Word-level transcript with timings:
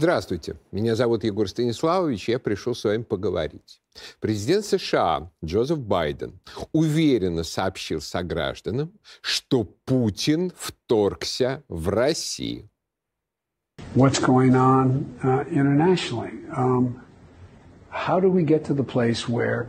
Здравствуйте, 0.00 0.54
меня 0.70 0.94
зовут 0.94 1.24
Егор 1.24 1.48
Станиславович, 1.48 2.28
я 2.28 2.38
пришел 2.38 2.72
с 2.72 2.84
вами 2.84 3.02
поговорить. 3.02 3.82
Президент 4.20 4.64
США 4.64 5.28
Джозеф 5.44 5.80
Байден 5.80 6.38
уверенно 6.72 7.42
сообщил 7.42 8.00
согражданам, 8.00 8.92
что 9.22 9.64
Путин 9.64 10.52
вторгся 10.56 11.64
в 11.68 11.88
Россию. 11.88 12.68
What's 13.96 14.20
going 14.20 14.54
on 14.54 15.04
uh, 15.24 15.44
internationally? 15.50 16.30
Um, 16.56 17.00
how 17.90 18.20
do 18.20 18.30
we 18.30 18.44
get 18.44 18.64
to 18.66 18.74
the 18.74 18.84
place 18.84 19.28
where, 19.28 19.66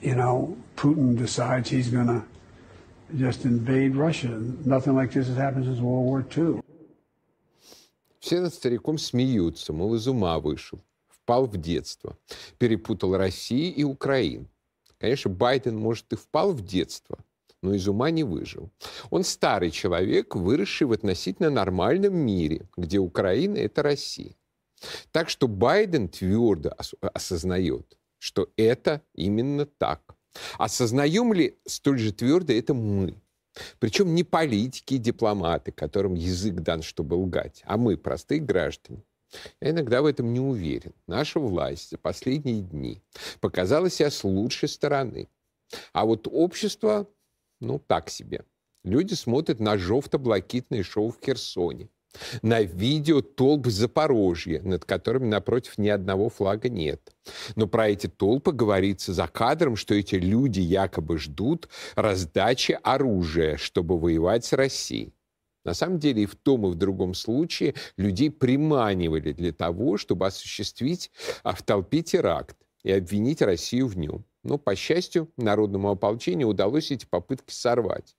you 0.00 0.14
know, 0.14 0.56
Putin 0.76 1.14
decides 1.14 1.68
he's 1.68 1.90
going 1.90 2.06
to 2.06 2.22
just 3.14 3.44
invade 3.44 3.96
Russia? 3.96 4.40
Nothing 4.64 4.94
like 4.94 5.12
this 5.12 5.28
has 5.28 5.36
happened 5.36 5.66
since 5.66 5.78
World 5.78 6.06
War 6.06 6.24
II. 6.34 6.62
Все 8.26 8.40
над 8.40 8.52
стариком 8.52 8.98
смеются, 8.98 9.72
мол, 9.72 9.94
из 9.94 10.08
ума 10.08 10.40
вышел, 10.40 10.80
впал 11.06 11.46
в 11.46 11.58
детство, 11.58 12.18
перепутал 12.58 13.16
Россию 13.16 13.72
и 13.72 13.84
Украину. 13.84 14.48
Конечно, 14.98 15.30
Байден, 15.30 15.78
может, 15.78 16.12
и 16.12 16.16
впал 16.16 16.50
в 16.50 16.60
детство, 16.60 17.20
но 17.62 17.72
из 17.72 17.86
ума 17.86 18.10
не 18.10 18.24
выжил. 18.24 18.68
Он 19.10 19.22
старый 19.22 19.70
человек, 19.70 20.34
выросший 20.34 20.88
в 20.88 20.92
относительно 20.92 21.50
нормальном 21.50 22.16
мире, 22.16 22.68
где 22.76 22.98
Украина— 22.98 23.56
это 23.58 23.84
Россия. 23.84 24.34
Так 25.12 25.30
что 25.30 25.46
Байден 25.46 26.08
твердо 26.08 26.74
осознает, 27.00 27.96
что 28.18 28.48
это 28.56 29.02
именно 29.14 29.66
так. 29.66 30.02
Осознаем 30.58 31.32
ли 31.32 31.60
столь 31.64 32.00
же 32.00 32.12
твердо 32.12 32.52
это 32.52 32.74
мы? 32.74 33.22
Причем 33.78 34.14
не 34.14 34.24
политики 34.24 34.94
и 34.94 34.98
дипломаты, 34.98 35.72
которым 35.72 36.14
язык 36.14 36.56
дан, 36.56 36.82
чтобы 36.82 37.14
лгать, 37.14 37.62
а 37.64 37.76
мы, 37.76 37.96
простые 37.96 38.40
граждане. 38.40 39.02
Я 39.60 39.70
иногда 39.70 40.02
в 40.02 40.06
этом 40.06 40.32
не 40.32 40.40
уверен. 40.40 40.92
Наша 41.06 41.40
власть 41.40 41.90
за 41.90 41.98
последние 41.98 42.62
дни 42.62 43.02
показала 43.40 43.90
себя 43.90 44.10
с 44.10 44.24
лучшей 44.24 44.68
стороны. 44.68 45.28
А 45.92 46.04
вот 46.04 46.28
общество, 46.30 47.08
ну, 47.60 47.78
так 47.78 48.08
себе. 48.08 48.44
Люди 48.84 49.14
смотрят 49.14 49.58
на 49.58 49.76
жовто-блакитное 49.78 50.84
шоу 50.84 51.10
в 51.10 51.18
Херсоне 51.24 51.88
на 52.42 52.62
видео 52.62 53.20
толп 53.20 53.66
Запорожья, 53.66 54.60
над 54.62 54.84
которыми 54.84 55.26
напротив 55.26 55.78
ни 55.78 55.88
одного 55.88 56.28
флага 56.28 56.68
нет. 56.68 57.14
Но 57.54 57.66
про 57.66 57.88
эти 57.88 58.06
толпы 58.06 58.52
говорится 58.52 59.12
за 59.12 59.26
кадром, 59.26 59.76
что 59.76 59.94
эти 59.94 60.16
люди 60.16 60.60
якобы 60.60 61.18
ждут 61.18 61.68
раздачи 61.94 62.78
оружия, 62.82 63.56
чтобы 63.56 63.98
воевать 63.98 64.44
с 64.44 64.52
Россией. 64.52 65.12
На 65.64 65.74
самом 65.74 65.98
деле 65.98 66.22
и 66.22 66.26
в 66.26 66.36
том, 66.36 66.64
и 66.66 66.70
в 66.70 66.76
другом 66.76 67.12
случае 67.12 67.74
людей 67.96 68.30
приманивали 68.30 69.32
для 69.32 69.52
того, 69.52 69.96
чтобы 69.96 70.26
осуществить 70.26 71.10
а, 71.42 71.56
в 71.56 71.62
толпе 71.62 72.02
теракт 72.02 72.56
и 72.84 72.92
обвинить 72.92 73.42
Россию 73.42 73.88
в 73.88 73.98
нем. 73.98 74.24
Но, 74.44 74.58
по 74.58 74.76
счастью, 74.76 75.28
народному 75.36 75.90
ополчению 75.90 76.46
удалось 76.46 76.92
эти 76.92 77.04
попытки 77.04 77.52
сорвать. 77.52 78.14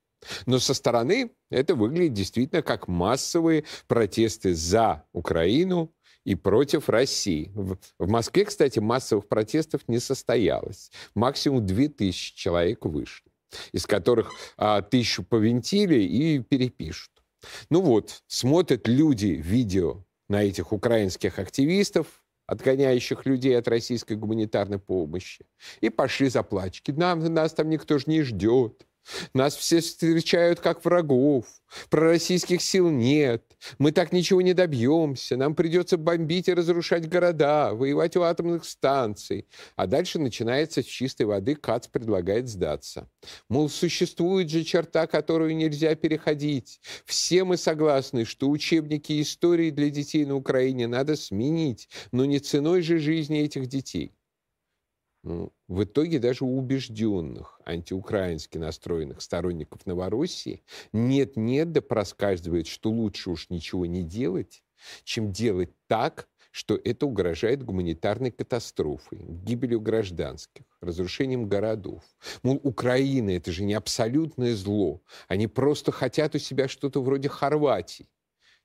Но 0.45 0.59
со 0.59 0.73
стороны 0.73 1.31
это 1.49 1.75
выглядит 1.75 2.13
действительно 2.13 2.61
как 2.61 2.87
массовые 2.87 3.65
протесты 3.87 4.53
за 4.53 5.03
Украину 5.13 5.93
и 6.25 6.35
против 6.35 6.89
России. 6.89 7.51
В, 7.55 7.77
Москве, 7.99 8.45
кстати, 8.45 8.79
массовых 8.79 9.27
протестов 9.27 9.87
не 9.87 9.99
состоялось. 9.99 10.91
Максимум 11.15 11.65
2000 11.65 12.35
человек 12.35 12.85
вышли, 12.85 13.31
из 13.71 13.85
которых 13.85 14.33
а, 14.57 14.81
тысячу 14.81 15.23
повинтили 15.23 16.01
и 16.01 16.39
перепишут. 16.39 17.11
Ну 17.69 17.81
вот, 17.81 18.23
смотрят 18.27 18.87
люди 18.87 19.27
видео 19.27 20.03
на 20.27 20.43
этих 20.43 20.73
украинских 20.73 21.39
активистов, 21.39 22.07
отгоняющих 22.45 23.25
людей 23.25 23.57
от 23.57 23.67
российской 23.67 24.15
гуманитарной 24.15 24.79
помощи, 24.79 25.45
и 25.81 25.89
пошли 25.89 26.29
заплачки. 26.29 26.91
Нам, 26.91 27.19
нас 27.33 27.53
там 27.53 27.69
никто 27.69 27.97
же 27.99 28.05
не 28.07 28.23
ждет. 28.23 28.85
Нас 29.33 29.55
все 29.55 29.81
встречают 29.81 30.59
как 30.59 30.83
врагов. 30.83 31.45
Пророссийских 31.89 32.61
сил 32.61 32.89
нет. 32.89 33.43
Мы 33.77 33.91
так 33.91 34.13
ничего 34.13 34.41
не 34.41 34.53
добьемся. 34.53 35.35
Нам 35.35 35.55
придется 35.55 35.97
бомбить 35.97 36.47
и 36.47 36.53
разрушать 36.53 37.09
города, 37.09 37.73
воевать 37.73 38.15
у 38.15 38.21
атомных 38.21 38.65
станций. 38.65 39.47
А 39.75 39.87
дальше 39.87 40.19
начинается 40.19 40.81
с 40.81 40.85
чистой 40.85 41.23
воды 41.23 41.55
Кац 41.55 41.87
предлагает 41.87 42.47
сдаться. 42.47 43.09
Мол, 43.49 43.69
существует 43.69 44.49
же 44.49 44.63
черта, 44.63 45.07
которую 45.07 45.55
нельзя 45.55 45.95
переходить. 45.95 46.79
Все 47.05 47.43
мы 47.43 47.57
согласны, 47.57 48.25
что 48.25 48.49
учебники 48.49 49.21
истории 49.21 49.71
для 49.71 49.89
детей 49.89 50.25
на 50.25 50.35
Украине 50.35 50.87
надо 50.87 51.15
сменить, 51.15 51.89
но 52.11 52.25
не 52.25 52.39
ценой 52.39 52.81
же 52.81 52.99
жизни 52.99 53.41
этих 53.41 53.67
детей. 53.67 54.13
В 55.67 55.83
итоге 55.83 56.19
даже 56.19 56.45
у 56.45 56.57
убежденных, 56.57 57.59
антиукраински 57.65 58.57
настроенных 58.57 59.21
сторонников 59.21 59.85
Новороссии 59.85 60.63
нет-нет 60.93 61.71
да 61.71 61.81
проскальзывает, 61.81 62.67
что 62.67 62.89
лучше 62.89 63.31
уж 63.31 63.49
ничего 63.49 63.85
не 63.85 64.03
делать, 64.03 64.63
чем 65.03 65.31
делать 65.31 65.71
так, 65.87 66.29
что 66.51 66.79
это 66.81 67.05
угрожает 67.05 67.63
гуманитарной 67.63 68.31
катастрофой, 68.31 69.19
гибелью 69.19 69.81
гражданских, 69.81 70.65
разрушением 70.81 71.49
городов. 71.49 72.03
Мол, 72.41 72.59
Украина— 72.63 73.29
это 73.31 73.51
же 73.51 73.63
не 73.63 73.73
абсолютное 73.73 74.55
зло. 74.55 75.01
Они 75.27 75.47
просто 75.47 75.91
хотят 75.91 76.35
у 76.35 76.39
себя 76.39 76.67
что-то 76.67 77.03
вроде 77.03 77.29
Хорватии. 77.29 78.09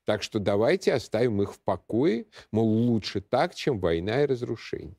Так 0.05 0.23
что 0.23 0.39
давайте 0.39 0.93
оставим 0.93 1.41
их 1.41 1.53
в 1.53 1.59
покое, 1.59 2.25
мол, 2.51 2.67
лучше 2.67 3.21
так, 3.21 3.53
чем 3.53 3.79
война 3.79 4.23
и 4.23 4.27
разрушение. 4.27 4.97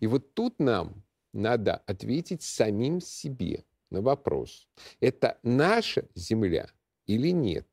И 0.00 0.06
вот 0.06 0.34
тут 0.34 0.58
нам 0.58 1.04
надо 1.32 1.76
ответить 1.86 2.42
самим 2.42 3.00
себе 3.00 3.64
на 3.90 4.00
вопрос, 4.02 4.68
это 5.00 5.38
наша 5.42 6.08
земля 6.14 6.70
или 7.06 7.30
нет. 7.30 7.68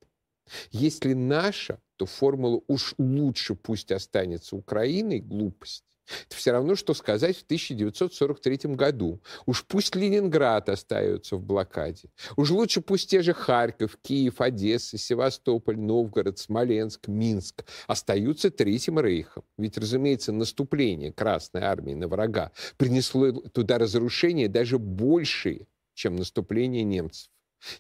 Если 0.72 1.14
наша, 1.14 1.82
то 1.96 2.06
формула 2.06 2.62
«уж 2.68 2.96
лучше 2.98 3.56
пусть 3.56 3.92
останется 3.92 4.56
Украиной»— 4.56 5.20
глупость. 5.22 5.93
Это 6.28 6.36
все 6.36 6.52
равно, 6.52 6.76
что 6.76 6.94
сказать 6.94 7.38
в 7.38 7.44
1943 7.44 8.76
году. 8.76 9.22
Уж 9.46 9.66
пусть 9.66 9.96
Ленинград 9.96 10.70
остается 10.70 11.38
в 11.38 11.44
блокаде. 11.44 12.10
Уж 12.36 12.52
лучше 12.52 12.82
пусть 12.82 13.10
те 13.10 13.22
же 13.22 13.34
Харьков, 13.34 13.98
Киев, 14.02 14.42
Одесса, 14.42 14.98
Севастополь, 14.98 15.78
Новгород, 15.78 16.40
Смоленск, 16.40 17.08
Минск 17.08 17.66
остаются 17.88 18.52
Третьим 18.52 19.00
Рейхом. 19.00 19.44
Ведь, 19.58 19.78
разумеется, 19.78 20.32
наступление 20.32 21.14
Красной 21.14 21.62
Армии 21.62 21.94
на 21.94 22.08
врага 22.08 22.52
принесло 22.78 23.32
туда 23.32 23.78
разрушения 23.78 24.48
даже 24.48 24.78
большие, 24.78 25.68
чем 25.94 26.16
наступление 26.16 26.84
немцев. 26.84 27.33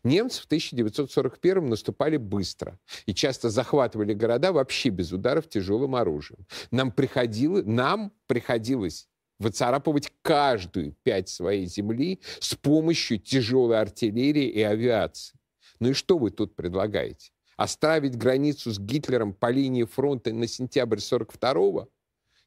Немцы 0.03 0.41
в 0.41 0.45
1941 0.45 1.69
наступали 1.69 2.17
быстро 2.17 2.79
и 3.05 3.13
часто 3.13 3.49
захватывали 3.49 4.13
города 4.13 4.51
вообще 4.51 4.89
без 4.89 5.11
ударов 5.11 5.49
тяжелым 5.49 5.95
оружием. 5.95 6.45
Нам, 6.71 6.91
приходило, 6.91 7.61
нам 7.61 8.11
приходилось 8.27 9.07
выцарапывать 9.39 10.11
каждую 10.21 10.95
пять 11.03 11.29
своей 11.29 11.66
земли 11.66 12.21
с 12.39 12.55
помощью 12.55 13.19
тяжелой 13.19 13.79
артиллерии 13.79 14.47
и 14.47 14.61
авиации. 14.61 15.38
Ну 15.79 15.89
и 15.89 15.94
что 15.94 16.17
вы 16.17 16.31
тут 16.31 16.55
предлагаете? 16.55 17.31
Оставить 17.57 18.17
границу 18.17 18.71
с 18.71 18.79
Гитлером 18.79 19.33
по 19.33 19.51
линии 19.51 19.83
фронта 19.83 20.33
на 20.33 20.47
сентябрь 20.47 20.97
42-го? 20.97 21.89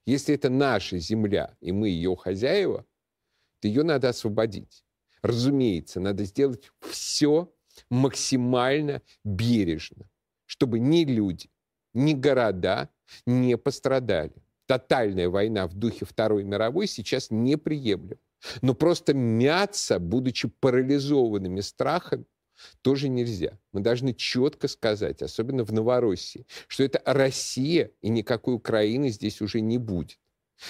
Если 0.06 0.34
это 0.34 0.48
наша 0.48 0.98
земля, 0.98 1.56
и 1.60 1.72
мы 1.72 1.88
ее 1.88 2.16
хозяева, 2.16 2.86
то 3.60 3.68
ее 3.68 3.82
надо 3.82 4.08
освободить. 4.08 4.85
Разумеется, 5.22 6.00
надо 6.00 6.24
сделать 6.24 6.70
все 6.80 7.52
максимально 7.90 9.02
бережно, 9.24 10.08
чтобы 10.46 10.78
ни 10.78 11.04
люди, 11.04 11.50
ни 11.94 12.14
города 12.14 12.90
не 13.26 13.56
пострадали. 13.56 14.34
Тотальная 14.66 15.28
война 15.28 15.66
в 15.66 15.74
духе 15.74 16.04
Второй 16.04 16.44
мировой 16.44 16.86
сейчас 16.86 17.30
неприемлема. 17.30 18.20
Но 18.62 18.74
просто 18.74 19.14
мяться, 19.14 19.98
будучи 19.98 20.48
парализованными 20.48 21.60
страхом, 21.60 22.26
тоже 22.82 23.08
нельзя. 23.08 23.58
Мы 23.72 23.80
должны 23.80 24.14
четко 24.14 24.68
сказать, 24.68 25.22
особенно 25.22 25.64
в 25.64 25.72
Новороссии, 25.72 26.46
что 26.68 26.84
это 26.84 27.02
Россия 27.04 27.92
и 28.00 28.08
никакой 28.08 28.54
Украины 28.54 29.10
здесь 29.10 29.40
уже 29.40 29.60
не 29.60 29.78
будет. 29.78 30.18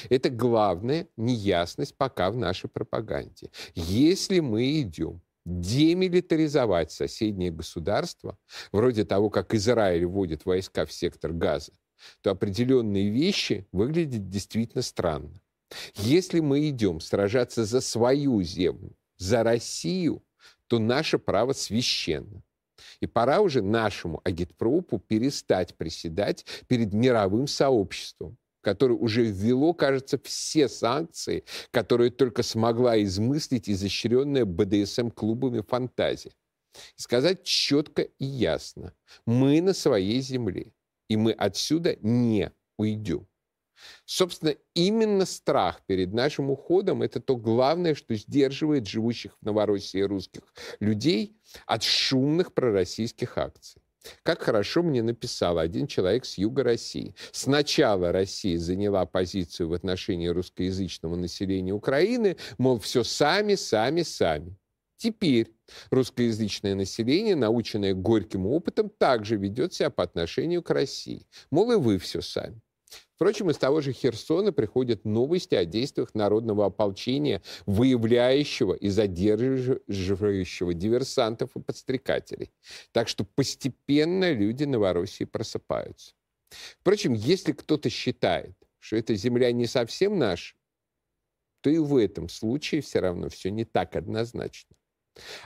Это 0.08 0.30
главная 0.30 1.08
неясность 1.16 1.96
пока 1.96 2.30
в 2.30 2.36
нашей 2.36 2.68
пропаганде. 2.68 3.50
Если 3.74 4.40
мы 4.40 4.80
идем 4.80 5.20
демилитаризовать 5.44 6.90
соседнее 6.90 7.52
государство, 7.52 8.36
вроде 8.72 9.04
того, 9.04 9.30
как 9.30 9.54
Израиль 9.54 10.04
вводит 10.04 10.44
войска 10.44 10.84
в 10.84 10.92
сектор 10.92 11.32
Газа, 11.32 11.72
то 12.20 12.30
определенные 12.30 13.10
вещи 13.10 13.66
выглядят 13.72 14.28
действительно 14.28 14.82
странно. 14.82 15.40
Если 15.94 16.40
мы 16.40 16.68
идем 16.68 17.00
сражаться 17.00 17.64
за 17.64 17.80
свою 17.80 18.42
землю, 18.42 18.96
за 19.16 19.42
Россию, 19.42 20.22
то 20.66 20.78
наше 20.78 21.18
право 21.18 21.52
священно. 21.52 22.42
И 23.00 23.06
пора 23.06 23.40
уже 23.40 23.62
нашему 23.62 24.20
агитпропу 24.24 24.98
перестать 24.98 25.76
приседать 25.76 26.44
перед 26.66 26.92
мировым 26.92 27.46
сообществом, 27.46 28.36
которое 28.66 28.94
уже 28.94 29.22
ввело, 29.22 29.74
кажется, 29.74 30.18
все 30.24 30.68
санкции, 30.68 31.44
которые 31.70 32.10
только 32.10 32.42
смогла 32.42 33.00
измыслить 33.00 33.70
изощренная 33.70 34.44
БДСМ-клубами 34.44 35.60
фантазия. 35.60 36.32
И 36.98 37.00
сказать 37.00 37.44
четко 37.44 38.02
и 38.02 38.24
ясно, 38.24 38.92
мы 39.24 39.60
на 39.60 39.72
своей 39.72 40.20
земле, 40.20 40.72
и 41.08 41.16
мы 41.16 41.30
отсюда 41.30 41.96
не 42.00 42.50
уйдем. 42.76 43.28
Собственно, 44.04 44.56
именно 44.74 45.26
страх 45.26 45.82
перед 45.86 46.12
нашим 46.12 46.50
уходом– 46.50 47.02
это 47.04 47.20
то 47.20 47.36
главное, 47.36 47.94
что 47.94 48.16
сдерживает 48.16 48.88
живущих 48.88 49.36
в 49.40 49.44
Новороссии 49.44 50.00
русских 50.00 50.42
людей 50.80 51.36
от 51.66 51.84
шумных 51.84 52.52
пророссийских 52.52 53.38
акций. 53.38 53.80
Как 54.22 54.42
хорошо 54.42 54.82
мне 54.82 55.02
написал 55.02 55.58
один 55.58 55.86
человек 55.86 56.24
с 56.24 56.38
юга 56.38 56.62
России. 56.62 57.14
Сначала 57.32 58.12
Россия 58.12 58.58
заняла 58.58 59.06
позицию 59.06 59.68
в 59.68 59.72
отношении 59.72 60.28
русскоязычного 60.28 61.16
населения 61.16 61.72
Украины, 61.72 62.36
мол, 62.58 62.78
все 62.78 63.04
сами, 63.04 63.54
сами, 63.54 64.02
сами. 64.02 64.56
Теперь 64.96 65.52
русскоязычное 65.90 66.74
население, 66.74 67.36
наученное 67.36 67.92
горьким 67.94 68.46
опытом, 68.46 68.88
также 68.88 69.36
ведет 69.36 69.74
себя 69.74 69.90
по 69.90 70.02
отношению 70.04 70.62
к 70.62 70.70
России. 70.70 71.26
Мол, 71.50 71.72
и 71.72 71.76
вы 71.76 71.98
все 71.98 72.22
сами. 72.22 72.60
Впрочем, 73.14 73.50
из 73.50 73.56
того 73.56 73.80
же 73.80 73.92
Херсона 73.92 74.52
приходят 74.52 75.04
новости 75.04 75.54
о 75.54 75.64
действиях 75.64 76.14
народного 76.14 76.66
ополчения, 76.66 77.42
выявляющего 77.64 78.74
и 78.74 78.88
задерживающего 78.88 80.74
диверсантов 80.74 81.56
и 81.56 81.60
подстрекателей. 81.60 82.52
Так 82.92 83.08
что 83.08 83.24
постепенно 83.24 84.32
люди 84.32 84.64
Новороссии 84.64 85.24
просыпаются. 85.24 86.14
Впрочем, 86.80 87.14
если 87.14 87.52
кто-то 87.52 87.90
считает, 87.90 88.54
что 88.78 88.96
эта 88.96 89.14
земля 89.14 89.50
не 89.50 89.66
совсем 89.66 90.18
наша, 90.18 90.54
то 91.62 91.70
и 91.70 91.78
в 91.78 91.96
этом 91.96 92.28
случае 92.28 92.82
все 92.82 93.00
равно 93.00 93.28
все 93.28 93.50
не 93.50 93.64
так 93.64 93.96
однозначно. 93.96 94.75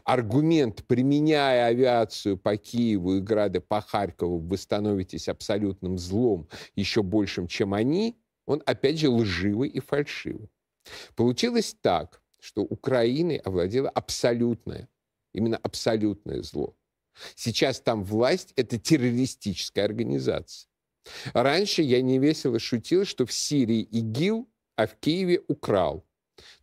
Аргумент, 0.04 0.84
применяя 0.86 1.66
авиацию 1.66 2.36
по 2.36 2.56
Киеву 2.56 3.16
и 3.16 3.20
грады 3.20 3.60
по 3.60 3.80
Харькову, 3.80 4.38
вы 4.38 4.56
становитесь 4.56 5.28
абсолютным 5.28 5.98
злом, 5.98 6.48
еще 6.74 7.02
большим, 7.02 7.46
чем 7.46 7.74
они, 7.74 8.20
он 8.46 8.62
опять 8.66 8.98
же 8.98 9.08
лживый 9.08 9.68
и 9.68 9.80
фальшивый. 9.80 10.50
Получилось 11.14 11.76
так, 11.80 12.22
что 12.40 12.62
Украиной 12.62 13.36
овладело 13.36 13.88
абсолютное, 13.88 14.88
именно 15.32 15.56
абсолютное 15.58 16.42
зло. 16.42 16.76
Сейчас 17.34 17.80
там 17.80 18.02
власть– 18.02 18.52
это 18.56 18.78
террористическая 18.78 19.84
организация. 19.84 20.68
Раньше 21.32 21.82
я 21.82 22.02
невесело 22.02 22.58
шутил, 22.58 23.04
что 23.04 23.26
в 23.26 23.32
Сирии 23.32 23.82
ИГИЛ, 23.82 24.48
а 24.76 24.86
в 24.86 24.96
Киеве 24.96 25.42
украл. 25.48 26.06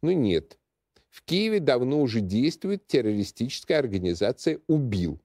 Ну 0.01 0.11
нет, 0.11 0.57
в 1.17 1.23
Киеве 1.23 1.59
давно 1.59 1.99
уже 1.99 2.21
действует 2.21 2.85
террористическая 2.85 3.79
организация 3.79 4.59
«Убил». 4.67 5.19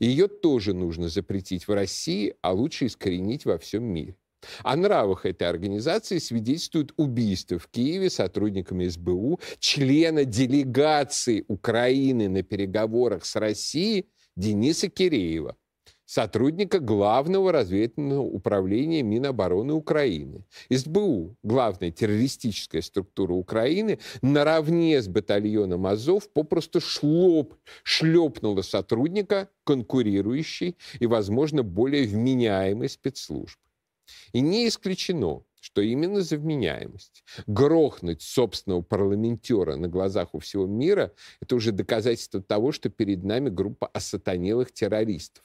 Ее 0.00 0.26
тоже 0.26 0.72
нужно 0.72 1.10
запретить 1.10 1.68
в 1.68 1.74
России, 1.74 2.34
а 2.40 2.52
лучше 2.52 2.86
искоренить 2.86 3.44
во 3.44 3.58
всем 3.58 3.84
мире. 3.84 4.16
О 4.62 4.74
нравах 4.74 5.26
этой 5.26 5.48
организации 5.48 6.16
свидетельствует 6.16 6.94
убийство 6.96 7.58
в 7.58 7.68
Киеве 7.68 8.08
сотрудниками 8.08 8.88
СБУ 8.88 9.38
члена 9.58 10.24
делегации 10.24 11.44
Украины 11.46 12.30
на 12.30 12.42
переговорах 12.42 13.26
с 13.26 13.36
Россией 13.36 14.08
Дениса 14.34 14.88
Киреева 14.88 15.56
сотрудника 16.12 16.78
Главного 16.78 17.52
разведывательного 17.52 18.20
управления 18.20 19.02
Минобороны 19.02 19.72
Украины. 19.72 20.44
СБУ, 20.68 21.38
главная 21.42 21.90
террористическая 21.90 22.82
структура 22.82 23.32
Украины, 23.32 23.98
наравне 24.20 25.00
с 25.00 25.08
батальоном 25.08 25.86
Азов 25.86 26.30
попросту 26.30 26.82
шлоп, 26.82 27.54
шлепнула 27.82 28.60
сотрудника 28.60 29.48
конкурирующей 29.64 30.76
и, 31.00 31.06
возможно, 31.06 31.62
более 31.62 32.06
вменяемой 32.06 32.90
спецслужбы. 32.90 33.62
И 34.34 34.42
не 34.42 34.68
исключено, 34.68 35.44
что 35.60 35.80
именно 35.80 36.20
за 36.20 36.36
вменяемость. 36.36 37.24
Грохнуть 37.46 38.20
собственного 38.20 38.82
парламентера 38.82 39.76
на 39.76 39.88
глазах 39.88 40.34
у 40.34 40.40
всего 40.40 40.66
мира– 40.66 41.12
это 41.40 41.56
уже 41.56 41.72
доказательство 41.72 42.42
того, 42.42 42.70
что 42.70 42.90
перед 42.90 43.24
нами 43.24 43.48
группа 43.48 43.86
осатанелых 43.86 44.72
террористов 44.72 45.42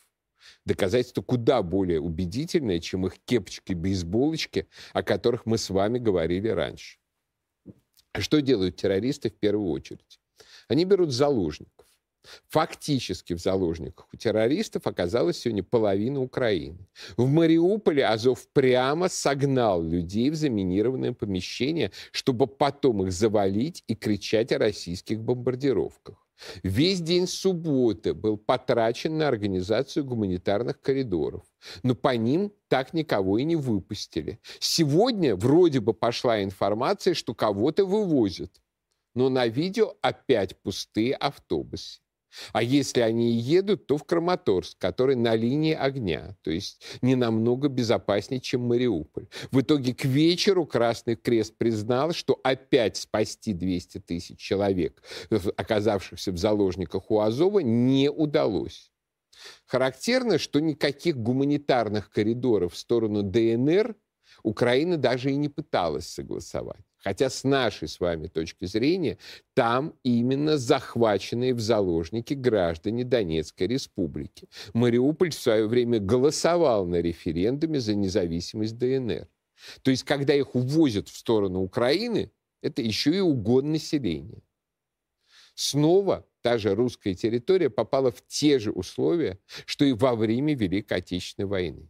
доказательство 0.65 1.21
куда 1.21 1.61
более 1.61 1.99
убедительное, 1.99 2.79
чем 2.79 3.05
их 3.05 3.17
кепочки-бейсболочки, 3.25 4.67
о 4.93 5.03
которых 5.03 5.45
мы 5.45 5.57
с 5.57 5.69
вами 5.69 5.99
говорили 5.99 6.49
раньше. 6.49 6.99
Что 8.17 8.41
делают 8.41 8.75
террористы 8.75 9.29
в 9.29 9.35
первую 9.35 9.71
очередь? 9.71 10.19
Они 10.67 10.85
берут 10.85 11.11
заложников. 11.11 11.87
Фактически 12.49 13.33
в 13.33 13.39
заложниках 13.39 14.07
у 14.11 14.17
террористов 14.17 14.85
оказалась 14.85 15.39
сегодня 15.39 15.63
половина 15.63 16.21
Украины. 16.21 16.87
В 17.15 17.25
Мариуполе 17.27 18.05
Азов 18.05 18.47
прямо 18.49 19.07
согнал 19.07 19.81
людей 19.81 20.29
в 20.29 20.35
заминированное 20.35 21.13
помещение, 21.13 21.91
чтобы 22.11 22.47
потом 22.47 23.03
их 23.03 23.11
завалить 23.11 23.83
и 23.87 23.95
кричать 23.95 24.51
о 24.51 24.57
российских 24.57 25.21
бомбардировках. 25.21 26.26
Весь 26.63 27.01
день 27.01 27.27
субботы 27.27 28.13
был 28.13 28.37
потрачен 28.37 29.17
на 29.17 29.27
организацию 29.27 30.05
гуманитарных 30.05 30.81
коридоров. 30.81 31.43
Но 31.83 31.95
по 31.95 32.15
ним 32.15 32.51
так 32.67 32.93
никого 32.93 33.37
и 33.37 33.43
не 33.43 33.55
выпустили. 33.55 34.39
Сегодня 34.59 35.35
вроде 35.35 35.79
бы 35.79 35.93
пошла 35.93 36.43
информация, 36.43 37.13
что 37.13 37.33
кого-то 37.33 37.85
вывозят. 37.85 38.61
Но 39.15 39.29
на 39.29 39.47
видео 39.47 39.95
опять 40.01 40.61
пустые 40.61 41.15
автобусы. 41.15 42.01
А 42.53 42.63
если 42.63 43.01
они 43.01 43.31
едут, 43.31 43.87
то 43.87 43.97
в 43.97 44.03
Краматорск, 44.03 44.77
который 44.77 45.15
на 45.15 45.35
линии 45.35 45.73
огня, 45.73 46.37
то 46.41 46.51
есть 46.51 46.83
не 47.01 47.15
намного 47.15 47.67
безопаснее, 47.67 48.41
чем 48.41 48.61
Мариуполь. 48.61 49.27
В 49.51 49.61
итоге 49.61 49.93
к 49.93 50.05
вечеру 50.05 50.65
Красный 50.65 51.15
Крест 51.15 51.57
признал, 51.57 52.13
что 52.13 52.39
опять 52.43 52.97
спасти 52.97 53.53
200 53.53 53.99
тысяч 53.99 54.39
человек, 54.39 55.03
оказавшихся 55.55 56.31
в 56.31 56.37
заложниках 56.37 57.11
у 57.11 57.19
Азова, 57.19 57.59
не 57.59 58.09
удалось. 58.09 58.91
Характерно, 59.65 60.37
что 60.37 60.59
никаких 60.59 61.17
гуманитарных 61.17 62.09
коридоров 62.09 62.73
в 62.73 62.77
сторону 62.77 63.23
ДНР 63.23 63.95
Украина 64.43 64.97
даже 64.97 65.31
и 65.31 65.35
не 65.35 65.49
пыталась 65.49 66.07
согласовать. 66.07 66.86
Хотя 67.07 67.29
с 67.29 67.45
нашей 67.45 67.87
с 67.87 68.01
вами 68.01 68.27
точки 68.27 68.65
зрения, 68.65 69.17
там 69.53 69.93
именно 70.03 70.57
захваченные 70.57 71.53
в 71.53 71.61
заложники 71.61 72.33
граждане 72.33 73.05
Донецкой 73.05 73.67
республики. 73.67 74.49
Мариуполь 74.73 75.29
в 75.29 75.35
свое 75.35 75.67
время 75.67 75.99
голосовал 75.99 76.85
на 76.85 76.97
референдуме 76.97 77.79
за 77.79 77.95
независимость 77.95 78.77
ДНР. 78.77 79.29
То 79.83 79.91
есть, 79.91 80.03
когда 80.03 80.35
их 80.35 80.53
увозят 80.53 81.07
в 81.07 81.15
сторону 81.15 81.61
Украины, 81.61 82.29
это 82.61 82.81
еще 82.81 83.15
и 83.15 83.21
угон 83.21 83.71
населения. 83.71 84.43
Снова 85.55 86.27
та 86.41 86.57
же 86.57 86.75
русская 86.75 87.13
территория 87.13 87.69
попала 87.69 88.11
в 88.11 88.21
те 88.27 88.59
же 88.59 88.71
условия, 88.71 89.39
что 89.65 89.85
и 89.85 89.93
во 89.93 90.13
время 90.13 90.55
Великой 90.55 90.97
Отечественной 90.97 91.47
войны. 91.47 91.89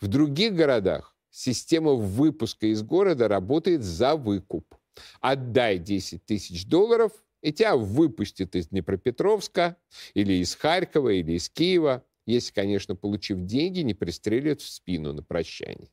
В 0.00 0.06
других 0.06 0.54
городах 0.54 1.11
система 1.32 1.94
выпуска 1.94 2.66
из 2.66 2.82
города 2.82 3.26
работает 3.26 3.82
за 3.82 4.14
выкуп. 4.14 4.76
Отдай 5.20 5.78
10 5.78 6.24
тысяч 6.24 6.66
долларов, 6.66 7.12
и 7.42 7.52
тебя 7.52 7.74
выпустят 7.74 8.54
из 8.54 8.68
Днепропетровска 8.68 9.76
или 10.14 10.34
из 10.34 10.54
Харькова 10.54 11.08
или 11.08 11.32
из 11.32 11.48
Киева, 11.48 12.04
если, 12.24 12.52
конечно, 12.52 12.94
получив 12.94 13.40
деньги, 13.40 13.80
не 13.80 13.94
пристрелят 13.94 14.60
в 14.60 14.68
спину 14.68 15.12
на 15.12 15.22
прощание. 15.24 15.88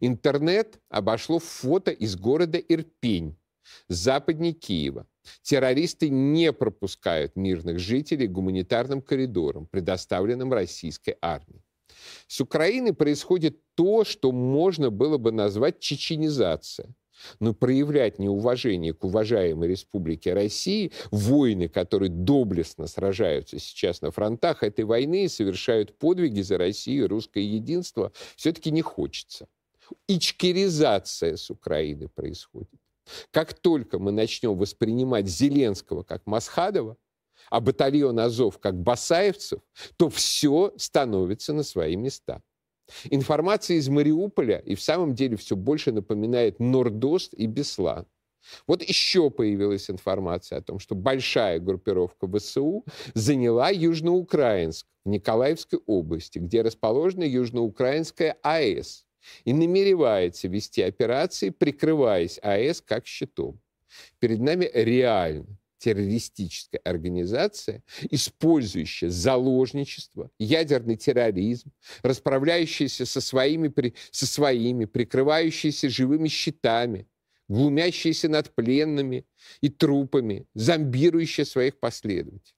Интернет 0.00 0.78
обошло 0.90 1.38
фото 1.38 1.92
из 1.92 2.16
города 2.16 2.58
Ирпень, 2.58 3.38
западнее 3.88 4.52
Киева. 4.52 5.06
Террористы 5.42 6.10
не 6.10 6.52
пропускают 6.52 7.36
мирных 7.36 7.78
жителей 7.78 8.26
гуманитарным 8.26 9.00
коридором, 9.00 9.66
предоставленным 9.66 10.52
российской 10.52 11.16
армией. 11.22 11.62
С 12.26 12.40
Украины 12.40 12.92
происходит 12.92 13.58
то, 13.74 14.04
что 14.04 14.32
можно 14.32 14.90
было 14.90 15.18
бы 15.18 15.32
назвать 15.32 15.80
чеченизация. 15.80 16.94
Но 17.40 17.54
проявлять 17.54 18.18
неуважение 18.18 18.92
к 18.92 19.04
уважаемой 19.04 19.68
республике 19.68 20.32
России, 20.32 20.92
воины, 21.10 21.68
которые 21.68 22.08
доблестно 22.08 22.86
сражаются 22.86 23.58
сейчас 23.58 24.02
на 24.02 24.10
фронтах 24.10 24.62
этой 24.62 24.84
войны 24.84 25.24
и 25.24 25.28
совершают 25.28 25.96
подвиги 25.98 26.40
за 26.40 26.58
Россию 26.58 27.04
и 27.04 27.08
русское 27.08 27.44
единство, 27.44 28.12
все-таки 28.36 28.70
не 28.70 28.82
хочется. 28.82 29.46
Ичкеризация 30.08 31.36
с 31.36 31.50
Украины 31.50 32.08
происходит. 32.08 32.80
Как 33.30 33.54
только 33.54 33.98
мы 33.98 34.12
начнем 34.12 34.56
воспринимать 34.56 35.28
Зеленского 35.28 36.02
как 36.02 36.26
Масхадова, 36.26 36.96
а 37.52 37.60
батальон 37.60 38.18
Азов 38.18 38.58
как 38.58 38.80
басаевцев, 38.80 39.60
то 39.98 40.08
все 40.08 40.72
становится 40.78 41.52
на 41.52 41.62
свои 41.62 41.96
места. 41.96 42.40
Информация 43.10 43.76
из 43.76 43.90
Мариуполя 43.90 44.56
и 44.56 44.74
в 44.74 44.80
самом 44.80 45.14
деле 45.14 45.36
все 45.36 45.54
больше 45.54 45.92
напоминает 45.92 46.60
Нордост 46.60 47.34
и 47.34 47.46
Беслан. 47.46 48.06
Вот 48.66 48.82
еще 48.82 49.28
появилась 49.28 49.90
информация 49.90 50.58
о 50.58 50.62
том, 50.62 50.78
что 50.78 50.94
большая 50.94 51.58
группировка 51.58 52.26
ВСУ 52.26 52.86
заняла 53.12 53.68
Южноукраинск 53.68 54.86
в 55.04 55.10
Николаевской 55.10 55.80
области, 55.86 56.38
где 56.38 56.62
расположена 56.62 57.24
Южноукраинская 57.24 58.38
АЭС, 58.42 59.04
и 59.44 59.52
намеревается 59.52 60.48
вести 60.48 60.80
операции, 60.80 61.50
прикрываясь 61.50 62.40
АЭС 62.42 62.80
как 62.80 63.06
щитом. 63.06 63.60
Перед 64.20 64.40
нами 64.40 64.70
реально 64.72 65.58
террористическая 65.82 66.80
организация, 66.84 67.82
использующая 68.10 69.10
заложничество, 69.10 70.30
ядерный 70.38 70.96
терроризм, 70.96 71.72
расправляющаяся 72.02 73.04
со 73.04 73.20
своими, 73.20 73.72
со 74.12 74.26
своими 74.26 74.84
прикрывающаяся 74.84 75.88
живыми 75.88 76.28
щитами, 76.28 77.08
глумящаяся 77.48 78.28
над 78.28 78.54
пленными 78.54 79.26
и 79.60 79.70
трупами, 79.70 80.46
зомбирующая 80.54 81.44
своих 81.44 81.80
последователей. 81.80 82.56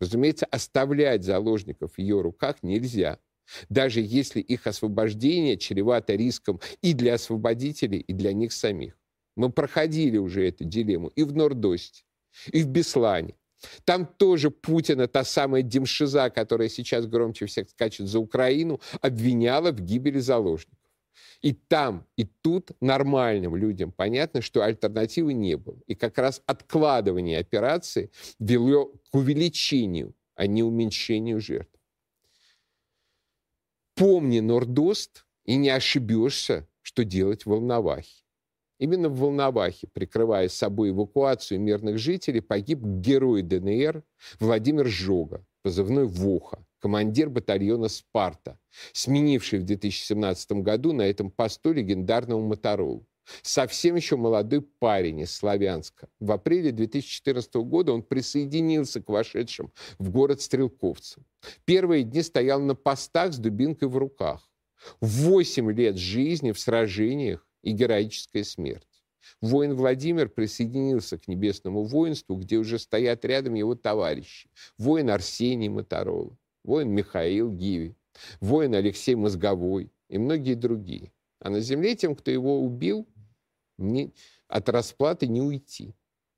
Разумеется, 0.00 0.46
оставлять 0.46 1.22
заложников 1.22 1.92
в 1.92 1.98
ее 2.00 2.20
руках 2.20 2.56
нельзя, 2.62 3.20
даже 3.68 4.00
если 4.00 4.40
их 4.40 4.66
освобождение 4.66 5.56
чревато 5.56 6.14
риском 6.14 6.60
и 6.82 6.92
для 6.92 7.14
освободителей, 7.14 8.00
и 8.00 8.12
для 8.12 8.32
них 8.32 8.52
самих. 8.52 8.98
Мы 9.36 9.50
проходили 9.50 10.16
уже 10.16 10.48
эту 10.48 10.64
дилемму 10.64 11.08
и 11.08 11.22
в 11.22 11.34
Нордосте, 11.34 12.02
и 12.52 12.62
в 12.62 12.68
Беслане. 12.68 13.34
Там 13.84 14.06
тоже 14.06 14.50
Путина, 14.50 15.08
та 15.08 15.24
самая 15.24 15.62
Демшиза, 15.62 16.30
которая 16.30 16.68
сейчас 16.68 17.06
громче 17.06 17.46
всех 17.46 17.70
скачет 17.70 18.08
за 18.08 18.18
Украину, 18.18 18.80
обвиняла 19.00 19.72
в 19.72 19.80
гибели 19.80 20.18
заложников. 20.18 20.78
И 21.42 21.52
там, 21.52 22.06
и 22.16 22.24
тут 22.24 22.70
нормальным 22.80 23.54
людям 23.54 23.92
понятно, 23.92 24.40
что 24.40 24.62
альтернативы 24.62 25.34
не 25.34 25.56
было. 25.56 25.78
И 25.86 25.94
как 25.94 26.18
раз 26.18 26.42
откладывание 26.46 27.38
операции 27.38 28.10
вело 28.38 28.86
к 29.10 29.14
увеличению, 29.14 30.14
а 30.34 30.46
не 30.46 30.62
уменьшению 30.62 31.40
жертв. 31.40 31.78
Помни 33.94 34.40
Нордост 34.40 35.26
и 35.44 35.56
не 35.56 35.68
ошибешься, 35.68 36.66
что 36.82 37.04
делать 37.04 37.44
в 37.44 37.50
Волновахе. 37.50 38.23
Именно 38.78 39.08
в 39.08 39.18
Волновахе, 39.18 39.86
прикрывая 39.92 40.48
собой 40.48 40.90
эвакуацию 40.90 41.60
мирных 41.60 41.98
жителей, 41.98 42.40
погиб 42.40 42.80
герой 42.80 43.42
ДНР 43.42 44.02
Владимир 44.40 44.86
Жога, 44.86 45.44
позывной 45.62 46.06
Воха, 46.06 46.64
командир 46.80 47.30
батальона 47.30 47.88
«Спарта», 47.88 48.58
сменивший 48.92 49.60
в 49.60 49.64
2017 49.64 50.52
году 50.62 50.92
на 50.92 51.02
этом 51.02 51.30
посту 51.30 51.72
легендарного 51.72 52.40
Моторолу. 52.40 53.06
Совсем 53.42 53.96
еще 53.96 54.16
молодой 54.16 54.60
парень 54.60 55.20
из 55.20 55.34
Славянска. 55.34 56.08
В 56.20 56.30
апреле 56.32 56.72
2014 56.72 57.54
года 57.54 57.92
он 57.92 58.02
присоединился 58.02 59.00
к 59.00 59.08
вошедшим 59.08 59.72
в 59.98 60.10
город 60.10 60.42
стрелковцам. 60.42 61.24
Первые 61.64 62.04
дни 62.04 62.22
стоял 62.22 62.60
на 62.60 62.74
постах 62.74 63.32
с 63.32 63.38
дубинкой 63.38 63.88
в 63.88 63.96
руках. 63.96 64.50
Восемь 65.00 65.72
лет 65.72 65.96
жизни 65.96 66.52
в 66.52 66.60
сражениях 66.60 67.46
и 67.64 67.72
героическая 67.72 68.44
смерть. 68.44 68.86
Воин 69.40 69.74
Владимир 69.74 70.28
присоединился 70.28 71.18
к 71.18 71.28
небесному 71.28 71.82
воинству, 71.82 72.36
где 72.36 72.58
уже 72.58 72.78
стоят 72.78 73.24
рядом 73.24 73.54
его 73.54 73.74
товарищи. 73.74 74.50
Воин 74.76 75.08
Арсений 75.08 75.68
Моторола, 75.68 76.36
воин 76.62 76.90
Михаил 76.90 77.50
Гиви, 77.50 77.96
воин 78.40 78.74
Алексей 78.74 79.14
Мозговой 79.14 79.90
и 80.10 80.18
многие 80.18 80.54
другие. 80.54 81.10
А 81.40 81.48
на 81.48 81.60
земле 81.60 81.96
тем, 81.96 82.14
кто 82.14 82.30
его 82.30 82.60
убил, 82.60 83.08
не, 83.78 84.12
от 84.46 84.68
расплаты 84.68 85.26
не 85.26 85.40
уйти. 85.40 85.94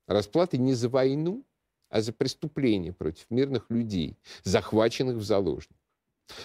Расплаты 0.06 0.56
не 0.56 0.74
за 0.74 0.88
войну, 0.88 1.44
а 1.88 2.00
за 2.00 2.12
преступление 2.12 2.92
против 2.92 3.26
мирных 3.30 3.66
людей, 3.68 4.16
захваченных 4.44 5.16
в 5.16 5.22
заложниках. 5.22 5.76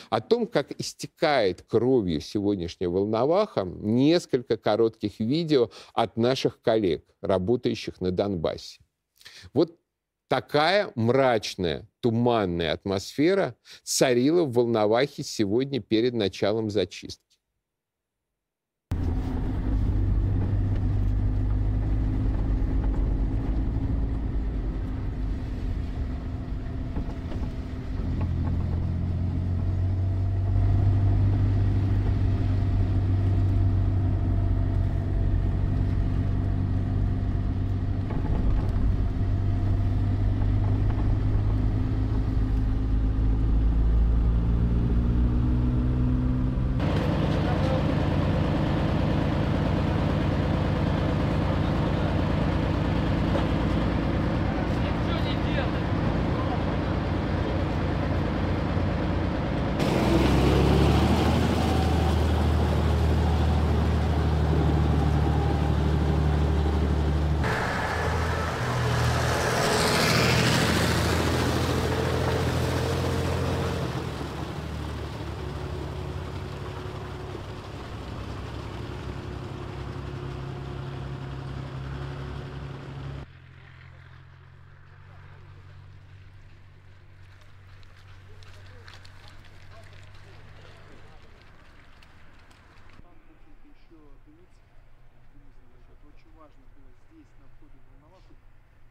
О 0.10 0.22
том, 0.22 0.48
как 0.48 0.72
истекает 0.80 1.64
кровью 1.64 2.22
сегодняшняя 2.22 2.88
волноваха, 2.88 3.64
несколько 3.64 4.58
коротких 4.58 5.20
видео 5.20 5.72
от 5.94 6.18
наших 6.18 6.62
коллег, 6.62 7.06
работающих 7.22 8.02
на 8.02 8.12
Донбассе. 8.12 8.82
Вот 9.54 9.80
такая 10.28 10.92
мрачная, 10.96 11.88
туманная 12.00 12.74
атмосфера 12.74 13.56
царила 13.84 14.44
в 14.44 14.54
Волновахе 14.54 15.24
сегодня 15.24 15.82
перед 15.82 16.14
началом 16.14 16.70
зачистки. 16.70 17.31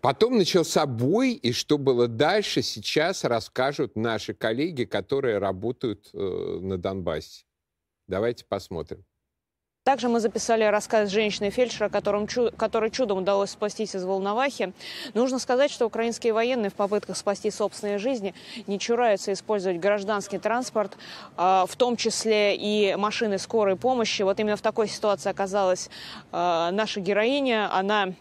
Потом 0.00 0.38
начался 0.38 0.86
бой, 0.86 1.32
и 1.32 1.52
что 1.52 1.76
было 1.76 2.08
дальше, 2.08 2.62
сейчас 2.62 3.24
расскажут 3.24 3.96
наши 3.96 4.32
коллеги, 4.32 4.84
которые 4.84 5.38
работают 5.38 6.08
э, 6.14 6.58
на 6.62 6.78
Донбассе. 6.78 7.44
Давайте 8.06 8.44
посмотрим. 8.46 9.04
Также 9.84 10.08
мы 10.08 10.20
записали 10.20 10.62
рассказ 10.64 11.08
женщины-фельдшера, 11.10 11.88
которой 11.88 12.90
чудом 12.90 13.18
удалось 13.18 13.50
спастись 13.50 13.96
из 13.96 14.04
Волновахи. 14.04 14.74
Нужно 15.14 15.38
сказать, 15.38 15.70
что 15.70 15.86
украинские 15.86 16.34
военные 16.34 16.70
в 16.70 16.74
попытках 16.74 17.16
спасти 17.16 17.50
собственные 17.50 17.96
жизни 17.96 18.34
не 18.66 18.78
чураются 18.78 19.32
использовать 19.32 19.80
гражданский 19.80 20.38
транспорт, 20.38 20.98
а, 21.36 21.64
в 21.66 21.76
том 21.76 21.96
числе 21.96 22.56
и 22.56 22.94
машины 22.96 23.38
скорой 23.38 23.76
помощи. 23.76 24.20
Вот 24.20 24.38
именно 24.38 24.56
в 24.56 24.62
такой 24.62 24.86
ситуации 24.86 25.30
оказалась 25.30 25.88
а, 26.30 26.70
наша 26.72 27.00
героиня. 27.00 27.74
Она 27.74 28.12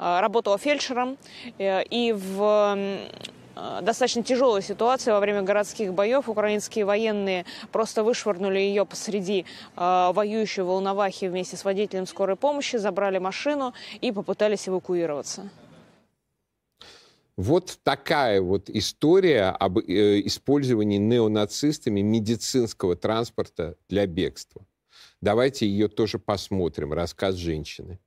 работала 0.00 0.58
фельдшером 0.58 1.18
э, 1.58 1.82
и 1.84 2.12
в 2.12 2.74
э, 3.56 3.80
достаточно 3.82 4.22
тяжелой 4.22 4.62
ситуации 4.62 5.10
во 5.10 5.20
время 5.20 5.42
городских 5.42 5.92
боев 5.92 6.28
украинские 6.28 6.84
военные 6.84 7.44
просто 7.72 8.02
вышвырнули 8.02 8.58
ее 8.58 8.86
посреди 8.86 9.44
э, 9.76 10.10
воюющей 10.12 10.62
Волновахи 10.62 11.26
вместе 11.26 11.56
с 11.56 11.64
водителем 11.64 12.06
скорой 12.06 12.36
помощи, 12.36 12.76
забрали 12.76 13.18
машину 13.18 13.74
и 14.00 14.12
попытались 14.12 14.68
эвакуироваться. 14.68 15.50
Вот 17.36 17.78
такая 17.84 18.42
вот 18.42 18.68
история 18.68 19.48
об 19.48 19.78
э, 19.78 20.20
использовании 20.26 20.98
неонацистами 20.98 22.00
медицинского 22.00 22.96
транспорта 22.96 23.76
для 23.88 24.06
бегства. 24.06 24.66
Давайте 25.22 25.66
ее 25.66 25.88
тоже 25.88 26.18
посмотрим. 26.18 26.92
Рассказ 26.92 27.36
женщины. 27.36 27.98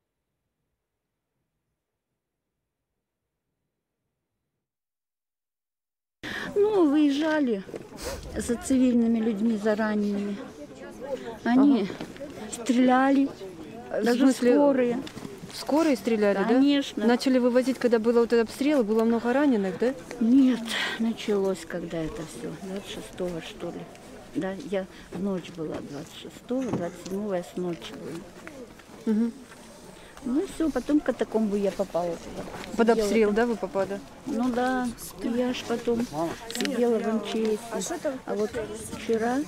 Ну, 6.55 6.92
выезжали 7.03 7.63
за 8.35 8.55
цивильными 8.55 9.19
людьми, 9.19 9.59
за 9.61 9.75
ранеными. 9.75 10.37
Они 11.43 11.87
стреляли, 12.51 13.29
В 13.89 14.03
даже 14.03 14.19
смысле, 14.19 14.53
скорые. 14.53 14.99
Скорые 15.53 15.95
стреляли, 15.95 16.37
да? 16.37 16.45
Конечно. 16.45 17.05
Начали 17.05 17.37
вывозить, 17.37 17.77
когда 17.77 17.99
был 17.99 18.13
вот 18.13 18.33
этот 18.33 18.49
обстрел, 18.49 18.83
было 18.83 19.03
много 19.03 19.31
раненых, 19.33 19.77
да? 19.79 19.93
Нет, 20.19 20.61
началось, 20.99 21.65
когда 21.67 21.99
это 21.99 22.21
все, 22.23 22.49
26-го, 23.19 23.41
что 23.41 23.67
ли. 23.67 23.79
Да, 24.35 24.53
я 24.71 24.87
в 25.11 25.21
ночь 25.21 25.51
была 25.55 25.75
26-го, 25.75 26.61
27-го 26.61 27.35
я 27.35 27.43
с 27.43 27.55
ночи 27.55 27.93
была. 27.93 29.13
Мгм. 29.13 29.33
Ну 30.25 30.41
все, 30.55 30.69
потом 30.69 31.01
в 31.01 31.03
катакомбу 31.03 31.55
я 31.55 31.71
попала 31.71 32.11
туда. 32.11 32.43
Под 32.77 32.89
обстрел, 32.89 33.31
да, 33.31 33.45
вы 33.45 33.55
попали? 33.55 33.99
Ну 34.25 34.49
да, 34.49 34.87
я 35.21 35.53
ж 35.53 35.63
потом 35.67 36.05
сидела 36.55 36.97
в 36.97 37.07
МЧС. 37.15 37.91
А 38.25 38.35
вот 38.35 38.49
вчера, 38.93 39.39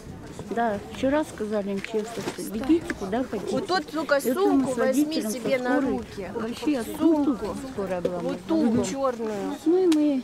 да, 0.49 0.79
вчера 0.93 1.23
сказали 1.23 1.75
МЧСовцы, 1.75 2.51
бегите 2.51 2.93
куда 2.99 3.23
хотите. 3.23 3.51
Вот 3.51 3.67
тут 3.67 3.93
мы 3.93 4.21
сумку 4.33 4.73
возьми 4.73 5.21
себе 5.21 5.59
на 5.59 5.79
руки. 5.79 6.29
Вообще 6.33 6.83
Сумку. 6.97 7.55
скорая 7.73 8.01
была. 8.01 8.19
Вот 8.19 8.37
ту 8.47 8.83
с 8.83 8.89
черную. 8.89 9.55
Ну 9.65 9.77
и 9.77 9.87
мы 9.95 10.23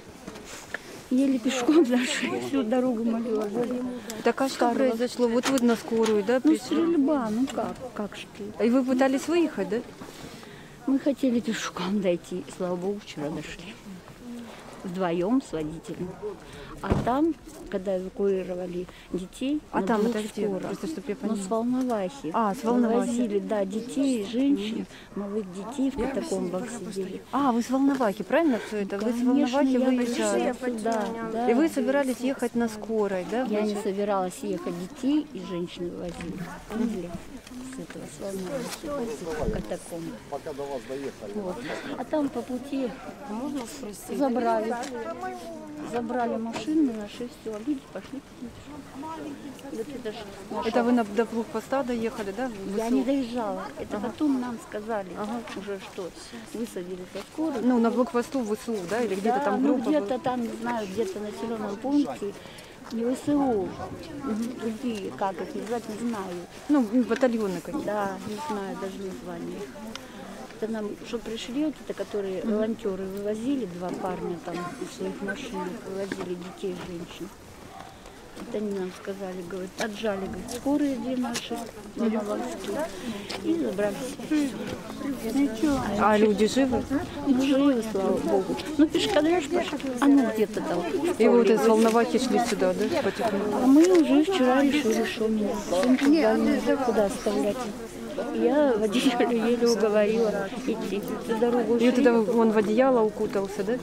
еле 1.11 1.39
пешком 1.39 1.83
дошли, 1.85 2.41
всю 2.47 2.63
дорогу 2.63 3.03
молила. 3.05 3.47
Так 4.23 4.41
а 4.41 4.49
что 4.49 4.71
произошло? 4.71 5.27
Вот 5.27 5.49
вы 5.49 5.59
на 5.65 5.75
скорую, 5.75 6.23
да, 6.23 6.41
Ну 6.43 6.51
пришли? 6.51 6.65
стрельба, 6.65 7.29
ну 7.29 7.47
как, 7.47 7.73
как 7.93 8.11
ты. 8.37 8.65
И 8.65 8.69
вы 8.69 8.83
пытались 8.83 9.27
выехать, 9.27 9.69
да? 9.69 9.77
Мы 10.87 10.99
хотели 10.99 11.39
пешком 11.39 12.01
дойти, 12.01 12.43
слава 12.57 12.75
богу, 12.75 12.99
вчера 13.03 13.29
дошли. 13.29 13.73
Вдвоем 14.83 15.41
с 15.47 15.51
водителем. 15.51 16.09
А 16.81 16.91
там, 17.05 17.35
когда 17.69 17.99
эвакуировали 17.99 18.87
детей, 19.13 19.61
А 19.71 19.81
на 19.81 19.87
там 19.87 20.01
двух 20.01 20.15
это 20.15 20.27
где? 20.33 20.45
скорых, 20.47 20.61
Просто 20.63 20.87
чтобы 20.87 21.11
я 21.11 21.15
Ну, 21.21 21.35
с 21.35 21.45
Волновахи. 21.47 22.31
А, 22.33 22.55
с 22.55 22.63
Волновахи. 22.63 22.97
Возили, 23.09 23.37
да, 23.39 23.63
детей, 23.63 24.25
женщин, 24.25 24.87
малых 25.15 25.45
детей 25.53 25.91
в 25.91 25.97
катакомбах 25.97 26.63
сидели. 26.71 27.21
А, 27.31 27.51
вы 27.51 27.61
с 27.61 27.69
Волновахи, 27.69 28.23
правильно 28.23 28.57
все 28.67 28.77
это? 28.77 28.97
Вы 28.97 29.11
с 29.11 29.13
Конечно, 29.13 29.29
Волновахи 29.33 29.67
я 29.67 29.79
выезжали. 29.79 30.55
сюда, 30.79 31.05
да. 31.31 31.51
И 31.51 31.53
вы 31.53 31.69
собирались 31.69 32.17
ехать 32.21 32.55
на 32.55 32.67
скорой, 32.67 33.27
да? 33.29 33.43
Я 33.43 33.61
не 33.61 33.75
собиралась 33.75 34.39
ехать, 34.41 34.73
детей 34.79 35.27
и 35.31 35.39
женщин 35.47 35.91
возили. 35.95 37.11
С 37.51 37.79
этого, 37.79 38.03
с 38.05 38.19
Волновахи, 38.19 39.15
с 39.15 39.53
катакомб. 39.53 40.13
Вот. 41.35 41.55
А 41.97 42.03
там 42.05 42.29
по 42.29 42.41
пути 42.41 42.89
забрали. 44.15 44.75
Забрали 45.91 46.37
машины 46.37 46.93
наши, 46.93 47.27
все, 47.41 47.57
люди 47.65 47.81
пошли. 47.91 48.21
Вот 49.71 49.79
это 49.79 50.13
наша- 50.51 50.67
Это 50.69 50.83
вы 50.83 50.91
на, 50.91 51.03
до 51.03 51.25
блокпоста 51.25 51.83
доехали, 51.83 52.31
да? 52.31 52.51
Я 52.77 52.89
не 52.89 53.03
доезжала. 53.03 53.63
Это 53.77 53.99
потом 53.99 54.39
нам 54.39 54.57
сказали 54.69 55.09
уже, 55.57 55.79
что 55.91 56.09
высадили 56.53 57.03
со 57.13 57.19
скорой. 57.33 57.61
Ну, 57.61 57.79
на 57.79 57.89
блокпосту 57.89 58.39
в 58.39 58.55
ВСУ, 58.55 58.75
да? 58.89 59.01
Или 59.01 59.15
где-то 59.15 59.39
Да, 59.39 59.45
там 59.45 59.63
ну 59.63 59.73
группа 59.75 59.89
где-то 59.89 60.05
была? 60.07 60.19
там, 60.19 60.41
не 60.41 60.53
знаю, 60.61 60.87
где-то 60.87 61.19
в 61.19 61.21
населенном 61.23 61.75
пункте. 61.77 62.33
Не 62.91 63.15
ВСУ, 63.15 63.69
другие, 64.59 65.11
как 65.11 65.39
их 65.41 65.55
назвать, 65.55 65.87
не 65.87 66.09
знаю. 66.09 66.35
Ну, 66.67 66.83
батальоны 67.03 67.61
какие-то. 67.61 67.85
Да, 67.85 68.17
не 68.27 68.35
знаю 68.49 68.77
даже 68.81 68.97
название. 68.97 69.59
Это 70.59 70.71
нам, 70.71 70.89
что 71.07 71.17
пришли 71.17 71.65
вот 71.65 71.75
это, 71.85 71.93
которые 71.93 72.43
волонтеры 72.43 73.05
вывозили, 73.05 73.65
два 73.65 73.89
парня 73.89 74.37
там 74.45 74.55
из 74.81 74.97
своих 74.97 75.21
машин, 75.21 75.69
вывозили 75.87 76.35
детей, 76.35 76.75
женщин. 76.87 77.29
Это 78.41 78.57
они 78.57 78.79
нам 78.79 78.91
сказали, 79.01 79.41
говорят, 79.49 79.69
отжали, 79.79 80.25
говорит, 80.25 80.51
скорые 80.55 80.95
две 80.95 81.17
наши, 81.17 81.57
волновахские, 81.95 82.87
и 83.43 83.53
забрали. 83.63 83.95
Ничего. 85.33 85.79
А 85.99 86.17
люди 86.17 86.47
живы? 86.47 86.83
Ну, 87.27 87.41
живы, 87.41 87.83
слава 87.91 88.17
богу. 88.17 88.55
Ну, 88.77 88.87
пешкадряж 88.87 89.43
пошли, 89.45 89.77
а 89.99 90.05
ну 90.07 90.31
где-то 90.33 90.61
там. 90.61 90.83
И 91.17 91.27
вот 91.27 91.49
из 91.49 91.61
Волновахи 91.61 92.17
шли 92.17 92.39
сюда, 92.49 92.73
да? 92.73 93.01
Потихоньку? 93.03 93.57
А 93.63 93.67
мы 93.67 93.83
уже 93.83 94.23
вчера 94.23 94.61
решили, 94.63 95.05
что 95.05 95.27
меня 95.27 95.55
сумку 95.69 96.05
взяли, 96.05 96.77
куда 96.85 97.05
оставлять. 97.05 97.57
Я 98.35 98.73
водителю 98.77 99.45
еле 99.45 99.67
уговорила 99.69 100.49
идти 100.65 101.01
всю 101.23 101.39
дорогу. 101.39 101.77
И 101.77 101.91
тогда 101.91 102.19
он 102.19 102.51
в 102.51 102.57
одеяло 102.57 103.01
укутался, 103.03 103.63
да? 103.63 103.73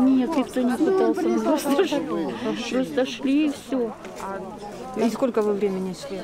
Нет, 0.00 0.36
никто 0.36 0.60
не 0.60 0.76
пытался, 0.76 1.22
мы 1.22 1.40
просто 1.40 1.86
шли, 1.86 2.34
просто 2.70 3.06
шли 3.06 3.46
и 3.46 3.52
все. 3.52 3.92
И 4.96 5.10
сколько 5.10 5.42
вы 5.42 5.52
времени 5.54 5.94
шли? 5.94 6.20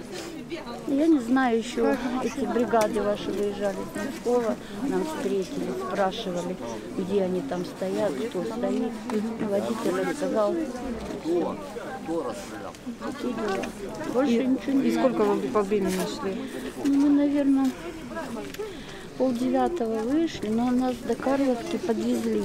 Я 0.88 1.06
не 1.06 1.20
знаю 1.20 1.58
еще, 1.58 1.96
эти 2.24 2.44
бригады 2.44 3.00
ваши 3.02 3.30
выезжали 3.30 3.76
из 3.76 4.24
Донского, 4.24 4.56
нам 4.82 5.04
встретили, 5.04 5.70
спрашивали, 5.86 6.56
где 6.98 7.22
они 7.22 7.40
там 7.42 7.64
стоят, 7.64 8.12
кто 8.12 8.42
стоит. 8.42 8.92
Водитель 9.48 10.08
рассказал. 10.08 10.54
Больше 14.12 14.44
ничего 14.44 14.72
не 14.72 14.88
И 14.88 14.92
сколько 14.92 15.24
вы 15.24 15.48
по 15.48 15.62
времени 15.62 15.92
шли? 16.20 16.36
Ну, 16.84 16.94
мы, 16.94 17.08
наверное, 17.10 17.70
полдевятого 19.18 19.98
вышли, 19.98 20.48
но 20.48 20.70
нас 20.70 20.94
до 21.06 21.14
Карловки 21.14 21.76
подвезли. 21.76 22.42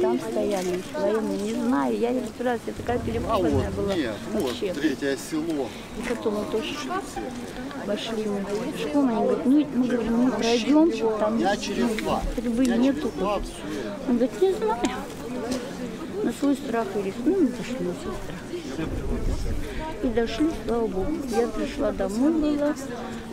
Там 0.00 0.18
стояли 0.18 0.82
военные. 0.94 1.38
Не 1.38 1.54
знаю, 1.54 1.98
я 1.98 2.10
не 2.10 2.20
разбираюсь, 2.20 2.62
я 2.66 2.72
такая 2.72 2.98
перепуганная 2.98 3.70
была 3.70 3.94
вообще. 4.32 4.72
Третье 4.72 5.18
село. 5.30 5.68
И 5.98 6.08
потом 6.08 6.36
мы 6.36 6.44
тоже 6.50 6.74
пошли 7.86 8.24
мы 8.24 8.72
пешком, 8.72 9.08
они 9.08 9.18
говорят, 9.26 9.46
ну, 9.46 9.66
мы 9.74 9.86
говорим, 9.86 10.16
мы 10.16 10.30
пройдем, 10.32 11.18
там 11.18 11.38
Я 11.38 11.56
через 11.56 11.88
два. 11.96 12.22
стрельбы 12.32 12.66
нету. 12.66 13.10
Он 14.08 14.16
говорит, 14.16 14.40
не 14.40 14.52
знаю. 14.54 14.80
На 16.22 16.32
свой 16.32 16.54
страх 16.54 16.86
и 16.96 17.02
риск. 17.02 17.16
Ну, 17.24 17.36
мы 17.42 17.48
пошли 17.48 17.78
на 17.80 17.94
свой 18.02 18.14
страх. 18.22 18.51
И 20.02 20.08
дошли, 20.08 20.50
слава 20.66 20.86
богу. 20.86 21.12
Я 21.30 21.48
пришла 21.48 21.92
домой, 21.92 22.32
была 22.32 22.74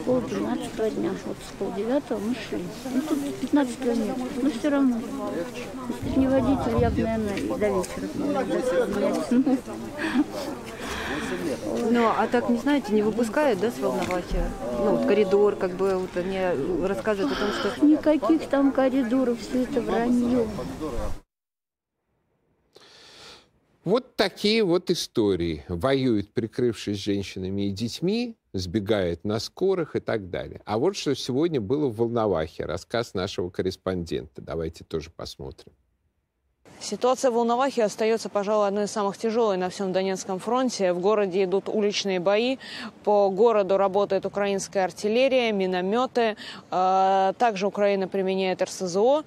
пол 0.05 0.21
двенадцатого 0.21 0.89
дня. 0.89 1.11
Вот 1.25 1.37
с 1.37 1.51
полдевятого 1.57 2.19
мы 2.19 2.35
шли. 2.35 2.63
Ну, 2.93 3.01
тут 3.01 3.35
15 3.41 3.79
километров. 3.79 4.27
Но 4.41 4.49
все 4.51 4.69
равно. 4.69 5.01
Если 6.05 6.19
не 6.19 6.27
водитель, 6.27 6.77
я 6.79 6.89
бы, 6.89 7.01
наверное, 7.01 7.37
и 7.37 7.47
до 7.47 7.69
вечера. 7.69 8.07
Ну, 11.91 12.07
а 12.07 12.27
так, 12.27 12.49
не 12.49 12.57
знаете, 12.57 12.93
не 12.93 13.01
выпускают, 13.01 13.59
да, 13.59 13.71
с 13.71 13.79
Волновахи? 13.79 14.43
Ну, 14.83 14.95
вот 14.95 15.07
коридор, 15.07 15.55
как 15.55 15.71
бы, 15.71 15.95
вот 15.95 16.15
они 16.15 16.39
рассказывают 16.85 17.33
о 17.33 17.39
том, 17.39 17.51
что... 17.53 17.85
Никаких 17.85 18.47
там 18.49 18.71
коридоров, 18.71 19.39
все 19.39 19.63
это 19.63 19.81
вранье. 19.81 20.47
Вот 23.85 24.17
такие 24.17 24.63
вот 24.63 24.91
истории. 24.91 25.63
Воюют, 25.69 26.33
прикрывшись 26.33 26.97
женщинами 26.97 27.67
и 27.67 27.71
детьми, 27.71 28.35
сбегает 28.51 29.23
на 29.23 29.39
скорых 29.39 29.95
и 29.95 29.99
так 30.01 30.29
далее. 30.29 30.61
А 30.65 30.77
вот 30.77 30.97
что 30.97 31.15
сегодня 31.15 31.61
было 31.61 31.87
в 31.87 31.95
Волновахе. 31.95 32.65
Рассказ 32.65 33.13
нашего 33.13 33.49
корреспондента. 33.49 34.41
Давайте 34.41 34.83
тоже 34.83 35.11
посмотрим. 35.11 35.71
Ситуация 36.81 37.29
в 37.29 37.33
Волновахе 37.33 37.83
остается, 37.83 38.29
пожалуй, 38.29 38.67
одной 38.67 38.85
из 38.85 38.91
самых 38.91 39.17
тяжелых 39.17 39.57
на 39.57 39.69
всем 39.69 39.91
Донецком 39.91 40.39
фронте. 40.39 40.93
В 40.93 40.99
городе 40.99 41.43
идут 41.43 41.67
уличные 41.67 42.21
бои. 42.21 42.57
По 43.03 43.29
городу 43.29 43.75
работает 43.75 44.25
украинская 44.25 44.85
артиллерия, 44.85 45.51
минометы. 45.51 46.37
А, 46.71 47.33
Также 47.33 47.67
Украина 47.67 48.07
применяет 48.07 48.61
РСЗО 48.61 49.25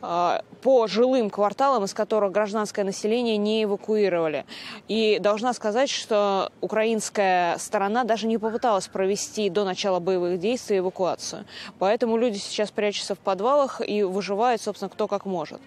по 0.00 0.86
жилым 0.86 1.30
кварталам, 1.30 1.84
из 1.84 1.94
которых 1.94 2.32
гражданское 2.32 2.84
население 2.84 3.36
не 3.36 3.64
эвакуировали. 3.64 4.46
И 4.86 5.18
должна 5.20 5.52
сказать, 5.52 5.90
что 5.90 6.50
украинская 6.60 7.58
сторона 7.58 8.04
даже 8.04 8.26
не 8.26 8.38
попыталась 8.38 8.88
провести 8.88 9.50
до 9.50 9.64
начала 9.64 9.98
боевых 9.98 10.38
действий 10.38 10.78
эвакуацию. 10.78 11.44
Поэтому 11.78 12.16
люди 12.16 12.38
сейчас 12.38 12.70
прячутся 12.70 13.14
в 13.14 13.18
подвалах 13.18 13.80
и 13.80 14.02
выживают, 14.02 14.62
собственно, 14.62 14.88
кто 14.88 15.08
как 15.08 15.24
может. 15.24 15.60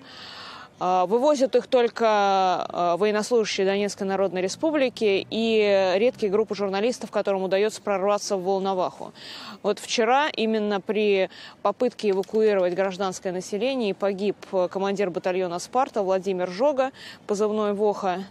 А, 0.84 1.06
Вывозят 1.06 1.56
их 1.56 1.67
только 1.67 2.08
а, 2.08 2.98
военнослужащие 2.98 3.67
Донецкой 3.67 4.08
Народной 4.08 4.41
Республики 4.41 5.28
и 5.30 5.94
редкие 5.98 6.32
группы 6.32 6.56
журналистов, 6.56 7.12
которым 7.12 7.44
удается 7.44 7.84
прорваться 7.84 8.36
в 8.36 8.44
Волноваху. 8.44 9.13
Вот 9.62 9.78
вчера 9.78 10.30
именно 10.30 10.82
при 10.82 11.30
попытке 11.62 12.10
эвакуировать 12.10 12.74
гражданское 12.74 13.32
население 13.32 13.94
погиб 13.94 14.36
командир 14.72 15.12
батальона 15.12 15.60
«Спарта» 15.60 16.02
Владимир 16.02 16.50
Жога, 16.50 16.91
позывной 17.28 17.74
«Воха». 17.74 18.26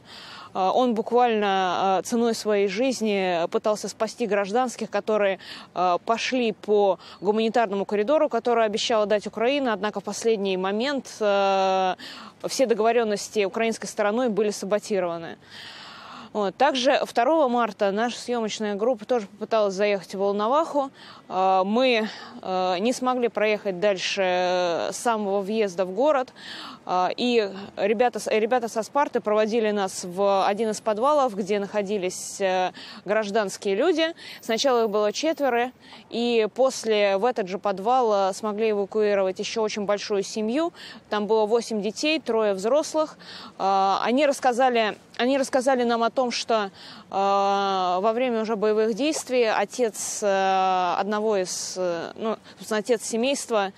А, 0.53 0.73
Он 0.73 0.95
буквально 0.95 1.99
а, 1.99 2.03
ценой 2.03 2.35
своей 2.35 2.69
жизни 2.69 3.47
пытался 3.49 3.89
спасти 3.89 4.27
гражданских, 4.27 4.91
которые 4.91 5.39
а, 5.75 5.99
пошли 5.99 6.53
по 6.53 6.99
гуманитарному 7.21 7.85
коридору, 7.85 8.29
который 8.29 8.65
обещала 8.65 9.07
дать 9.07 9.27
Украина. 9.27 9.73
Однако 9.73 10.01
в 10.01 10.05
последний 10.05 10.57
момент 10.57 11.07
все 11.07 12.67
договоренности 12.67 13.45
украинской 13.45 13.87
стороной 13.87 14.29
были 14.29 14.51
саботированы. 14.51 15.37
Вот. 16.33 16.57
Также 16.57 17.01
2 17.05 17.49
марта 17.49 17.91
наша 17.91 18.19
съемочная 18.19 18.77
группа 18.77 19.05
тоже 19.05 19.27
попыталась 19.27 19.75
заехать 19.75 20.15
в 20.15 20.19
Волноваху. 20.19 20.91
Мы 21.29 22.09
не 22.43 22.93
смогли 22.93 23.29
проехать 23.29 23.81
дальше 23.81 24.91
самого 24.93 25.41
въезда 25.41 25.85
в 25.85 25.91
город. 25.91 26.33
А, 26.93 27.13
И 27.17 27.49
ребята, 27.77 28.19
ребята 28.37 28.67
со 28.67 28.83
Спарты 28.83 29.21
проводили 29.21 29.71
нас 29.71 30.03
в 30.03 30.45
один 30.45 30.71
из 30.71 30.81
подвалов, 30.81 31.37
где 31.37 31.61
находились 31.61 32.41
э, 32.41 32.73
гражданские 33.05 33.77
люди. 33.77 34.13
Сначала 34.41 34.83
их 34.83 34.91
было 34.91 35.13
четверо, 35.13 35.71
и 36.09 36.49
после 36.53 37.17
в 37.17 37.25
этот 37.25 37.47
же 37.47 37.61
подвал 37.61 38.31
э, 38.31 38.35
смогли 38.35 38.73
эвакуировать 38.73 39.39
еще 39.39 39.61
очень 39.61 39.85
большую 39.85 40.25
семью. 40.25 40.73
Там 41.11 41.29
было 41.29 41.47
8 41.47 41.81
детей, 41.81 42.19
трое 42.19 42.55
взрослых. 42.55 43.19
А, 43.57 44.03
Они 44.03 44.27
рассказали, 44.27 44.99
они 45.17 45.39
рассказали 45.39 45.85
нам 45.85 46.03
о 46.03 46.11
том, 46.11 46.33
что 46.33 46.65
э, 46.65 46.71
во 47.13 48.13
время 48.13 48.41
уже 48.43 48.57
боевых 48.57 48.95
действий 48.95 49.45
отец 49.45 50.25
одного 50.25 51.37
из, 51.37 51.77
ну, 52.17 52.37
отец 52.69 53.05
семейства 53.05 53.73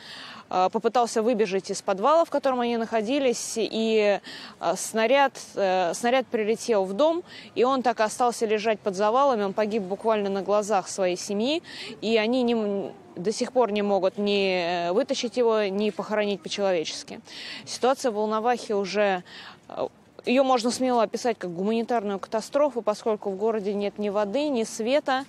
попытался 0.70 1.22
выбежать 1.22 1.70
из 1.70 1.80
подвала, 1.80 2.24
в 2.24 2.30
котором 2.30 2.60
они 2.60 2.76
находились, 2.76 3.54
и 3.56 4.20
э, 4.60 4.76
снаряд, 4.76 5.32
э, 5.54 5.94
снаряд 5.94 6.26
прилетел 6.26 6.84
в 6.84 6.92
дом, 6.92 7.22
и 7.54 7.64
он 7.64 7.82
так 7.82 8.00
и 8.00 8.02
остался 8.02 8.44
лежать 8.44 8.78
под 8.78 8.94
завалами, 8.94 9.44
он 9.44 9.52
погиб 9.52 9.82
буквально 9.82 10.28
на 10.28 10.42
глазах 10.42 10.88
своей 10.88 11.16
семьи, 11.16 11.62
и 12.02 12.18
они 12.18 12.42
не, 12.42 12.92
до 13.16 13.32
сих 13.32 13.52
пор 13.52 13.72
не 13.72 13.82
могут 13.82 14.18
ни 14.18 14.88
э, 14.88 14.92
вытащить 14.92 15.36
его, 15.36 15.62
ни 15.64 15.90
похоронить 15.90 16.42
по-человечески. 16.42 17.20
Ситуация 17.64 18.10
в 18.10 18.14
Волновахе 18.14 18.74
уже 18.74 19.22
э, 19.68 19.88
ее 20.24 20.44
можно 20.44 20.70
смело 20.70 21.02
описать 21.02 21.36
как 21.38 21.52
гуманитарную 21.52 22.18
катастрофу, 22.18 22.80
поскольку 22.80 23.30
в 23.30 23.36
городе 23.36 23.74
нет 23.74 23.98
ни 23.98 24.08
воды, 24.08 24.48
ни 24.48 24.62
света, 24.62 25.24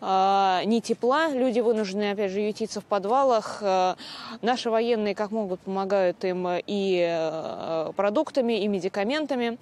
э, 0.00 0.60
ни 0.64 0.80
тепла. 0.80 1.28
Люди 1.28 1.60
вынуждены, 1.60 2.10
опять 2.10 2.32
же, 2.32 2.40
ютиться 2.40 2.80
в 2.80 2.84
подвалах. 2.84 3.58
Э, 3.60 3.94
Наши 4.42 4.70
военные 4.70 5.14
как 5.14 5.30
могут 5.30 5.60
помогают 5.60 6.24
им 6.24 6.48
и 6.66 7.06
э, 7.08 7.92
продуктами, 7.94 8.64
и 8.64 8.68
медикаментами. 8.68 9.58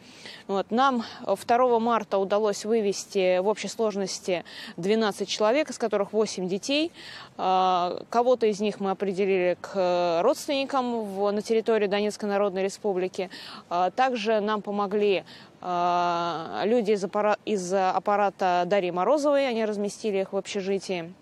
Вот. 0.47 0.71
Нам 0.71 1.05
2 1.27 1.79
марта 1.79 2.17
удалось 2.17 2.65
вывести 2.65 3.39
в 3.39 3.49
общей 3.49 3.69
сложности 3.69 4.45
12 4.79 5.29
человек, 5.29 5.71
из 5.71 5.79
которых 5.79 6.13
8 6.15 6.49
детей. 6.49 6.91
Э, 7.37 8.01
Кого-то 8.09 8.47
из 8.47 8.61
них 8.61 8.81
мы 8.81 8.93
определили 8.93 9.59
к 9.61 10.23
родственникам 10.23 11.35
на 11.35 11.43
территории 11.43 11.87
Донецкой 11.87 12.31
Народной 12.31 12.63
Республики. 12.63 13.29
А 13.69 13.91
Также 13.91 14.41
нам 14.41 14.63
помогли 14.71 15.25
э, 15.61 16.63
люди 16.65 16.93
из, 16.93 17.03
аппара- 17.03 17.39
из 17.45 17.73
аппарата 17.75 18.63
Дарьи 18.67 18.93
Морозовой. 18.93 19.49
Они 19.49 19.65
разместили 19.65 20.19
их 20.19 20.33
в 20.33 20.37
общежитии. 20.37 21.13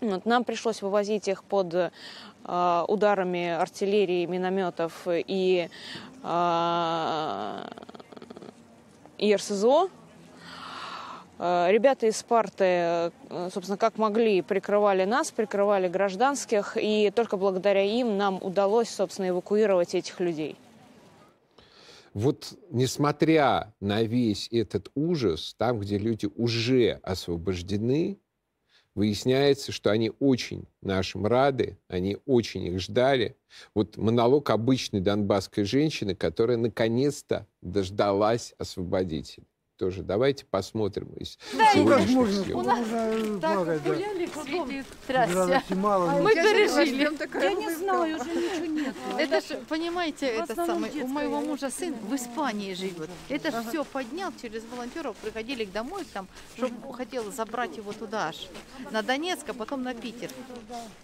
Вот, 0.00 0.24
нам 0.26 0.44
пришлось 0.44 0.80
вывозить 0.80 1.26
их 1.26 1.42
под 1.42 1.74
э, 1.74 1.90
ударами 2.86 3.48
артиллерии, 3.48 4.26
минометов 4.26 4.92
и, 5.08 5.68
э, 6.22 7.64
РСЗО. 9.20 9.88
Э, 11.40 11.66
Ребята 11.72 12.06
из 12.06 12.16
Спарты, 12.16 12.64
э, 12.64 13.10
собственно, 13.52 13.76
как 13.76 13.98
могли, 13.98 14.40
прикрывали 14.42 15.04
нас, 15.04 15.32
прикрывали 15.32 15.88
гражданских, 15.88 16.76
и 16.80 17.10
только 17.10 17.36
благодаря 17.36 17.82
им 17.82 18.16
нам 18.16 18.38
удалось, 18.40 18.88
собственно, 18.88 19.30
эвакуировать 19.30 19.96
этих 19.96 20.20
людей. 20.20 20.56
Вот 22.18 22.58
несмотря 22.70 23.76
на 23.78 24.02
весь 24.02 24.48
этот 24.50 24.90
ужас, 24.96 25.54
там, 25.56 25.78
где 25.78 25.98
люди 25.98 26.28
уже 26.34 26.98
освобождены, 27.04 28.18
выясняется, 28.96 29.70
что 29.70 29.92
они 29.92 30.10
очень 30.18 30.66
нашим 30.82 31.28
рады, 31.28 31.78
они 31.86 32.18
очень 32.26 32.64
их 32.64 32.80
ждали. 32.80 33.36
Вот 33.72 33.96
монолог 33.96 34.50
обычной 34.50 34.98
донбасской 34.98 35.62
женщины, 35.62 36.16
которая 36.16 36.56
наконец-то 36.56 37.46
дождалась 37.62 38.52
освободителя. 38.58 39.46
Тоже 39.78 40.02
давайте 40.02 40.44
посмотрим 40.44 41.12
из 41.14 41.38
сегодняшних 41.72 42.44
съемок. 42.44 43.40
Так 43.40 43.82
гуляли 43.84 44.26
кругом. 44.26 44.70
Здрасте. 45.04 45.74
мало. 45.76 46.20
Мы 46.20 46.34
пережили. 46.34 47.08
Я 47.40 47.54
не 47.54 47.70
знаю, 47.76 48.16
уже 48.16 48.28
ничего 48.28 48.66
нет. 48.66 48.94
Это 49.16 49.40
ж, 49.40 49.56
понимаете, 49.68 50.26
этот 50.26 50.58
основном 50.58 50.90
самый, 50.90 51.02
у 51.04 51.06
моего 51.06 51.40
мужа 51.40 51.70
сын 51.70 51.94
в 51.94 52.12
Испании 52.12 52.74
живет. 52.74 53.08
Это 53.28 53.52
ж 53.52 53.64
все 53.68 53.84
поднял 53.84 54.32
через 54.42 54.64
волонтеров, 54.64 55.14
приходили 55.18 55.64
к 55.64 55.70
домой 55.70 56.04
там, 56.12 56.26
чтобы 56.56 56.92
хотел 56.92 57.30
забрать 57.30 57.76
его 57.76 57.92
туда 57.92 58.28
аж, 58.30 58.48
на 58.90 59.02
Донецк, 59.02 59.48
а 59.48 59.54
потом 59.54 59.84
на 59.84 59.94
Питер. 59.94 60.30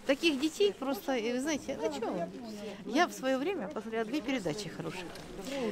Таких 0.04 0.40
детей 0.40 0.74
просто, 0.76 1.14
и 1.14 1.32
вы 1.32 1.40
знаете, 1.40 1.78
ну 1.80 1.92
что, 1.92 2.28
я 2.86 3.06
в 3.06 3.12
свое 3.12 3.38
время 3.38 3.68
посмотрела 3.68 4.04
две 4.04 4.20
передачи 4.20 4.68
хорошие. 4.68 5.04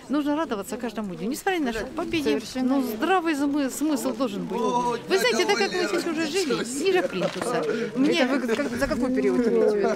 Нужно 0.09 0.37
радоваться 0.37 0.77
каждому 0.77 1.17
дню, 1.17 1.29
несмотря 1.29 1.59
ни 1.59 1.65
на 1.65 1.73
что, 1.73 1.87
победе, 1.87 2.41
ну 2.63 2.92
здравый 2.97 3.35
смысл 3.71 4.13
должен 4.15 4.45
быть. 4.45 4.61
Вы 5.09 5.19
знаете, 5.19 5.45
так 5.47 5.59
как 5.59 5.73
мы 5.73 5.85
здесь 5.89 6.07
уже 6.07 6.27
жили, 6.27 6.85
ниже 6.85 7.03
плинтуса. 7.03 7.63
Мне 7.97 8.21
Это 8.21 8.35
вы 8.35 8.55
как- 8.57 8.71
за 8.71 8.87
какой 8.87 9.15
период 9.15 9.47
имеете 9.47 9.71
в 9.71 9.77
виду? 9.77 9.89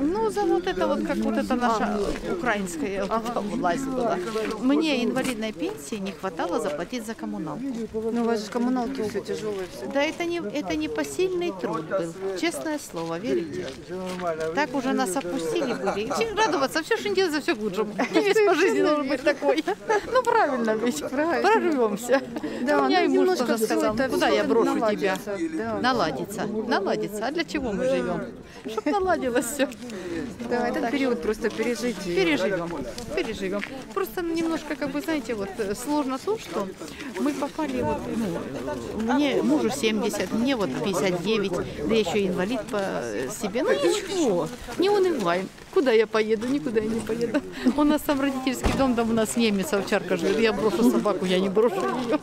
ну, 0.00 0.30
за 0.30 0.42
вот 0.42 0.66
это 0.66 0.86
вот, 0.86 1.06
как 1.06 1.16
вот 1.18 1.36
это 1.36 1.54
наша 1.54 1.98
украинская 2.32 3.04
власть 3.04 3.86
была. 3.86 4.16
Мне 4.60 5.04
инвалидной 5.04 5.52
пенсии 5.52 5.96
не 5.96 6.12
хватало 6.12 6.60
заплатить 6.60 7.06
за 7.06 7.14
коммуналку. 7.14 7.62
Ну, 7.92 8.22
у 8.22 8.24
вас 8.24 8.44
же 8.44 8.50
коммуналки 8.50 9.02
все 9.08 9.20
тяжелые. 9.20 9.66
Все. 9.76 9.86
Да 9.92 10.02
это 10.02 10.24
не, 10.24 10.38
это 10.38 10.76
не 10.76 10.88
посильный 10.88 11.52
труд 11.60 11.84
был, 11.88 12.14
честное 12.40 12.78
слово, 12.78 13.18
верите? 13.18 13.66
Так 14.54 14.74
уже 14.74 14.92
нас 14.92 15.16
опустили 15.16 15.72
были. 15.74 16.10
Чем 16.18 16.36
радоваться, 16.36 16.82
все, 16.82 16.96
что 16.96 17.08
не 17.08 17.14
делается, 17.14 17.40
все 17.40 17.54
к 17.54 17.60
лучшему. 17.60 17.92
Девиз 18.12 18.36
по 18.46 18.54
жизни 18.54 18.82
должен 18.82 19.08
быть 19.08 19.22
такой. 19.22 19.64
Ну, 20.12 20.22
правильно 20.22 20.74
ведь, 20.76 21.00
прорвемся. 21.08 22.03
Да, 22.08 22.82
У 22.82 22.88
меня 22.88 23.00
ну, 23.00 23.04
и 23.04 23.18
муж 23.18 23.38
тоже 23.38 23.58
сказал, 23.58 23.96
куда 23.96 24.28
я 24.28 24.44
брошу 24.44 24.74
тебя? 24.74 25.16
наладится, 25.16 25.38
да. 25.56 25.80
Наладится, 25.80 26.46
наладится. 26.46 27.26
А 27.26 27.30
для 27.30 27.44
чего 27.44 27.72
мы 27.72 27.84
живем? 27.84 28.22
Чтобы 28.66 28.90
наладилось 28.90 29.46
все. 29.46 29.68
Да, 30.48 30.68
этот 30.68 30.90
период 30.90 31.22
просто 31.22 31.50
пережить. 31.50 32.02
Переживем, 32.04 32.70
переживем. 33.14 33.60
Просто 33.92 34.22
немножко, 34.22 34.76
как 34.76 34.90
бы, 34.90 35.00
знаете, 35.00 35.34
вот 35.34 35.48
э, 35.58 35.74
сложно 35.74 36.18
то, 36.18 36.38
что 36.38 36.68
мы 37.20 37.32
попали, 37.32 37.82
вот, 37.82 37.98
ну, 38.96 39.14
мне 39.14 39.42
мужу 39.42 39.70
70, 39.70 40.32
мне 40.32 40.56
вот 40.56 40.70
59, 40.84 41.52
да 41.88 41.94
еще 41.94 42.26
инвалид 42.26 42.60
по 42.62 42.80
себе. 43.40 43.62
Ну 43.62 43.72
ничего, 43.72 44.48
не 44.78 44.90
унываем. 44.90 45.48
Куда 45.74 45.90
я 45.90 46.06
поеду? 46.06 46.46
Никуда 46.46 46.80
я 46.80 46.86
не 46.86 47.00
поеду. 47.00 47.40
У 47.76 47.82
нас 47.82 48.00
там 48.02 48.20
родительский 48.20 48.72
дом, 48.78 48.94
там 48.94 49.10
у 49.10 49.12
нас 49.12 49.36
немец, 49.36 49.72
овчарка 49.72 50.16
живет. 50.16 50.38
Я 50.38 50.52
брошу 50.52 50.88
собаку, 50.88 51.24
я 51.24 51.40
не 51.40 51.48
брошу 51.48 51.74
ее. 52.04 52.20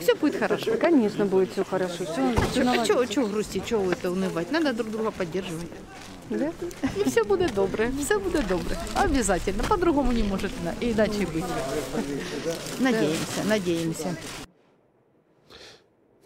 Все 0.00 0.16
будет 0.16 0.36
хорошо. 0.36 0.76
Конечно, 0.76 1.24
будет 1.24 1.52
все 1.52 1.64
хорошо. 1.64 2.04
Все, 2.04 3.06
Чего 3.06 3.26
грустить, 3.28 3.66
чего 3.66 3.92
это 3.92 4.10
унывать? 4.10 4.50
Надо 4.50 4.72
друг 4.72 4.90
друга 4.90 5.12
поддерживать. 5.12 5.68
Да? 6.30 6.52
И 6.96 7.08
все 7.08 7.24
буде 7.24 7.48
добре, 7.48 7.92
все 8.04 8.18
буде 8.18 8.42
добре. 8.48 8.76
Обязательно. 8.94 9.62
По-другому 9.62 10.12
не 10.12 10.22
может 10.22 10.50
иначе 10.80 11.26
быть. 11.26 11.44
Надеемся, 12.80 13.44
надеемся. 13.44 14.16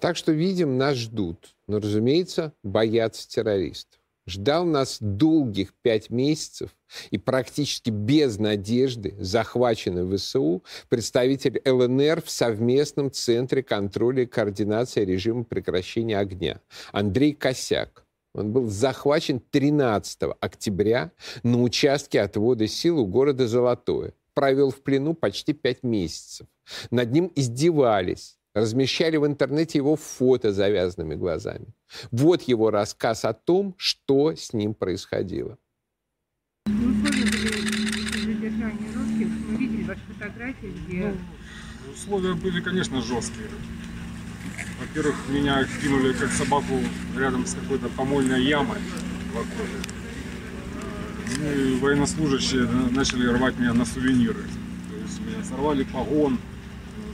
Так 0.00 0.16
что, 0.16 0.32
видим, 0.32 0.78
нас 0.78 0.96
ждут. 0.96 1.54
Но, 1.66 1.78
разумеется, 1.78 2.52
боятся 2.62 3.28
террористов. 3.28 4.00
Ждал 4.26 4.64
нас 4.64 4.98
долгих 5.00 5.74
пять 5.82 6.10
месяцев 6.10 6.70
и 7.10 7.18
практически 7.18 7.90
без 7.90 8.38
надежды 8.38 9.14
захваченный 9.18 10.16
ВСУ 10.16 10.62
представитель 10.88 11.60
ЛНР 11.64 12.22
в 12.22 12.30
совместном 12.30 13.10
Центре 13.10 13.62
контроля 13.62 14.22
и 14.22 14.26
координации 14.26 15.04
режима 15.04 15.44
прекращения 15.44 16.18
огня 16.18 16.60
Андрей 16.92 17.32
Косяк. 17.32 17.99
Он 18.34 18.52
был 18.52 18.68
захвачен 18.68 19.40
13 19.40 20.22
октября 20.40 21.10
на 21.42 21.62
участке 21.62 22.20
отвода 22.20 22.66
сил 22.66 23.00
у 23.00 23.06
города 23.06 23.48
Золотое. 23.48 24.14
Провел 24.34 24.70
в 24.70 24.82
плену 24.82 25.14
почти 25.14 25.52
пять 25.52 25.82
месяцев. 25.82 26.46
Над 26.90 27.10
ним 27.10 27.32
издевались, 27.34 28.38
размещали 28.54 29.16
в 29.16 29.26
интернете 29.26 29.78
его 29.78 29.96
фото 29.96 30.52
с 30.52 30.56
завязанными 30.56 31.16
глазами. 31.16 31.66
Вот 32.12 32.42
его 32.42 32.70
рассказ 32.70 33.24
о 33.24 33.32
том, 33.32 33.74
что 33.76 34.34
с 34.34 34.52
ним 34.52 34.74
происходило. 34.74 35.58
Условия 41.92 42.34
были, 42.34 42.60
конечно, 42.60 43.02
жесткие. 43.02 43.48
Во-первых, 44.80 45.16
меня 45.28 45.62
кинули 45.82 46.14
как 46.14 46.30
собаку 46.32 46.80
рядом 47.16 47.44
с 47.46 47.54
какой-то 47.54 47.88
помойной 47.90 48.42
ямой 48.42 48.78
в 49.32 49.36
окопе. 49.36 50.00
Ну 51.38 51.52
и 51.52 51.78
военнослужащие 51.78 52.66
начали 52.90 53.26
рвать 53.26 53.58
меня 53.58 53.74
на 53.74 53.84
сувениры. 53.84 54.42
То 54.88 54.96
есть 54.96 55.20
меня 55.20 55.44
сорвали 55.44 55.84
погон, 55.84 56.38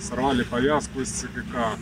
сорвали 0.01 0.45
повязку 0.45 1.01
из 1.01 1.09
ЦКК, 1.09 1.77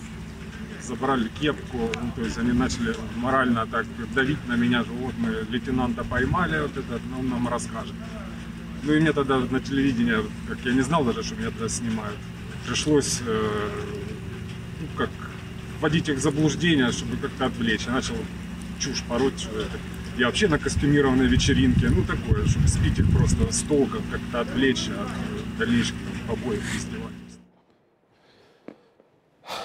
забрали 0.82 1.28
кепку, 1.40 1.78
ну, 2.02 2.12
то 2.16 2.22
есть 2.22 2.38
они 2.38 2.52
начали 2.52 2.96
морально 3.16 3.66
так 3.66 3.86
давить 4.14 4.46
на 4.48 4.56
меня, 4.56 4.84
что 4.84 4.92
вот 4.94 5.14
мы 5.18 5.46
лейтенанта 5.50 6.02
поймали, 6.02 6.60
вот 6.62 6.76
этот, 6.76 7.02
ну, 7.10 7.20
он 7.20 7.28
нам 7.28 7.46
расскажет. 7.46 7.94
Ну 8.82 8.92
и 8.94 9.00
мне 9.00 9.12
тогда 9.12 9.38
на 9.38 9.60
телевидении, 9.60 10.16
как 10.48 10.58
я 10.64 10.72
не 10.72 10.82
знал 10.82 11.04
даже, 11.04 11.22
что 11.22 11.34
меня 11.34 11.50
тогда 11.50 11.68
снимают, 11.68 12.16
пришлось 12.66 13.20
э, 13.26 13.68
вводить 15.84 16.08
их 16.08 16.16
в 16.16 16.22
заблуждение, 16.22 16.90
чтобы 16.92 17.18
как-то 17.18 17.44
отвлечь. 17.44 17.84
Я 17.84 17.92
начал 17.92 18.14
чушь 18.80 19.04
пороть, 19.06 19.38
что 19.38 19.60
это 19.60 19.78
я 20.16 20.26
вообще 20.26 20.48
на 20.48 20.58
костюмированной 20.58 21.26
вечеринке, 21.26 21.90
ну 21.90 22.02
такое, 22.06 22.46
чтобы 22.46 22.66
сбить 22.68 22.98
их 22.98 23.12
просто 23.12 23.52
с 23.52 23.60
толка, 23.64 23.98
как-то 24.10 24.40
отвлечь 24.40 24.88
от 24.88 25.58
дальнейших 25.58 25.94
побоев, 26.26 26.62
издевательств. 26.74 27.40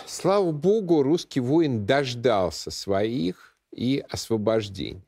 Слава 0.06 0.52
богу, 0.52 1.04
русский 1.04 1.40
воин 1.40 1.86
дождался 1.86 2.70
своих 2.70 3.56
и 3.74 4.04
освобождения. 4.10 5.06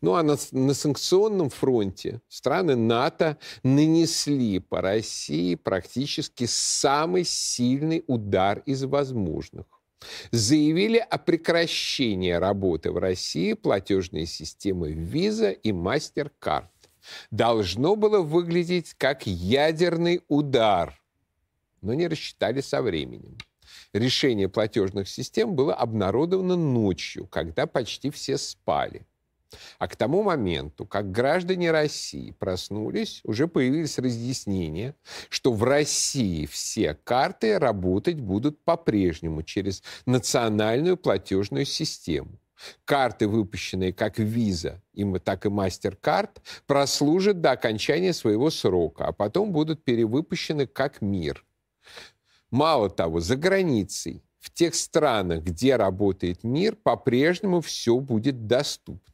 Ну 0.00 0.14
а 0.14 0.24
на, 0.24 0.36
на 0.50 0.74
санкционном 0.74 1.50
фронте 1.50 2.22
страны 2.28 2.74
НАТО 2.74 3.38
нанесли 3.62 4.58
по 4.58 4.80
России 4.80 5.54
практически 5.54 6.46
самый 6.46 7.22
сильный 7.22 8.02
удар 8.08 8.64
из 8.66 8.82
возможных 8.82 9.79
заявили 10.30 10.98
о 10.98 11.18
прекращении 11.18 12.32
работы 12.32 12.90
в 12.90 12.98
России 12.98 13.52
платежные 13.54 14.26
системы 14.26 14.92
Visa 14.92 15.52
и 15.52 15.70
MasterCard. 15.70 16.68
Должно 17.30 17.96
было 17.96 18.20
выглядеть 18.20 18.94
как 18.94 19.26
ядерный 19.26 20.22
удар, 20.28 21.00
но 21.80 21.94
не 21.94 22.08
рассчитали 22.08 22.60
со 22.60 22.82
временем. 22.82 23.38
Решение 23.92 24.48
платежных 24.48 25.08
систем 25.08 25.54
было 25.54 25.74
обнародовано 25.74 26.56
ночью, 26.56 27.26
когда 27.26 27.66
почти 27.66 28.10
все 28.10 28.38
спали. 28.38 29.06
А 29.78 29.88
к 29.88 29.96
тому 29.96 30.22
моменту, 30.22 30.86
как 30.86 31.10
граждане 31.10 31.70
России 31.70 32.30
проснулись, 32.32 33.20
уже 33.24 33.48
появились 33.48 33.98
разъяснения, 33.98 34.94
что 35.28 35.52
в 35.52 35.64
России 35.64 36.46
все 36.46 36.94
карты 36.94 37.58
работать 37.58 38.20
будут 38.20 38.62
по-прежнему 38.64 39.42
через 39.42 39.82
национальную 40.06 40.96
платежную 40.96 41.64
систему. 41.64 42.38
Карты, 42.84 43.26
выпущенные 43.26 43.92
как 43.92 44.18
Visa, 44.18 44.80
так 45.24 45.46
и 45.46 45.48
MasterCard, 45.48 46.42
прослужат 46.66 47.40
до 47.40 47.52
окончания 47.52 48.12
своего 48.12 48.50
срока, 48.50 49.06
а 49.06 49.12
потом 49.12 49.50
будут 49.50 49.82
перевыпущены 49.82 50.66
как 50.66 51.00
МИР. 51.00 51.44
Мало 52.50 52.90
того, 52.90 53.20
за 53.20 53.36
границей, 53.36 54.22
в 54.40 54.50
тех 54.50 54.74
странах, 54.74 55.44
где 55.44 55.76
работает 55.76 56.44
МИР, 56.44 56.76
по-прежнему 56.76 57.60
все 57.60 57.98
будет 57.98 58.46
доступно. 58.46 59.09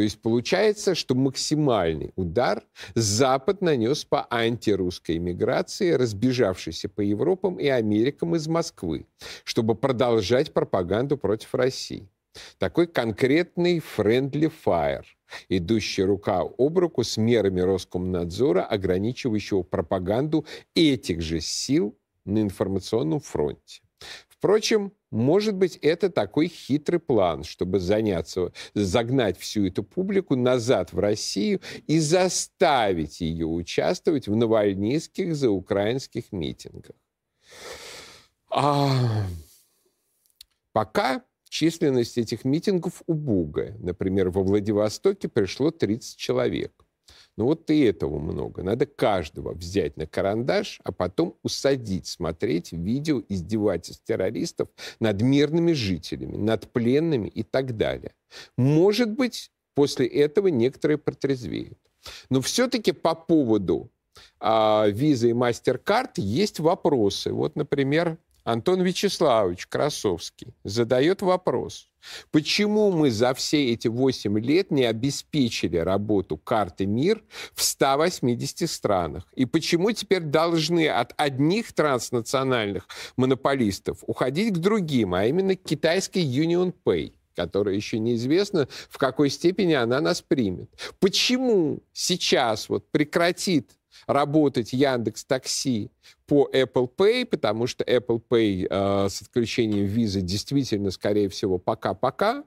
То 0.00 0.04
есть 0.04 0.22
получается, 0.22 0.94
что 0.94 1.14
максимальный 1.14 2.14
удар 2.16 2.64
Запад 2.94 3.60
нанес 3.60 4.02
по 4.06 4.26
антирусской 4.30 5.18
иммиграции, 5.18 5.90
разбежавшейся 5.90 6.88
по 6.88 7.02
Европам 7.02 7.60
и 7.60 7.66
Америкам 7.66 8.34
из 8.34 8.48
Москвы, 8.48 9.04
чтобы 9.44 9.74
продолжать 9.74 10.54
пропаганду 10.54 11.18
против 11.18 11.54
России. 11.54 12.08
Такой 12.56 12.86
конкретный 12.86 13.76
friendly 13.80 14.50
fire, 14.64 15.04
идущий 15.50 16.04
рука 16.04 16.44
об 16.56 16.78
руку 16.78 17.04
с 17.04 17.18
мерами 17.18 17.60
Роскомнадзора, 17.60 18.64
ограничивающего 18.64 19.64
пропаганду 19.64 20.46
этих 20.74 21.20
же 21.20 21.40
сил 21.40 21.94
на 22.24 22.40
информационном 22.40 23.20
фронте. 23.20 23.82
Впрочем, 24.30 24.92
может 25.10 25.54
быть, 25.54 25.76
это 25.76 26.08
такой 26.08 26.48
хитрый 26.48 27.00
план, 27.00 27.42
чтобы 27.42 27.80
заняться, 27.80 28.52
загнать 28.74 29.38
всю 29.38 29.66
эту 29.66 29.82
публику 29.82 30.36
назад 30.36 30.92
в 30.92 30.98
Россию 30.98 31.60
и 31.86 31.98
заставить 31.98 33.20
ее 33.20 33.46
участвовать 33.46 34.28
в 34.28 34.36
навальнийских 34.36 35.34
заукраинских 35.34 36.32
митингах. 36.32 36.96
А... 38.50 39.26
Пока 40.72 41.24
численность 41.48 42.16
этих 42.16 42.44
митингов 42.44 43.02
убогая. 43.06 43.76
Например, 43.80 44.30
во 44.30 44.42
Владивостоке 44.42 45.28
пришло 45.28 45.72
30 45.72 46.16
человек. 46.16 46.72
Ну, 47.40 47.46
вот 47.46 47.70
и 47.70 47.80
этого 47.84 48.18
много. 48.18 48.62
Надо 48.62 48.84
каждого 48.84 49.54
взять 49.54 49.96
на 49.96 50.06
карандаш, 50.06 50.78
а 50.84 50.92
потом 50.92 51.38
усадить, 51.42 52.06
смотреть 52.06 52.70
видео 52.72 53.22
издевательств 53.30 54.04
террористов 54.04 54.68
над 55.00 55.22
мирными 55.22 55.72
жителями, 55.72 56.36
над 56.36 56.70
пленными 56.70 57.28
и 57.28 57.42
так 57.42 57.78
далее. 57.78 58.12
Может 58.58 59.12
быть, 59.12 59.50
после 59.74 60.06
этого 60.06 60.48
некоторые 60.48 60.98
протрезвеют. 60.98 61.78
Но 62.28 62.42
все-таки 62.42 62.92
по 62.92 63.14
поводу 63.14 63.90
а, 64.38 64.86
визы 64.88 65.30
и 65.30 65.32
мастер-карт 65.32 66.18
есть 66.18 66.60
вопросы. 66.60 67.32
Вот, 67.32 67.56
например, 67.56 68.18
Антон 68.44 68.82
Вячеславович 68.82 69.66
Красовский 69.66 70.52
задает 70.62 71.22
вопрос. 71.22 71.89
Почему 72.30 72.90
мы 72.92 73.10
за 73.10 73.34
все 73.34 73.72
эти 73.72 73.88
8 73.88 74.38
лет 74.38 74.70
не 74.70 74.84
обеспечили 74.84 75.76
работу 75.76 76.36
карты 76.36 76.86
МИР 76.86 77.22
в 77.54 77.62
180 77.62 78.68
странах? 78.68 79.26
И 79.34 79.44
почему 79.44 79.92
теперь 79.92 80.22
должны 80.22 80.88
от 80.88 81.12
одних 81.16 81.72
транснациональных 81.72 82.88
монополистов 83.16 83.98
уходить 84.06 84.54
к 84.54 84.58
другим, 84.58 85.14
а 85.14 85.26
именно 85.26 85.56
к 85.56 85.62
китайской 85.62 86.24
Union 86.24 86.74
Pay? 86.84 87.12
которая 87.36 87.74
еще 87.74 87.98
неизвестно, 87.98 88.68
в 88.90 88.98
какой 88.98 89.30
степени 89.30 89.72
она 89.72 90.02
нас 90.02 90.20
примет. 90.20 90.68
Почему 90.98 91.80
сейчас 91.92 92.68
вот 92.68 92.90
прекратит 92.90 93.70
работать 94.06 94.72
Яндекс 94.72 95.24
Такси 95.24 95.90
по 96.26 96.48
Apple 96.52 96.90
Pay, 96.96 97.26
потому 97.26 97.66
что 97.66 97.84
Apple 97.84 98.22
Pay 98.28 98.66
э, 98.68 99.08
с 99.08 99.22
отключением 99.22 99.86
визы 99.86 100.20
действительно, 100.20 100.90
скорее 100.90 101.28
всего, 101.28 101.58
пока-пока. 101.58 102.44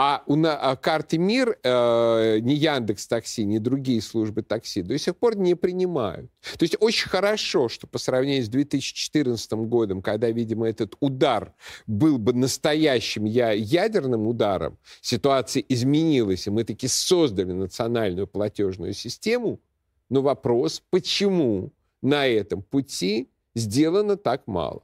А 0.00 0.22
у 0.26 0.36
на, 0.36 0.56
а 0.56 0.76
карты 0.76 1.18
МИР 1.18 1.58
э, 1.60 2.38
ни 2.40 2.52
Яндекс 2.52 3.08
Такси, 3.08 3.44
ни 3.44 3.58
другие 3.58 4.00
службы 4.00 4.42
такси 4.42 4.82
до 4.82 4.96
сих 4.96 5.16
пор 5.16 5.36
не 5.36 5.56
принимают. 5.56 6.30
То 6.56 6.62
есть 6.62 6.76
очень 6.78 7.08
хорошо, 7.08 7.68
что 7.68 7.88
по 7.88 7.98
сравнению 7.98 8.44
с 8.44 8.48
2014 8.48 9.50
годом, 9.66 10.00
когда, 10.00 10.30
видимо, 10.30 10.68
этот 10.68 10.94
удар 11.00 11.52
был 11.88 12.18
бы 12.18 12.32
настоящим 12.32 13.24
я, 13.24 13.50
ядерным 13.50 14.28
ударом, 14.28 14.78
ситуация 15.00 15.64
изменилась, 15.68 16.46
и 16.46 16.50
мы 16.50 16.62
таки 16.62 16.86
создали 16.86 17.50
национальную 17.50 18.28
платежную 18.28 18.92
систему, 18.92 19.58
но 20.08 20.22
вопрос, 20.22 20.82
почему 20.90 21.72
на 22.02 22.26
этом 22.26 22.62
пути 22.62 23.30
сделано 23.54 24.16
так 24.16 24.46
мало. 24.46 24.82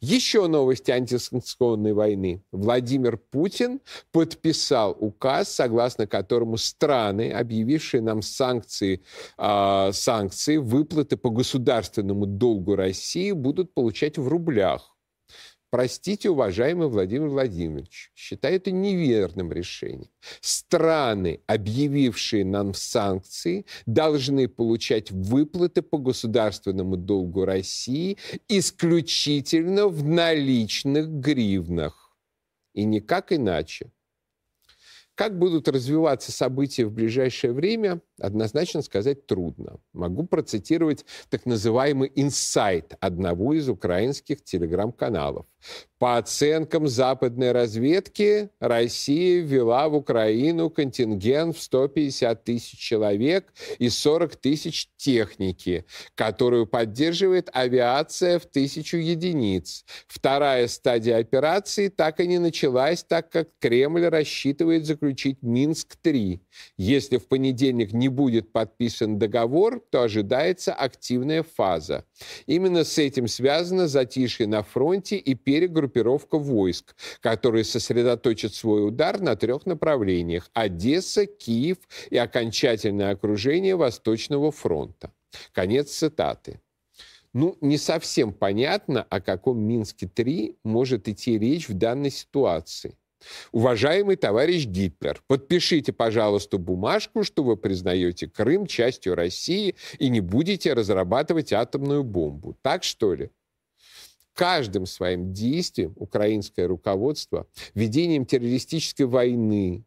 Еще 0.00 0.46
новости 0.46 0.92
антисанкционной 0.92 1.92
войны. 1.92 2.42
Владимир 2.52 3.16
Путин 3.16 3.80
подписал 4.12 4.96
указ, 4.98 5.52
согласно 5.52 6.06
которому 6.06 6.56
страны, 6.56 7.32
объявившие 7.32 8.00
нам 8.00 8.22
санкции, 8.22 9.02
э, 9.36 9.90
санкции, 9.92 10.56
выплаты 10.58 11.16
по 11.16 11.30
государственному 11.30 12.26
долгу 12.26 12.76
России 12.76 13.32
будут 13.32 13.74
получать 13.74 14.18
в 14.18 14.28
рублях. 14.28 14.97
Простите, 15.70 16.30
уважаемый 16.30 16.88
Владимир 16.88 17.28
Владимирович, 17.28 18.10
считаю 18.14 18.56
это 18.56 18.70
неверным 18.70 19.52
решением. 19.52 20.10
Страны, 20.40 21.42
объявившие 21.46 22.46
нам 22.46 22.72
санкции, 22.72 23.66
должны 23.84 24.48
получать 24.48 25.10
выплаты 25.10 25.82
по 25.82 25.98
государственному 25.98 26.96
долгу 26.96 27.44
России 27.44 28.16
исключительно 28.48 29.88
в 29.88 30.02
наличных 30.04 31.08
гривнах. 31.10 32.16
И 32.72 32.84
никак 32.84 33.30
иначе. 33.32 33.92
Как 35.14 35.38
будут 35.38 35.68
развиваться 35.68 36.32
события 36.32 36.86
в 36.86 36.92
ближайшее 36.92 37.52
время, 37.52 38.00
однозначно 38.20 38.82
сказать 38.82 39.26
трудно. 39.26 39.80
Могу 39.92 40.26
процитировать 40.26 41.04
так 41.30 41.46
называемый 41.46 42.10
инсайт 42.14 42.94
одного 43.00 43.54
из 43.54 43.68
украинских 43.68 44.42
телеграм-каналов. 44.44 45.46
По 45.98 46.16
оценкам 46.16 46.86
западной 46.86 47.50
разведки, 47.50 48.50
Россия 48.60 49.42
ввела 49.42 49.88
в 49.88 49.96
Украину 49.96 50.70
контингент 50.70 51.56
в 51.56 51.62
150 51.62 52.44
тысяч 52.44 52.78
человек 52.78 53.52
и 53.80 53.88
40 53.88 54.36
тысяч 54.36 54.90
техники, 54.96 55.84
которую 56.14 56.68
поддерживает 56.68 57.50
авиация 57.52 58.38
в 58.38 58.46
тысячу 58.46 58.98
единиц. 58.98 59.84
Вторая 60.06 60.68
стадия 60.68 61.18
операции 61.18 61.88
так 61.88 62.20
и 62.20 62.28
не 62.28 62.38
началась, 62.38 63.02
так 63.02 63.30
как 63.30 63.48
Кремль 63.58 64.06
рассчитывает 64.06 64.86
заключить 64.86 65.42
Минск-3. 65.42 66.40
Если 66.76 67.16
в 67.16 67.26
понедельник 67.26 67.92
не 67.92 68.07
будет 68.08 68.52
подписан 68.52 69.18
договор, 69.18 69.80
то 69.90 70.02
ожидается 70.02 70.72
активная 70.72 71.42
фаза. 71.42 72.04
Именно 72.46 72.84
с 72.84 72.98
этим 72.98 73.28
связано 73.28 73.88
затишье 73.88 74.46
на 74.46 74.62
фронте 74.62 75.16
и 75.16 75.34
перегруппировка 75.34 76.38
войск, 76.38 76.94
которые 77.20 77.64
сосредоточат 77.64 78.54
свой 78.54 78.86
удар 78.86 79.20
на 79.20 79.36
трех 79.36 79.66
направлениях– 79.66 80.50
Одесса, 80.52 81.26
Киев 81.26 81.78
и 82.10 82.16
окончательное 82.16 83.10
окружение 83.12 83.76
Восточного 83.76 84.50
фронта. 84.50 85.12
Конец 85.52 85.90
цитаты. 85.90 86.60
Ну, 87.34 87.56
не 87.60 87.76
совсем 87.76 88.32
понятно, 88.32 89.02
о 89.02 89.20
каком 89.20 89.60
Минске-3 89.60 90.56
может 90.64 91.08
идти 91.08 91.38
речь 91.38 91.68
в 91.68 91.74
данной 91.74 92.10
ситуации. 92.10 92.96
Уважаемый 93.52 94.16
товарищ 94.16 94.66
Гитлер, 94.66 95.22
подпишите, 95.26 95.92
пожалуйста, 95.92 96.58
бумажку, 96.58 97.24
что 97.24 97.42
вы 97.42 97.56
признаете 97.56 98.28
Крым 98.28 98.66
частью 98.66 99.14
России 99.14 99.74
и 99.98 100.08
не 100.08 100.20
будете 100.20 100.72
разрабатывать 100.72 101.52
атомную 101.52 102.04
бомбу. 102.04 102.56
Так 102.62 102.84
что 102.84 103.14
ли? 103.14 103.30
Каждым 104.34 104.86
своим 104.86 105.32
действием 105.32 105.94
украинское 105.96 106.68
руководство, 106.68 107.48
ведением 107.74 108.24
террористической 108.24 109.06
войны, 109.06 109.84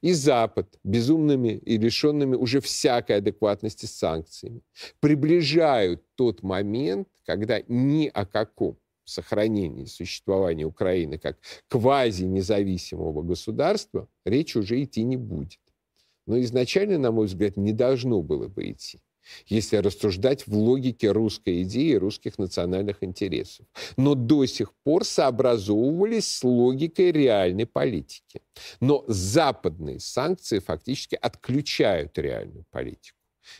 и 0.00 0.12
Запад 0.12 0.78
безумными 0.82 1.50
и 1.50 1.78
лишенными 1.78 2.34
уже 2.34 2.60
всякой 2.60 3.18
адекватности 3.18 3.86
санкциями 3.86 4.62
приближают 5.00 6.02
тот 6.16 6.42
момент, 6.42 7.08
когда 7.24 7.62
ни 7.68 8.10
о 8.12 8.26
каком 8.26 8.78
сохранении 9.08 9.84
существования 9.86 10.64
Украины 10.64 11.18
как 11.18 11.38
квази-независимого 11.68 13.22
государства 13.22 14.08
речь 14.24 14.56
уже 14.56 14.82
идти 14.82 15.02
не 15.02 15.16
будет. 15.16 15.60
Но 16.26 16.40
изначально, 16.40 16.98
на 16.98 17.10
мой 17.10 17.26
взгляд, 17.26 17.56
не 17.56 17.72
должно 17.72 18.22
было 18.22 18.48
бы 18.48 18.70
идти 18.70 19.00
если 19.46 19.76
рассуждать 19.76 20.46
в 20.46 20.54
логике 20.54 21.10
русской 21.10 21.62
идеи 21.62 21.92
и 21.92 21.98
русских 21.98 22.38
национальных 22.38 23.02
интересов. 23.02 23.66
Но 23.96 24.14
до 24.14 24.46
сих 24.46 24.72
пор 24.84 25.04
сообразовывались 25.04 26.28
с 26.28 26.44
логикой 26.44 27.12
реальной 27.12 27.66
политики. 27.66 28.42
Но 28.80 29.04
западные 29.06 30.00
санкции 30.00 30.58
фактически 30.58 31.18
отключают 31.20 32.18
реальную 32.18 32.64
политику. 32.70 33.16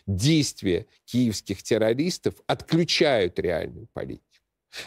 Действия 0.07 0.87
киевских 1.07 1.63
террористов 1.63 2.35
отключают 2.47 3.39
реальную 3.39 3.89
политику. 3.93 4.25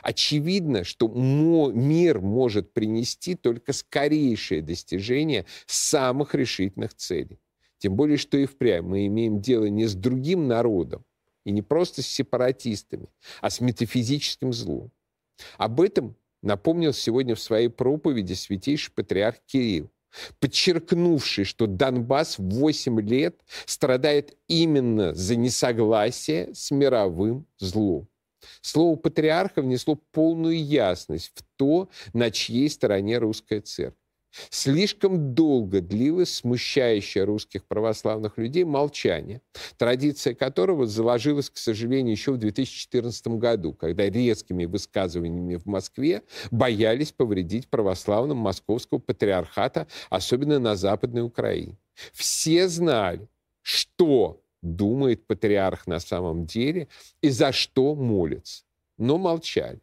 Очевидно, 0.02 0.84
что 0.84 1.08
мир 1.08 2.22
может 2.22 2.74
принести 2.74 3.36
только 3.36 3.74
скорейшее 3.74 4.62
достижение 4.62 5.46
самых 5.65 6.36
решительных 6.36 6.94
целей. 6.94 7.39
Тем 7.80 7.96
более, 7.96 8.17
что 8.17 8.38
и 8.38 8.46
впрямь 8.46 8.86
мы 8.86 9.08
имеем 9.08 9.41
дело 9.41 9.65
не 9.65 9.86
с 9.86 9.96
другим 9.96 10.48
народом, 10.48 11.04
и 11.46 11.52
не 11.52 11.63
просто 11.63 12.04
с 12.04 12.08
сепаратистами, 12.08 13.08
а 13.41 13.50
с 13.50 13.60
метафизическим 13.60 14.54
злом. 14.54 14.91
Об 15.58 15.82
этом 15.82 16.15
напомнил 16.44 16.94
сегодня 16.94 17.34
в 17.34 17.39
своей 17.39 17.70
проповеди 17.70 18.34
святейший 18.34 18.94
патриарх 18.94 19.38
Кирилл, 19.48 19.89
подчеркнувший, 20.39 21.46
что 21.46 21.65
Донбасс 21.65 22.38
8 22.38 23.02
лет 23.02 23.41
страдает 23.65 24.38
именно 24.48 25.15
за 25.15 25.36
несогласие 25.36 26.54
с 26.54 26.70
мировым 26.70 27.48
злом. 27.58 28.08
Слово 28.62 28.95
патриарха 28.95 29.62
внесло 29.62 29.95
полную 30.12 30.63
ясность 30.63 31.32
в 31.36 31.43
то, 31.58 31.89
на 32.13 32.32
чьей 32.32 32.69
стороне 32.69 33.17
русская 33.17 33.62
церковь. 33.62 33.95
Слишком 34.49 35.34
долго 35.34 35.82
длилось 35.82 36.36
смущающее 36.36 37.25
русских 37.25 37.65
православных 37.65 38.38
людей 38.38 38.63
молчание, 38.63 39.41
традиция 39.77 40.34
которого 40.34 40.88
заложилась, 40.88 41.49
к 41.49 41.58
сожалению, 41.58 42.12
еще 42.12 42.32
в 42.32 42.38
2014 42.38 43.27
году, 43.27 43.73
когда 43.73 44.10
резкими 44.10 44.65
высказываниями 44.65 45.56
в 45.56 45.65
Москве 45.65 46.23
боялись 46.49 47.12
повредить 47.12 47.67
православным 47.69 48.38
московского 48.38 48.99
патриархата, 48.99 49.88
особенно 50.10 50.60
на 50.60 50.75
Западной 50.75 51.23
Украине. 51.23 51.77
Все 52.13 52.69
знали, 52.69 53.27
что 53.62 54.41
думает 54.62 55.26
патриарх 55.28 55.88
на 55.88 56.00
самом 56.00 56.45
деле 56.45 56.88
и 57.21 57.30
за 57.30 57.52
что 57.52 57.95
молится. 57.95 58.63
Но 58.97 59.17
молчали. 59.17 59.80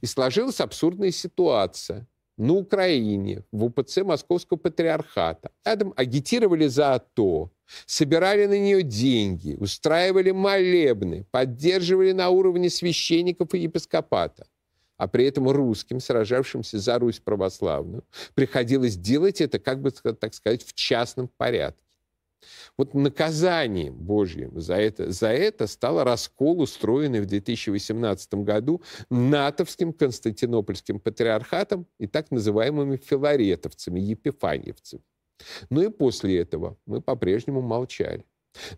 И 0.00 0.06
сложилась 0.06 0.60
абсурдная 0.60 1.10
ситуация. 1.10 2.06
На 2.36 2.54
Украине, 2.54 3.44
в 3.52 3.64
УПЦ 3.64 3.98
Московского 3.98 4.56
Патриархата. 4.56 5.50
Рядом 5.62 5.92
агитировали 5.94 6.68
за 6.68 6.94
АТО, 6.94 7.50
собирали 7.84 8.46
на 8.46 8.58
нее 8.58 8.82
деньги, 8.82 9.56
устраивали 9.60 10.30
молебны, 10.30 11.26
поддерживали 11.30 12.12
на 12.12 12.30
уровне 12.30 12.70
священников 12.70 13.52
и 13.52 13.58
епископата. 13.58 14.46
А 14.96 15.06
при 15.06 15.26
этом 15.26 15.50
русским, 15.50 16.00
сражавшимся 16.00 16.78
за 16.78 16.98
Русь 16.98 17.20
православную, 17.20 18.04
приходилось 18.34 18.96
делать 18.96 19.40
это, 19.40 19.58
как 19.58 19.82
бы 19.82 19.90
так 19.90 20.32
сказать, 20.32 20.62
в 20.62 20.72
частном 20.72 21.28
порядке. 21.36 21.89
Вот 22.76 22.94
наказанием 22.94 23.94
Божьим 23.94 24.60
за 24.60 24.76
это, 24.76 25.10
за 25.12 25.28
это 25.28 25.66
стал 25.66 26.02
раскол, 26.04 26.60
устроенный 26.62 27.20
в 27.20 27.26
2018 27.26 28.34
году 28.34 28.82
натовским 29.10 29.92
Константинопольским 29.92 31.00
патриархатом 31.00 31.86
и 31.98 32.06
так 32.06 32.30
называемыми 32.30 32.96
филаретовцами, 32.96 34.00
епифаньевцами. 34.00 35.02
Ну 35.70 35.82
и 35.82 35.88
после 35.88 36.40
этого 36.40 36.76
мы 36.86 37.00
по-прежнему 37.00 37.60
молчали. 37.60 38.24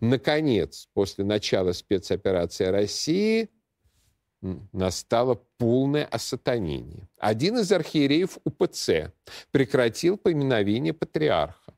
Наконец, 0.01 0.87
после 0.93 1.25
начала 1.25 1.71
спецоперации 1.71 2.65
России 2.65 3.49
настало 4.71 5.41
полное 5.57 6.05
осатанение. 6.05 7.07
Один 7.17 7.57
из 7.59 7.71
архиереев 7.71 8.37
УПЦ 8.43 9.13
прекратил 9.51 10.17
поминовение 10.17 10.93
патриарха. 10.93 11.72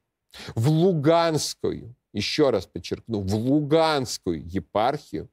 В 0.56 0.70
Луганскую 0.70 1.96
еще 2.16 2.50
раз 2.50 2.66
подчеркну, 2.66 3.22
в 3.22 3.36
Луганскую 3.36 4.42
епархию 4.48 5.30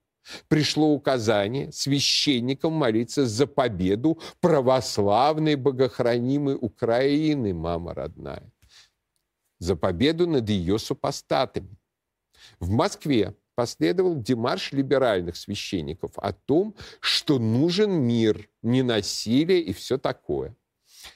пришло 0.48 0.92
указание 0.92 1.70
священникам 1.72 2.72
молиться 2.72 3.24
за 3.24 3.46
победу 3.46 4.20
православной 4.40 5.54
богохранимой 5.54 6.56
Украины, 6.60 7.54
мама 7.54 7.94
родная, 7.94 8.52
за 9.58 9.76
победу 9.76 10.26
над 10.26 10.48
ее 10.48 10.78
супостатами. 10.78 11.76
В 12.58 12.70
Москве 12.70 13.36
последовал 13.54 14.16
демарш 14.16 14.72
либеральных 14.72 15.36
священников 15.36 16.12
о 16.16 16.32
том, 16.32 16.74
что 17.00 17.38
нужен 17.38 17.92
мир, 17.92 18.48
не 18.62 18.82
насилие 18.82 19.60
и 19.60 19.72
все 19.72 19.98
такое. 19.98 20.56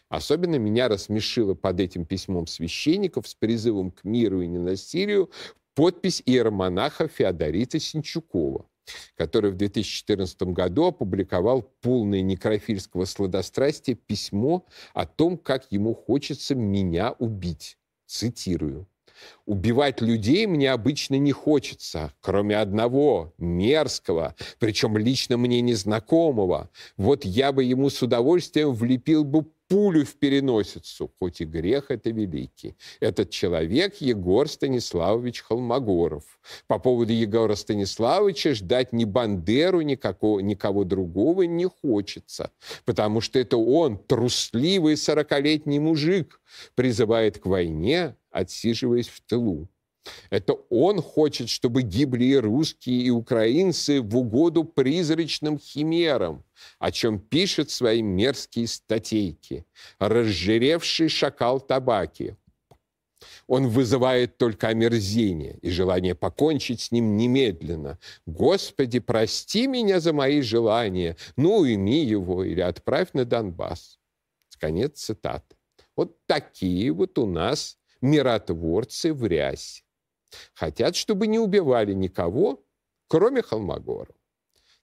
Особенно 0.09 0.57
меня 0.57 0.89
рассмешило 0.89 1.55
под 1.55 1.81
этим 1.81 2.05
письмом 2.05 2.47
священников 2.47 3.27
с 3.27 3.35
призывом 3.35 3.91
к 3.91 4.05
миру 4.05 4.41
и 4.41 4.47
ненасилию 4.47 5.31
подпись 5.75 6.23
иеромонаха 6.25 7.09
Феодорита 7.09 7.79
Синчукова. 7.79 8.67
который 9.17 9.51
в 9.51 9.57
2014 9.57 10.43
году 10.55 10.85
опубликовал 10.85 11.63
полное 11.81 12.21
некрофильского 12.23 13.05
сладострастия 13.05 13.97
письмо 13.97 14.65
о 14.95 15.07
том, 15.07 15.39
как 15.39 15.73
ему 15.73 15.93
хочется 15.93 16.55
меня 16.55 17.11
убить. 17.19 17.79
Цитирую. 18.07 18.87
Убивать 19.45 20.01
людей 20.01 20.47
мне 20.47 20.73
обычно 20.73 21.17
не 21.17 21.33
хочется, 21.33 22.13
кроме 22.21 22.59
одного, 22.59 23.33
мерзкого, 23.39 24.35
причем 24.59 24.97
лично 24.97 25.37
мне 25.37 25.61
незнакомого. 25.61 26.71
Вот 26.97 27.25
я 27.25 27.53
бы 27.53 27.65
ему 27.65 27.91
с 27.91 28.03
удовольствием 28.03 28.73
влепил 28.73 29.25
бы 29.25 29.47
пулю 29.69 30.05
в 30.05 30.15
переносицу, 30.15 31.11
хоть 31.19 31.41
и 31.41 31.45
грех 31.45 31.91
это 31.91 32.11
великий. 32.11 32.77
Этот 33.01 33.31
человек 33.31 33.97
Егор 34.01 34.49
Станиславович 34.49 35.43
Холмогоров. 35.43 36.25
По 36.67 36.79
поводу 36.79 37.13
Егора 37.13 37.55
Станиславовича 37.55 38.55
ждать 38.55 38.93
ни 38.93 39.05
Бандеру, 39.05 39.81
никакого, 39.81 40.41
никого 40.41 40.85
другого 40.85 41.43
не 41.43 41.67
хочется, 41.67 42.51
потому 42.85 43.21
что 43.21 43.39
это 43.39 43.57
он, 43.57 43.99
трусливый 43.99 44.97
сорокалетний 44.97 45.79
мужик, 45.79 46.41
призывает 46.75 47.39
к 47.39 47.47
войне, 47.47 48.15
отсиживаясь 48.37 49.09
в 49.09 49.21
тылу. 49.21 49.69
Это 50.31 50.55
он 50.71 51.03
хочет, 51.03 51.49
чтобы 51.49 51.83
гибли 51.83 52.35
русские, 52.35 53.03
и 53.03 53.11
украинцы 53.11 54.01
в 54.01 54.17
угоду 54.17 54.65
призрачным 54.65 55.59
химерам, 55.59 56.45
о 56.79 56.93
чем 56.93 57.19
пишет 57.19 57.71
свои 57.71 58.03
мерзкие 58.03 58.67
статейки. 58.67 59.67
Разжиревший 59.99 61.09
шакал 61.09 61.61
табаки. 61.61 62.37
Он 63.49 63.69
вызывает 63.69 64.39
только 64.39 64.69
омерзение 64.69 65.59
и 65.63 65.71
желание 65.71 66.15
покончить 66.15 66.81
с 66.81 66.93
ним 66.93 67.17
немедленно. 67.17 67.99
«Господи, 68.27 68.99
прости 68.99 69.67
меня 69.67 70.01
за 70.01 70.13
мои 70.13 70.41
желания, 70.41 71.17
ну, 71.37 71.59
уйми 71.59 72.05
его 72.05 72.45
или 72.45 72.61
отправь 72.61 73.09
на 73.13 73.25
Донбасс». 73.25 73.99
Конец 74.59 75.01
цитаты. 75.01 75.57
Вот 75.97 76.17
такие 76.27 76.93
вот 76.93 77.19
у 77.19 77.27
нас 77.27 77.79
миротворцы 78.01 79.13
в 79.13 79.25
рясе. 79.27 79.83
Хотят, 80.55 80.97
чтобы 80.97 81.27
не 81.27 81.39
убивали 81.39 81.93
никого, 81.93 82.65
кроме 83.09 83.43
Холмогорова. 83.43 84.15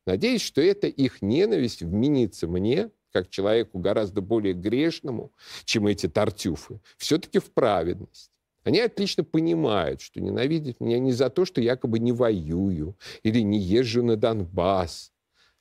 Надеюсь, 0.05 0.41
что 0.41 0.61
эта 0.61 0.88
их 0.88 1.22
ненависть 1.22 1.82
вменится 1.82 2.47
мне, 2.47 2.91
как 3.11 3.30
человеку 3.30 3.80
гораздо 3.80 4.22
более 4.22 4.53
грешному, 4.53 5.32
чем 5.66 5.88
эти 5.88 6.07
тартюфы, 6.07 6.82
все-таки 6.97 7.39
в 7.39 7.51
праведность. 7.51 8.32
Они 8.64 8.80
отлично 8.80 9.24
понимают, 9.24 10.01
что 10.01 10.22
ненавидят 10.22 10.80
меня 10.80 10.99
не 10.99 11.11
за 11.11 11.30
то, 11.30 11.45
что 11.45 11.61
якобы 11.61 11.99
не 11.99 12.11
воюю 12.11 12.97
или 13.22 13.41
не 13.41 13.59
езжу 13.59 14.03
на 14.03 14.16
Донбасс, 14.16 15.11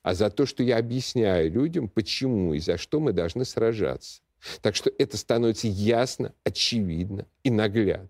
а 0.03 0.14
за 0.14 0.30
то, 0.30 0.46
что 0.46 0.62
я 0.62 0.78
объясняю 0.78 1.50
людям, 1.50 1.88
почему 1.88 2.55
и 2.55 2.61
за 2.61 2.78
что 2.78 3.00
мы 3.00 3.12
должны 3.12 3.44
сражаться. 3.44 4.22
Так 4.61 4.76
что 4.76 4.90
это 4.99 5.16
становится 5.16 5.68
ясно, 5.68 6.34
очевидно 6.45 7.26
и 7.45 7.51
наглядно. 7.51 8.09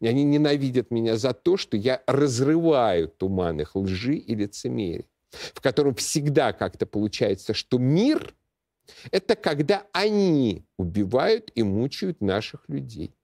Они 0.00 0.24
ненавидят 0.24 0.90
меня 0.90 1.16
за 1.16 1.32
то, 1.32 1.56
что 1.56 1.76
я 1.76 2.02
разрываю 2.06 3.08
туман 3.08 3.60
их 3.60 3.76
лжи 3.76 4.14
и 4.16 4.34
лицемерия, 4.34 5.06
в 5.30 5.60
котором 5.60 5.94
всегда 5.94 6.52
как-то 6.52 6.86
получается, 6.86 7.54
что 7.54 7.78
мир— 7.78 8.34
это 9.10 9.36
когда 9.36 9.86
они 9.92 10.64
убивают 10.76 11.50
и 11.54 11.62
мучают 11.62 12.20
наших 12.20 12.68
людей. 12.68 13.14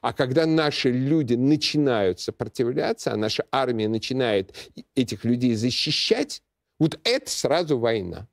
А 0.00 0.12
когда 0.12 0.46
наши 0.46 0.90
люди 0.90 1.34
начинают 1.34 2.20
сопротивляться, 2.20 3.12
а 3.12 3.16
наша 3.16 3.44
армия 3.50 3.88
начинает 3.88 4.72
этих 4.94 5.24
людей 5.24 5.54
защищать, 5.54 6.42
вот 6.78 6.98
это 7.04 7.30
сразу 7.30 7.78
война. 7.78 8.28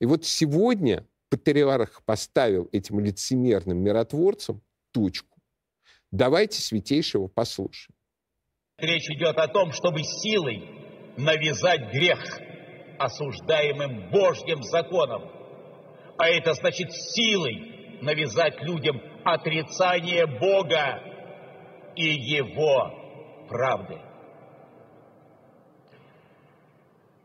И 0.00 0.06
вот 0.06 0.24
сегодня 0.24 1.06
патриарх 1.36 2.02
поставил 2.04 2.68
этим 2.72 3.00
лицемерным 3.00 3.78
миротворцам 3.78 4.62
точку. 4.92 5.38
Давайте 6.10 6.60
святейшего 6.60 7.28
послушаем. 7.28 7.94
Речь 8.78 9.08
идет 9.10 9.36
о 9.38 9.48
том, 9.48 9.72
чтобы 9.72 10.02
силой 10.02 10.68
навязать 11.16 11.92
грех 11.92 12.40
осуждаемым 12.98 14.10
Божьим 14.10 14.62
законом. 14.62 15.30
А 16.18 16.28
это 16.28 16.54
значит 16.54 16.92
силой 16.92 17.98
навязать 18.02 18.62
людям 18.62 19.00
отрицание 19.24 20.26
Бога 20.26 21.02
и 21.94 22.04
Его 22.04 23.46
правды. 23.48 24.05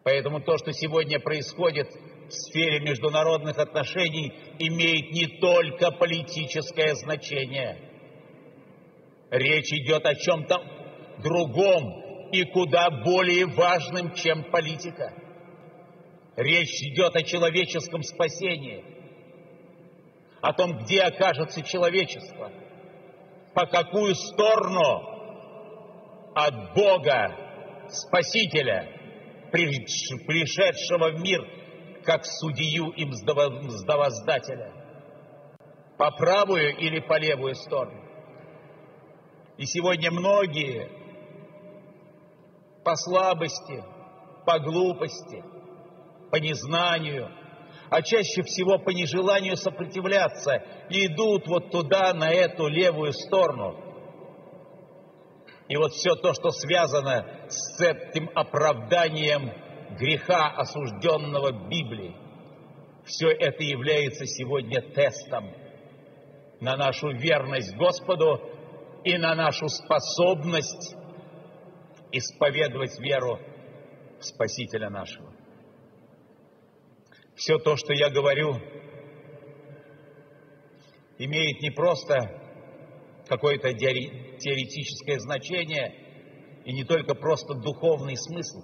Поэтому 0.04 0.42
то, 0.42 0.58
что 0.58 0.72
сегодня 0.74 1.20
происходит 1.20 1.88
в 1.90 2.32
сфере 2.32 2.80
международных 2.80 3.58
отношений, 3.58 4.34
имеет 4.60 5.12
не 5.12 5.40
только 5.40 5.92
политическое 5.92 6.96
значение– 6.96 7.88
Речь 9.32 9.72
идет 9.72 10.06
о 10.06 10.14
чем-то 10.14 10.62
другом 11.24 12.30
и 12.32 12.44
куда 12.44 12.90
более 12.90 13.46
важным, 13.46 14.14
чем 14.14 14.44
политика. 14.52 15.14
Речь 16.36 16.84
идет 16.84 17.16
о 17.16 17.24
человеческом 17.24 18.04
спасении, 18.04 18.84
о 20.42 20.52
том, 20.52 20.80
где 20.80 21.04
окажется 21.04 21.62
человечество, 21.62 22.52
по 23.54 23.66
какую 23.66 24.16
сторону 24.16 25.08
от 26.36 26.74
Бога, 26.74 27.38
Спасителя, 27.88 29.01
пришедшего 29.52 31.12
в 31.12 31.22
мир, 31.22 31.46
как 32.04 32.26
судью 32.26 32.90
им 32.92 33.14
сдавоздателя, 33.14 34.74
по 35.98 36.12
правую 36.12 36.76
или 36.78 37.00
по 37.00 37.20
левую 37.20 37.56
сторону. 37.56 38.02
И 39.58 39.66
сегодня 39.66 40.12
многие 40.12 40.90
по 42.84 42.96
слабости, 42.96 43.84
по 44.46 44.60
глупости, 44.60 45.44
по 46.32 46.38
незнанию, 46.38 47.30
а 47.90 48.02
чаще 48.02 48.42
всего 48.44 48.80
по 48.80 48.90
нежеланию 48.90 49.58
сопротивляться, 49.58 50.64
идут 50.90 51.46
вот 51.48 51.72
туда, 51.72 52.14
на 52.14 52.32
эту 52.32 52.68
левую 52.68 53.12
сторону. 53.14 53.91
И 55.72 55.78
вот 55.78 55.94
все 55.94 56.16
то, 56.16 56.34
что 56.34 56.50
связано 56.50 57.48
с 57.48 57.80
этим 57.80 58.30
оправданием 58.36 59.54
греха, 59.98 60.50
осужденного 60.50 61.70
Библией, 61.70 62.14
все 63.06 63.30
это 63.30 63.64
является 63.64 64.26
сегодня 64.26 64.82
тестом 64.82 65.56
на 66.60 66.76
нашу 66.76 67.12
верность 67.12 67.74
Господу 67.78 68.42
и 69.06 69.18
на 69.18 69.34
нашу 69.34 69.70
способность 69.70 70.94
исповедовать 72.12 73.00
веру 73.00 73.40
Спасителя 74.20 74.90
нашего. 74.90 75.34
Все 77.36 77.58
то, 77.60 77.78
что 77.78 77.94
я 77.94 78.10
говорю, 78.10 78.58
имеет 81.18 81.62
не 81.62 81.70
просто 81.70 82.41
какое-то 83.32 83.74
теоретическое 83.74 85.20
значение 85.20 85.96
и 86.66 86.74
не 86.74 86.84
только 86.84 87.16
просто 87.16 87.54
духовный 87.56 88.18
смысл. 88.18 88.62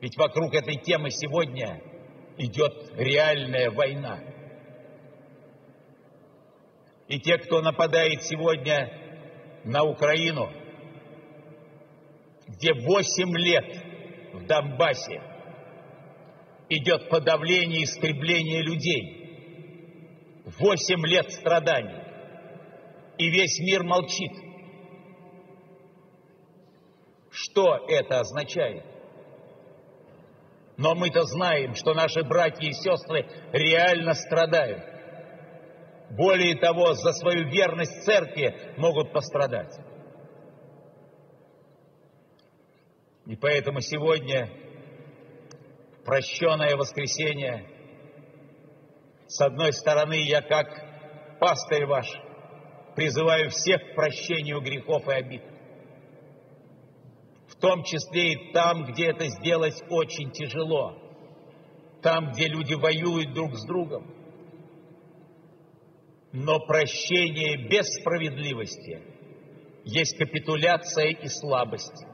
Ведь 0.00 0.16
вокруг 0.16 0.54
этой 0.54 0.76
темы 0.76 1.10
сегодня 1.10 1.80
идет 2.36 2.92
реальная 2.96 3.70
война– 3.70 4.20
и 7.08 7.20
те, 7.20 7.38
кто 7.38 7.62
нападает 7.62 8.22
сегодня 8.24 8.90
на 9.64 9.84
Украину, 9.84 10.50
где 12.48 12.72
8 12.74 13.36
лет 13.36 13.84
в 14.32 14.46
Донбассе 14.46 15.22
идет 16.68 17.08
подавление 17.08 17.82
и 17.82 17.84
истребление 17.84 18.62
людей, 18.62 19.22
8 20.46 21.06
лет 21.06 21.30
страданий, 21.32 22.05
и 23.18 23.30
весь 23.30 23.58
мир 23.60 23.82
молчит. 23.82 24.32
Что 27.30 27.84
это 27.88 28.20
означает? 28.20 28.84
Но 30.76 30.94
мы-то 30.94 31.22
знаем, 31.24 31.74
что 31.74 31.94
наши 31.94 32.22
братья 32.22 32.68
и 32.68 32.72
сестры 32.72 33.26
реально 33.52 34.14
страдают. 34.14 34.82
Более 36.10 36.56
того, 36.56 36.94
за 36.94 37.12
свою 37.12 37.48
верность 37.48 38.04
церкви 38.04 38.74
могут 38.76 39.12
пострадать. 39.12 39.74
И 43.26 43.34
поэтому 43.36 43.80
сегодня 43.80 44.48
прощенное 46.04 46.76
воскресенье, 46.76 47.66
с 49.26 49.40
одной 49.40 49.72
стороны, 49.72 50.14
я 50.14 50.40
как 50.42 50.68
пастырь 51.40 51.86
ваш 51.86 52.06
призываю 52.96 53.50
всех 53.50 53.92
к 53.92 53.94
прощению 53.94 54.60
грехов 54.62 55.06
и 55.06 55.12
обид. 55.12 55.42
В 57.48 57.56
том 57.56 57.84
числе 57.84 58.32
и 58.32 58.52
там, 58.52 58.84
где 58.86 59.10
это 59.10 59.28
сделать 59.28 59.80
очень 59.90 60.30
тяжело, 60.32 60.98
там, 62.02 62.32
где 62.32 62.48
люди 62.48 62.74
воюют 62.74 63.34
друг 63.34 63.54
с 63.54 63.64
другом. 63.66 64.12
Но 66.32 66.58
прощение 66.60 67.68
без 67.68 67.86
справедливости 68.00 69.00
есть 69.84 70.16
капитуляция 70.18 71.10
и 71.10 71.28
слабость. 71.28 72.04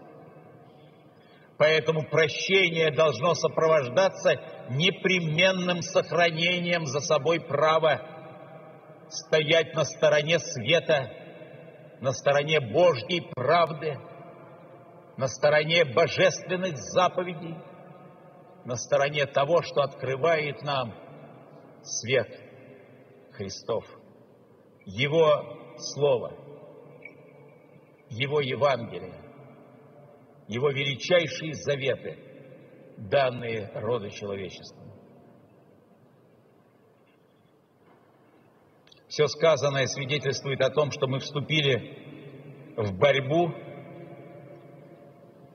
Поэтому 1.59 2.09
прощение 2.09 2.91
должно 2.91 3.35
сопровождаться 3.35 4.35
непременным 4.71 5.81
сохранением 5.83 6.87
за 6.87 7.01
собой 7.01 7.41
права 7.41 8.12
стоять 9.13 9.75
на 9.75 9.85
стороне 9.85 10.39
света, 10.39 11.11
на 12.01 12.13
стороне 12.13 12.61
Божьей 12.61 13.21
правды, 13.35 13.99
на 15.17 15.29
стороне 15.29 15.85
божественных 15.85 16.77
заповедей, 16.77 17.57
на 18.65 18.77
стороне 18.77 19.27
того, 19.27 19.63
что 19.63 19.83
открывает 19.83 20.63
нам 20.63 20.95
свет 21.83 22.29
Христов, 23.33 23.85
Его 24.87 25.77
Слово, 25.79 26.33
Его 28.09 28.41
Евангелие, 28.41 29.21
Его 30.49 30.71
величайшие 30.71 31.55
заветы, 31.55 32.19
данные 32.97 33.71
роду 33.75 34.11
человечеству. 34.11 34.82
Все 39.13 39.27
сказанное 39.27 39.89
свидетельствует 39.89 40.63
о 40.63 40.71
том, 40.71 40.91
что 40.91 41.07
мы 41.07 41.19
вступили 41.19 41.99
в 42.79 42.97
борьбу, 42.97 43.53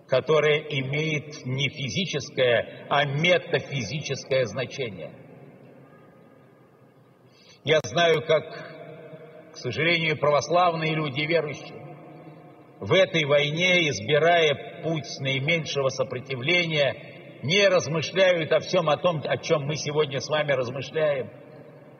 которая 0.07 0.59
имеет 0.59 1.43
не 1.43 1.67
физическое, 1.67 2.85
а 2.87 3.03
метафизическое 3.05 4.45
значение. 4.45 5.11
Я 7.63 7.79
знаю, 7.83 8.21
как, 8.27 8.43
к 9.53 9.55
сожалению, 9.55 10.19
православные 10.19 10.93
люди 10.93 11.21
верующие 11.21 11.97
в 12.79 12.93
этой 12.93 13.25
войне, 13.25 13.89
избирая 13.89 14.83
путь 14.83 15.19
наименьшего 15.19 15.89
сопротивления, 15.89 17.41
не 17.41 17.67
размышляют 17.67 18.51
о 18.51 18.59
всем 18.59 18.87
о 18.87 18.97
том, 18.97 19.23
о 19.25 19.37
чем 19.37 19.63
мы 19.63 19.77
сегодня 19.77 20.19
с 20.19 20.29
вами 20.29 20.51
размышляем, 20.51 21.31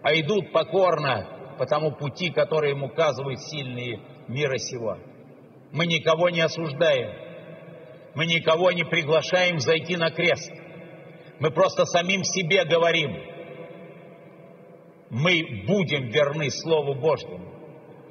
а 0.03 0.13
идут 0.13 0.51
покорно 0.51 1.33
по 1.57 1.65
тому 1.65 1.91
пути, 1.91 2.29
который 2.29 2.71
им 2.71 2.83
указывают 2.83 3.39
сильные 3.41 3.99
мира 4.27 4.57
сего. 4.57 4.97
Мы 5.71 5.85
никого 5.85 6.29
не 6.29 6.41
осуждаем, 6.41 7.11
мы 8.15 8.25
никого 8.25 8.71
не 8.71 8.83
приглашаем 8.83 9.59
зайти 9.59 9.95
на 9.97 10.11
крест. 10.11 10.51
Мы 11.39 11.51
просто 11.51 11.85
самим 11.85 12.23
себе 12.23 12.65
говорим, 12.65 13.11
мы 15.09 15.63
будем 15.67 16.09
верны 16.09 16.49
Слову 16.49 16.95
Божьему, 16.95 17.53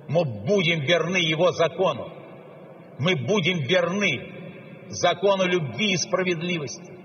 мы 0.08 0.24
будем 0.24 0.80
верны 0.80 1.16
Его 1.16 1.52
закону, 1.52 2.12
мы 2.98 3.16
будем 3.16 3.58
верны 3.64 4.32
закону 4.88 5.44
любви 5.44 5.92
и 5.92 5.96
справедливости. 5.96 6.95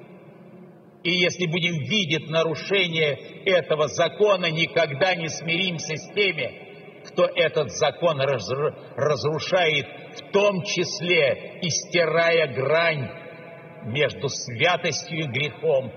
И 1.03 1.11
если 1.11 1.47
будем 1.47 1.79
видеть 1.79 2.29
нарушение 2.29 3.43
этого 3.45 3.87
закона, 3.87 4.51
никогда 4.51 5.15
не 5.15 5.29
смиримся 5.29 5.95
с 5.95 6.13
теми, 6.13 6.69
кто 7.05 7.25
этот 7.25 7.71
закон 7.71 8.21
разрушает, 8.21 9.87
в 10.17 10.31
том 10.31 10.63
числе 10.63 11.59
и 11.61 11.69
стирая 11.69 12.53
грань 12.53 13.09
между 13.85 14.29
святостью 14.29 15.21
и 15.21 15.27
грехом, 15.27 15.91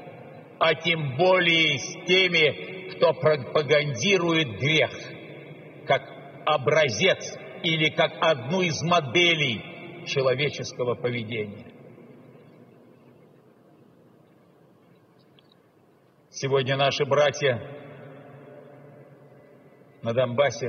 а 0.58 0.74
тем 0.74 1.16
более 1.16 1.78
с 1.78 2.06
теми, 2.06 2.90
кто 2.92 3.12
пропагандирует 3.12 4.58
грех 4.58 4.90
как 5.86 6.02
образец 6.46 7.36
или 7.62 7.90
как 7.90 8.12
одну 8.20 8.62
из 8.62 8.80
моделей 8.82 9.60
человеческого 10.06 10.94
поведения. 10.94 11.73
Сегодня 16.36 16.76
наши 16.76 17.04
братья 17.04 17.60
на 20.02 20.12
Донбассе, 20.12 20.68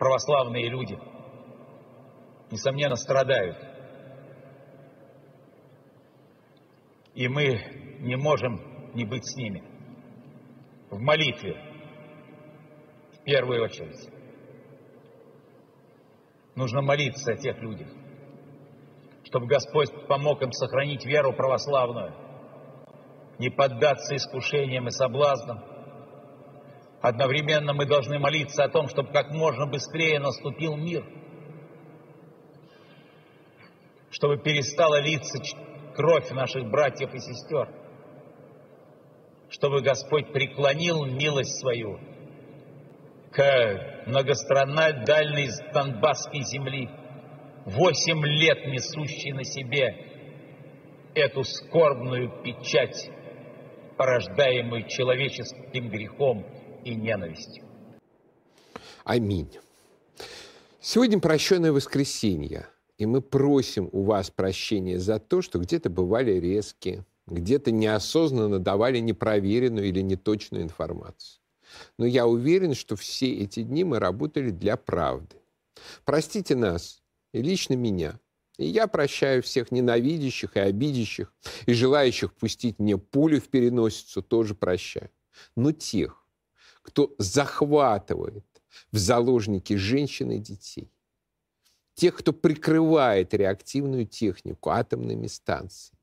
православные 0.00 0.68
люди, 0.68 0.98
несомненно, 2.50 2.96
страдают. 2.96 3.56
И 7.14 7.28
мы 7.28 7.54
не 8.00 8.16
можем 8.16 8.60
не 8.94 9.04
быть 9.04 9.24
с 9.24 9.36
ними 9.36 9.62
в 10.90 10.98
молитве, 10.98 11.54
в 13.12 13.22
первую 13.22 13.62
очередь. 13.62 14.10
Нужно 16.56 16.82
молиться 16.82 17.34
о 17.34 17.36
тех 17.36 17.58
людях, 17.58 17.88
чтобы 19.22 19.46
Господь 19.46 20.08
помог 20.08 20.42
им 20.42 20.50
сохранить 20.50 21.06
веру 21.06 21.32
православную, 21.32 22.21
не 23.42 23.50
поддаться 23.50 24.14
искушениям 24.14 24.86
и 24.86 24.92
соблазнам. 24.92 25.64
Одновременно 27.00 27.74
мы 27.74 27.86
должны 27.86 28.20
молиться 28.20 28.62
о 28.62 28.68
том, 28.68 28.86
чтобы 28.86 29.12
как 29.12 29.32
можно 29.32 29.66
быстрее 29.66 30.20
наступил 30.20 30.76
мир, 30.76 31.04
чтобы 34.10 34.38
перестала 34.38 35.00
литься 35.00 35.40
кровь 35.96 36.30
наших 36.30 36.70
братьев 36.70 37.12
и 37.12 37.18
сестер, 37.18 37.68
чтобы 39.50 39.80
Господь 39.82 40.32
преклонил 40.32 41.04
милость 41.04 41.58
свою 41.58 41.98
к 43.32 44.04
многострадальной 44.06 45.48
Донбасской 45.74 46.42
земли, 46.42 46.88
восемь 47.64 48.24
лет 48.24 48.66
несущей 48.68 49.32
на 49.32 49.42
себе 49.42 49.96
эту 51.16 51.42
скорбную 51.42 52.40
печать 52.44 53.10
порождаемый 54.02 54.88
человеческим 54.88 55.88
грехом 55.88 56.44
и 56.84 56.92
ненавистью. 56.92 57.64
Аминь. 59.04 59.48
Сегодня 60.80 61.20
прощенное 61.20 61.70
воскресенье, 61.70 62.66
и 62.98 63.06
мы 63.06 63.20
просим 63.20 63.88
у 63.92 64.02
вас 64.02 64.28
прощения 64.28 64.98
за 64.98 65.20
то, 65.20 65.40
что 65.40 65.60
где-то 65.60 65.88
бывали 65.88 66.32
резкие, 66.32 67.04
где-то 67.28 67.70
неосознанно 67.70 68.58
давали 68.58 68.98
непроверенную 68.98 69.86
или 69.86 70.00
неточную 70.00 70.64
информацию. 70.64 71.40
Но 71.96 72.04
я 72.04 72.26
уверен, 72.26 72.74
что 72.74 72.96
все 72.96 73.32
эти 73.32 73.62
дни 73.62 73.84
мы 73.84 74.00
работали 74.00 74.50
для 74.50 74.76
правды. 74.76 75.36
Простите 76.04 76.56
нас 76.56 77.04
и 77.32 77.40
лично 77.40 77.74
меня– 77.74 78.18
и 78.62 78.68
я 78.68 78.86
прощаю 78.86 79.42
всех 79.42 79.72
ненавидящих 79.72 80.56
и 80.56 80.60
обидящих, 80.60 81.32
и 81.66 81.72
желающих 81.72 82.32
пустить 82.32 82.78
мне 82.78 82.96
пулю 82.96 83.40
в 83.40 83.48
переносицу, 83.48 84.22
тоже 84.22 84.54
прощаю. 84.54 85.10
Но 85.56 85.72
тех, 85.72 86.26
кто 86.82 87.14
захватывает 87.18 88.44
в 88.90 88.98
заложники 88.98 89.74
женщин 89.74 90.30
и 90.30 90.38
детей, 90.38 90.90
тех, 91.94 92.16
кто 92.16 92.32
прикрывает 92.32 93.34
реактивную 93.34 94.06
технику 94.06 94.70
атомными 94.70 95.26
станциями, 95.26 95.98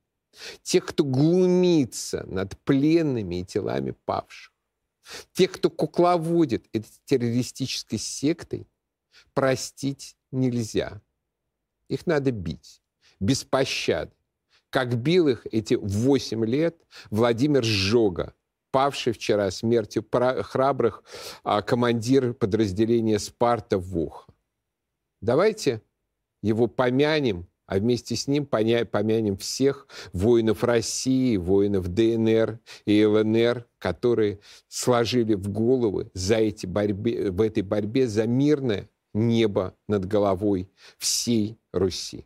тех, 0.61 0.85
кто 0.85 1.03
глумится 1.03 2.25
над 2.27 2.57
пленными 2.59 3.41
и 3.41 3.45
телами 3.45 3.91
павших, 4.05 4.53
тех, 5.33 5.51
кто 5.53 5.69
кукловодит 5.69 6.67
этой 6.73 6.91
террористической 7.05 7.97
сектой, 7.97 8.67
простить 9.33 10.15
нельзя. 10.31 11.01
Их 11.89 12.05
надо 12.05 12.31
бить, 12.31 12.81
без 13.19 13.43
пощады. 13.43 14.11
Как 14.69 14.95
бил 14.95 15.27
их 15.27 15.47
эти 15.51 15.73
восемь 15.73 16.45
лет 16.45 16.77
Владимир 17.09 17.63
Жога, 17.63 18.33
павший 18.71 19.13
вчера 19.13 19.49
смертью 19.49 20.05
храбрых 20.11 21.03
а, 21.43 21.63
командир 21.63 22.33
подразделения 22.35 23.17
«Спарта» 23.17 23.79
в 23.79 23.97
Ухо. 23.97 24.31
Давайте 25.21 25.81
его 26.43 26.67
помянем, 26.67 27.47
а 27.65 27.79
вместе 27.79 28.15
с 28.15 28.27
ним 28.27 28.45
помянем 28.45 29.37
всех 29.37 29.87
воинов 30.13 30.63
России, 30.63 31.35
воинов 31.37 31.87
ДНР 31.87 32.59
и 32.85 33.03
ЛНР, 33.03 33.67
которые 33.79 34.39
сложили 34.67 35.33
в 35.33 35.49
головы 35.49 36.11
за 36.13 36.35
эти 36.35 36.67
борьбе, 36.67 37.31
в 37.31 37.41
этой 37.41 37.63
борьбе 37.63 38.07
за 38.07 38.27
мирное 38.27 38.87
небо 39.13 39.75
над 39.87 40.05
головой 40.05 40.69
всей 40.97 41.59
Руси. 41.71 42.25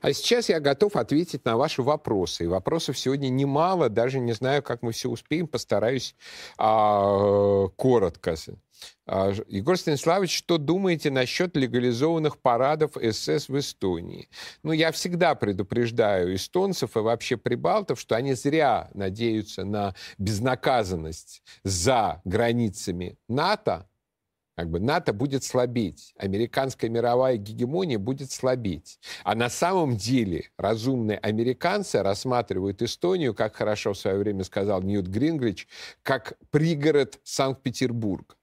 А 0.00 0.12
сейчас 0.12 0.48
я 0.48 0.60
готов 0.60 0.96
ответить 0.96 1.44
на 1.44 1.56
ваши 1.56 1.82
вопросы. 1.82 2.44
И 2.44 2.48
вопросов 2.48 2.98
сегодня 2.98 3.28
немало, 3.28 3.88
даже 3.88 4.18
не 4.18 4.32
знаю, 4.32 4.62
как 4.62 4.82
мы 4.82 4.92
все 4.92 5.08
успеем, 5.08 5.46
постараюсь 5.46 6.14
а, 6.58 7.68
коротко. 7.76 8.34
А, 9.06 9.32
Егор 9.48 9.76
Станиславович, 9.76 10.36
что 10.36 10.58
думаете 10.58 11.10
насчет 11.10 11.56
легализованных 11.56 12.38
парадов 12.38 12.92
СС 12.94 13.48
в 13.48 13.58
Эстонии? 13.58 14.28
Ну, 14.62 14.72
я 14.72 14.92
всегда 14.92 15.34
предупреждаю 15.34 16.34
эстонцев 16.34 16.96
и 16.96 17.00
вообще 17.00 17.36
прибалтов, 17.36 18.00
что 18.00 18.16
они 18.16 18.34
зря 18.34 18.90
надеются 18.94 19.64
на 19.64 19.94
безнаказанность 20.18 21.42
за 21.62 22.20
границами 22.24 23.18
НАТО, 23.28 23.88
как 24.56 24.70
бы 24.70 24.80
НАТО 24.80 25.12
будет 25.12 25.44
слабеть, 25.44 26.14
американская 26.16 26.88
мировая 26.88 27.36
гегемония 27.36 27.98
будет 27.98 28.32
слабеть. 28.32 28.98
А 29.22 29.34
на 29.34 29.50
самом 29.50 29.96
деле 29.96 30.50
разумные 30.56 31.18
американцы 31.18 32.02
рассматривают 32.02 32.80
Эстонию, 32.80 33.34
как 33.34 33.56
хорошо 33.56 33.92
в 33.92 33.98
свое 33.98 34.16
время 34.16 34.44
сказал 34.44 34.80
Ньют 34.82 35.08
Грингрич, 35.08 35.68
как 36.02 36.38
пригород 36.50 37.20
Санкт-Петербурга. 37.22 38.34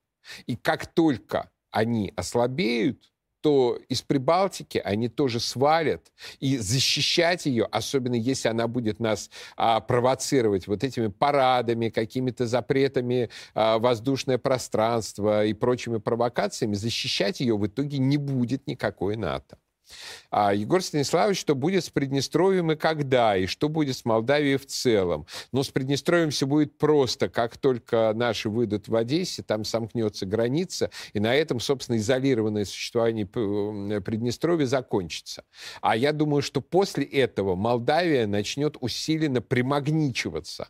И 0.46 0.56
как 0.56 0.86
только 0.86 1.50
они 1.72 2.14
ослабеют, 2.16 3.12
то 3.44 3.78
из 3.90 4.02
Прибалтики 4.02 4.82
они 4.84 5.10
тоже 5.10 5.42
свалят. 5.42 6.14
И 6.40 6.58
защищать 6.58 7.46
ее, 7.46 7.66
особенно 7.66 8.16
если 8.16 8.48
она 8.48 8.70
будет 8.70 9.02
нас 9.02 9.30
а, 9.58 9.82
провоцировать 9.82 10.68
вот 10.68 10.82
этими 10.86 11.08
парадами, 11.08 11.90
какими-то 11.90 12.48
запретами 12.48 13.30
а, 13.54 13.80
воздушное 13.80 14.38
пространство 14.38 15.46
и 15.46 15.54
прочими 15.54 15.98
провокациями, 15.98 16.76
защищать 16.76 17.42
ее 17.42 17.58
в 17.58 17.68
итоге 17.68 17.98
не 17.98 18.16
будет 18.16 18.66
никакой 18.66 19.18
НАТО. 19.18 19.58
А 20.32 20.54
Егор 20.54 20.82
Станиславович, 20.82 21.40
что 21.40 21.56
будет 21.56 21.86
с 21.86 21.90
Приднестровьем 21.90 22.72
и 22.72 22.76
когда, 22.76 23.38
и 23.38 23.46
что 23.46 23.70
будет 23.70 23.96
с 23.98 24.06
Молдавией 24.06 24.58
в 24.58 24.66
целом. 24.66 25.28
Но 25.52 25.64
с 25.64 25.70
Приднестровьем 25.70 26.32
все 26.32 26.48
будет 26.48 26.78
просто. 26.78 27.30
Как 27.30 27.58
только 27.58 28.14
наши 28.16 28.50
выйдут 28.50 28.88
в 28.88 28.96
Одессе, 28.96 29.44
там 29.44 29.64
сомкнется 29.64 30.26
граница, 30.26 30.90
и 31.14 31.20
на 31.20 31.36
этом, 31.36 31.60
собственно, 31.60 31.98
изолированное 31.98 32.66
существование 32.66 33.26
Приднестровья 33.26 34.66
закончится. 34.66 35.44
А 35.82 35.96
я 35.96 36.14
думаю, 36.14 36.42
что 36.42 36.62
после 36.62 37.06
этого 37.06 37.56
Молдавия 37.56 38.28
начнет 38.28 38.78
усиленно 38.80 39.42
примагничиваться 39.42 40.70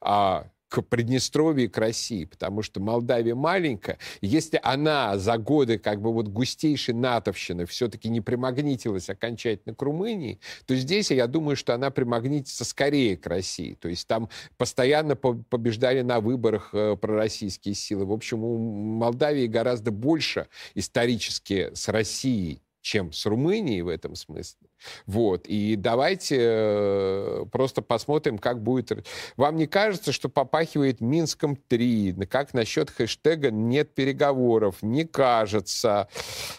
а, 0.00 0.46
к 0.74 0.82
Приднестровью 0.82 1.66
и 1.66 1.68
к 1.68 1.78
России, 1.78 2.24
потому 2.24 2.62
что 2.62 2.80
Молдавия 2.80 3.36
маленькая. 3.36 3.98
Если 4.20 4.58
она 4.60 5.16
за 5.18 5.38
годы 5.38 5.78
как 5.78 6.00
бы 6.00 6.12
вот 6.12 6.26
густейшей 6.26 6.94
натовщины 6.94 7.64
все-таки 7.64 8.08
не 8.08 8.20
примагнитилась 8.20 9.08
окончательно 9.08 9.76
к 9.76 9.82
Румынии, 9.82 10.40
то 10.66 10.74
здесь 10.74 11.12
я 11.12 11.28
думаю, 11.28 11.54
что 11.54 11.74
она 11.74 11.90
примагнитится 11.90 12.64
скорее 12.64 13.16
к 13.16 13.28
России. 13.28 13.74
То 13.74 13.88
есть 13.88 14.08
там 14.08 14.28
постоянно 14.56 15.14
побеждали 15.14 16.00
на 16.00 16.18
выборах 16.18 16.70
э, 16.72 16.96
пророссийские 17.00 17.76
силы. 17.76 18.04
В 18.04 18.12
общем, 18.12 18.42
у 18.42 18.58
Молдавии 18.58 19.46
гораздо 19.46 19.92
больше 19.92 20.48
исторически 20.74 21.70
с 21.72 21.86
Россией 21.86 22.63
чем 22.84 23.12
с 23.12 23.24
Румынией 23.24 23.80
в 23.80 23.88
этом 23.88 24.14
смысле. 24.14 24.68
Вот. 25.06 25.46
И 25.46 25.74
давайте 25.74 26.36
э, 26.38 27.44
просто 27.50 27.80
посмотрим, 27.80 28.36
как 28.36 28.62
будет... 28.62 29.06
Вам 29.38 29.56
не 29.56 29.66
кажется, 29.66 30.12
что 30.12 30.28
попахивает 30.28 31.00
Минском 31.00 31.56
3? 31.56 32.26
Как 32.30 32.52
насчет 32.52 32.90
хэштега 32.90 33.50
«нет 33.50 33.94
переговоров»? 33.94 34.82
Не 34.82 35.04
кажется. 35.04 36.08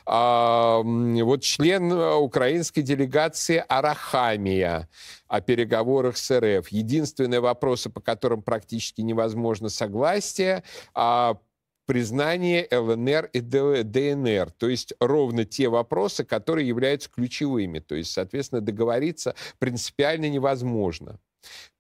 А, 0.07 0.82
вот 0.84 1.43
член 1.43 1.91
украинской 1.91 2.82
делегации 2.82 3.63
Арахамия 3.67 4.89
о 5.28 5.41
переговорах 5.41 6.17
с 6.17 6.39
РФ. 6.39 6.67
Единственные 6.69 7.39
вопросы, 7.39 7.91
по 7.91 8.01
которым 8.01 8.41
практически 8.41 9.01
невозможно 9.01 9.69
согласие, 9.69 10.63
а 10.95 11.38
признание 11.86 12.67
ЛНР 12.71 13.29
и 13.33 13.41
ДНР, 13.41 14.51
то 14.51 14.67
есть 14.67 14.93
ровно 14.99 15.45
те 15.45 15.69
вопросы, 15.69 16.23
которые 16.23 16.67
являются 16.67 17.09
ключевыми, 17.09 17.79
то 17.79 17.95
есть, 17.95 18.11
соответственно, 18.11 18.61
договориться 18.61 19.36
принципиально 19.59 20.29
невозможно. 20.29 21.19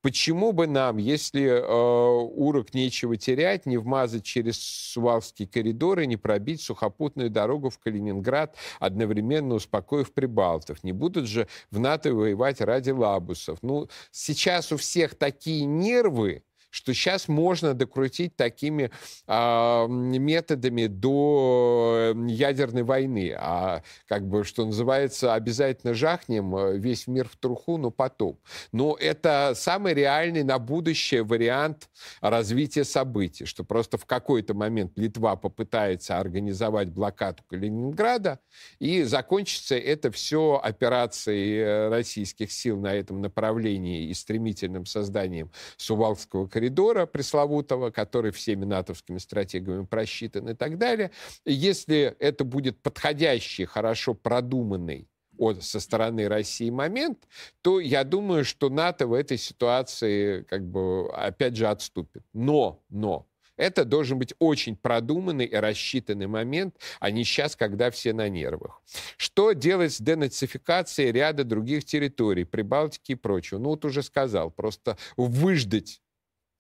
Почему 0.01 0.51
бы 0.51 0.67
нам, 0.67 0.97
если 0.97 1.45
э, 1.45 1.65
урок 1.65 2.75
нечего 2.75 3.17
терять, 3.17 3.65
не 3.65 3.77
вмазать 3.77 4.23
через 4.23 4.59
Сувалский 4.59 5.47
коридор 5.47 5.99
и 5.99 6.05
не 6.05 6.15
пробить 6.15 6.61
сухопутную 6.61 7.31
дорогу 7.31 7.71
в 7.71 7.79
Калининград, 7.79 8.55
одновременно 8.79 9.55
успокоив 9.55 10.13
прибалтов? 10.13 10.83
Не 10.83 10.91
будут 10.91 11.27
же 11.27 11.47
в 11.71 11.79
НАТО 11.79 12.13
воевать 12.13 12.61
ради 12.61 12.91
лабусов. 12.91 13.57
Ну, 13.63 13.89
сейчас 14.11 14.71
у 14.71 14.77
всех 14.77 15.15
такие 15.15 15.65
нервы, 15.65 16.43
что 16.75 16.93
сейчас 16.93 17.29
можно 17.29 17.73
докрутить 17.73 18.35
такими 18.35 18.91
э, 19.27 19.87
методами 19.87 20.87
до 20.87 22.13
ядерной 22.27 22.83
войны. 22.83 23.33
А 23.37 23.81
как 24.09 24.27
бы, 24.27 24.43
что 24.43 24.65
называется, 24.65 25.33
обязательно 25.33 25.93
жахнем 25.93 26.53
э, 26.53 26.77
весь 26.77 27.07
мир 27.07 27.29
в 27.29 27.37
труху, 27.37 27.77
но 27.77 27.91
потом. 27.91 28.37
Но 28.73 28.97
это 28.99 29.53
самый 29.55 29.93
реальный 29.93 30.43
на 30.43 30.59
будущее 30.59 31.23
вариант 31.23 31.89
развития 32.19 32.83
событий, 32.83 33.45
что 33.45 33.63
просто 33.63 33.97
в 33.97 34.05
какой-то 34.05 34.53
момент 34.53 34.97
Литва 34.97 35.37
попытается 35.37 36.19
организовать 36.19 36.89
блокаду 36.89 37.41
Калининграда, 37.49 38.39
и 38.79 39.03
закончится 39.03 39.77
это 39.77 40.11
все 40.11 40.59
операцией 40.61 41.59
э, 41.59 41.87
российских 41.87 42.51
сил 42.51 42.81
на 42.81 42.93
этом 42.93 43.21
направлении 43.21 44.09
и 44.09 44.13
стремительным 44.13 44.85
созданием 44.85 45.49
Сувалского 45.77 46.47
коридора 46.47 46.64
коридора 46.65 47.05
пресловутого, 47.05 47.91
который 47.91 48.31
всеми 48.31 48.65
натовскими 48.65 49.19
стратегами 49.19 49.85
просчитан 49.85 50.49
и 50.49 50.55
так 50.55 50.77
далее. 50.77 51.11
Если 51.45 52.15
это 52.19 52.43
будет 52.43 52.81
подходящий, 52.81 53.65
хорошо 53.65 54.15
продуманный 54.15 55.07
от, 55.37 55.63
со 55.63 55.79
стороны 55.79 56.27
России 56.27 56.71
момент, 56.71 57.27
то 57.61 57.79
я 57.79 58.03
думаю, 58.03 58.45
что 58.45 58.69
НАТО 58.69 59.05
в 59.05 59.13
этой 59.13 59.37
ситуации 59.37 60.41
как 60.43 60.65
бы 60.65 61.07
опять 61.13 61.55
же 61.55 61.67
отступит. 61.67 62.23
Но, 62.33 62.81
но, 62.89 63.27
это 63.57 63.85
должен 63.85 64.17
быть 64.17 64.33
очень 64.39 64.75
продуманный 64.75 65.45
и 65.45 65.55
рассчитанный 65.55 66.27
момент, 66.27 66.75
а 66.99 67.11
не 67.11 67.23
сейчас, 67.23 67.55
когда 67.55 67.89
все 67.89 68.13
на 68.13 68.27
нервах. 68.27 68.81
Что 69.17 69.53
делать 69.53 69.93
с 69.93 70.01
денацификацией 70.01 71.11
ряда 71.11 71.43
других 71.43 71.85
территорий, 71.85 72.43
Прибалтики 72.43 73.13
и 73.13 73.15
прочего? 73.15 73.59
Ну, 73.59 73.69
вот 73.69 73.85
уже 73.85 74.03
сказал, 74.03 74.51
просто 74.51 74.97
выждать 75.15 76.01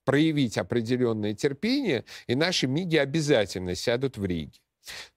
проявить 0.05 0.57
определенное 0.57 1.33
терпение, 1.33 2.05
и 2.27 2.35
наши 2.35 2.67
МИГи 2.67 2.97
обязательно 2.97 3.75
сядут 3.75 4.17
в 4.17 4.25
Риге. 4.25 4.59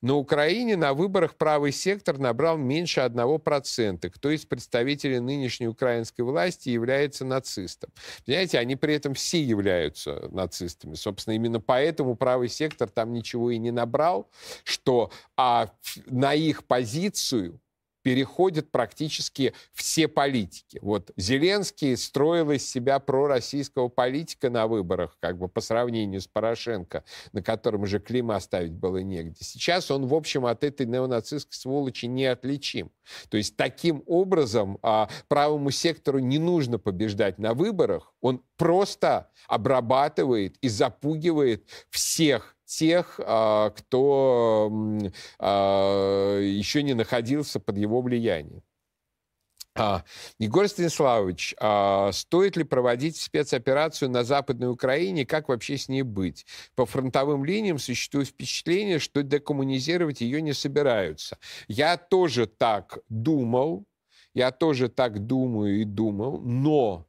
На 0.01 0.15
Украине 0.15 0.77
на 0.77 0.95
выборах 0.95 1.37
правый 1.37 1.73
сектор 1.73 2.19
набрал 2.19 2.57
меньше 2.57 3.01
1%. 3.01 4.11
Кто 4.11 4.31
из 4.31 4.45
представителей 4.45 5.21
нынешней 5.21 5.69
украинской 5.69 6.23
власти 6.23 6.71
является 6.71 7.25
нацистом? 7.25 7.91
Понимаете, 8.25 8.59
они 8.59 8.77
при 8.77 8.95
этом 8.95 9.15
все 9.15 9.43
являются 9.43 10.29
нацистами. 10.31 10.95
Собственно, 10.95 11.35
именно 11.35 11.61
поэтому 11.61 12.17
правый 12.17 12.49
сектор 12.49 12.89
там 12.89 13.13
ничего 13.13 13.51
и 13.51 13.59
не 13.59 13.71
набрал, 13.71 14.31
что 14.65 15.11
а 15.37 15.71
на 16.07 16.35
их 16.35 16.65
позицию 16.65 17.61
переходят 18.09 18.71
практически 18.71 19.53
все 19.75 20.09
политики. 20.09 20.79
Вот 20.81 21.11
Зеленский 21.19 21.95
строил 21.95 22.53
из 22.53 22.67
себя 22.67 23.01
пророссийского 23.01 23.89
политика 23.89 24.49
на 24.49 24.67
выборах, 24.67 25.19
как 25.21 25.37
бы 25.37 25.47
по 25.47 25.61
сравнению 25.61 26.23
с 26.23 26.27
Порошенко, 26.27 27.05
на 27.33 27.43
котором 27.43 27.83
уже 27.83 28.01
клима 28.01 28.37
оставить 28.37 28.73
было 28.73 28.97
негде. 28.97 29.45
Сейчас 29.45 29.91
он, 29.91 30.07
в 30.07 30.15
общем, 30.15 30.47
от 30.47 30.65
этой 30.65 30.87
неонацистской 30.87 31.55
сволочи 31.55 32.07
не 32.07 32.25
отличим. 32.25 32.91
То 33.29 33.37
есть 33.37 33.57
таким 33.57 34.03
образом 34.07 34.79
а, 34.81 35.11
правому 35.29 35.71
сектору 35.71 36.19
не 36.19 36.39
нужно 36.39 36.79
побеждать 36.79 37.37
на 37.37 37.53
выборах, 37.53 38.15
он 38.23 38.43
просто 38.57 39.31
обрабатывает 39.49 40.57
и 40.63 40.71
запугивает 40.71 41.69
всех 41.91 42.57
тех, 42.69 43.19
а, 43.25 43.71
кто 43.71 44.71
а, 45.39 46.39
еще 46.41 46.83
не 46.83 46.95
находился 46.95 47.59
под 47.59 47.79
его 47.79 48.01
влиянием. 48.03 48.63
А, 49.75 50.05
Егор 50.39 50.67
Станиславович, 50.67 51.55
стоит 52.13 52.57
ли 52.57 52.65
проводить 52.65 53.17
спецоперацию 53.17 54.11
на 54.11 54.25
Западной 54.25 54.69
Украине, 54.71 55.25
как 55.25 55.49
вообще 55.49 55.79
с 55.79 55.89
ней 55.89 56.03
быть? 56.03 56.47
По 56.75 56.85
фронтовым 56.85 57.45
линиям 57.45 57.79
существует 57.79 58.29
впечатление, 58.29 58.99
что 58.99 59.23
декоммунизировать 59.23 60.21
ее 60.21 60.43
не 60.43 60.53
собираются. 60.53 61.39
Я 61.69 61.97
тоже 61.97 62.47
так 62.47 62.99
думал, 63.09 63.87
я 64.35 64.51
тоже 64.51 64.89
так 64.89 65.25
думаю 65.27 65.81
и 65.81 65.85
думал, 65.85 66.41
но 66.41 67.08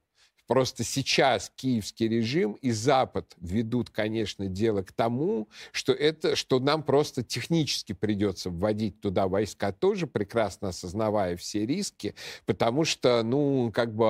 Просто 0.49 0.83
сейчас 0.83 1.51
киевский 1.55 2.07
режим 2.07 2.53
и 2.53 2.71
Запад 2.71 3.35
ведут, 3.39 3.91
конечно, 3.91 4.47
дело 4.47 4.81
к 4.81 4.91
тому, 4.91 5.47
что 5.71 5.93
это, 5.93 6.35
что 6.35 6.59
нам 6.59 6.81
просто 6.81 7.21
технически 7.21 7.93
придется 7.93 8.49
вводить 8.49 8.99
туда 8.99 9.27
войска 9.27 9.71
тоже, 9.71 10.07
прекрасно 10.07 10.69
осознавая 10.69 11.37
все 11.37 11.67
риски, 11.67 12.15
потому 12.47 12.83
что, 12.83 13.21
ну, 13.21 13.71
как 13.71 13.93
бы 13.93 14.05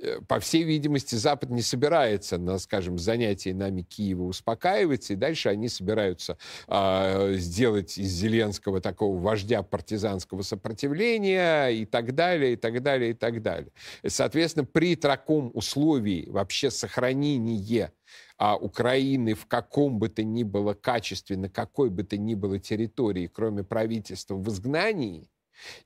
э, 0.00 0.20
по 0.26 0.40
всей 0.40 0.62
видимости, 0.62 1.14
Запад 1.14 1.50
не 1.50 1.60
собирается 1.60 2.38
на, 2.38 2.58
скажем, 2.58 2.98
занятии 2.98 3.50
нами 3.50 3.82
Киева 3.82 4.22
успокаиваться, 4.22 5.12
и 5.12 5.16
дальше 5.16 5.50
они 5.50 5.68
собираются 5.68 6.38
э, 6.66 7.34
сделать 7.34 7.98
из 7.98 8.08
Зеленского 8.08 8.80
такого 8.80 9.20
вождя 9.20 9.62
партизанского 9.62 10.40
сопротивления 10.40 11.68
и 11.68 11.84
так 11.84 12.14
далее, 12.14 12.54
и 12.54 12.56
так 12.56 12.82
далее, 12.82 13.10
и 13.10 13.14
так 13.14 13.42
далее. 13.42 13.65
Соответственно, 14.06 14.64
при 14.64 14.96
таком 14.96 15.50
условии 15.54 16.28
вообще 16.28 16.70
сохранение 16.70 17.92
а 18.38 18.56
Украины 18.56 19.34
в 19.34 19.46
каком 19.46 19.98
бы 19.98 20.08
то 20.08 20.22
ни 20.22 20.42
было 20.42 20.74
качестве, 20.74 21.36
на 21.36 21.48
какой 21.48 21.90
бы 21.90 22.04
то 22.04 22.16
ни 22.16 22.34
было 22.34 22.58
территории, 22.58 23.30
кроме 23.32 23.64
правительства 23.64 24.34
в 24.34 24.48
изгнании, 24.48 25.30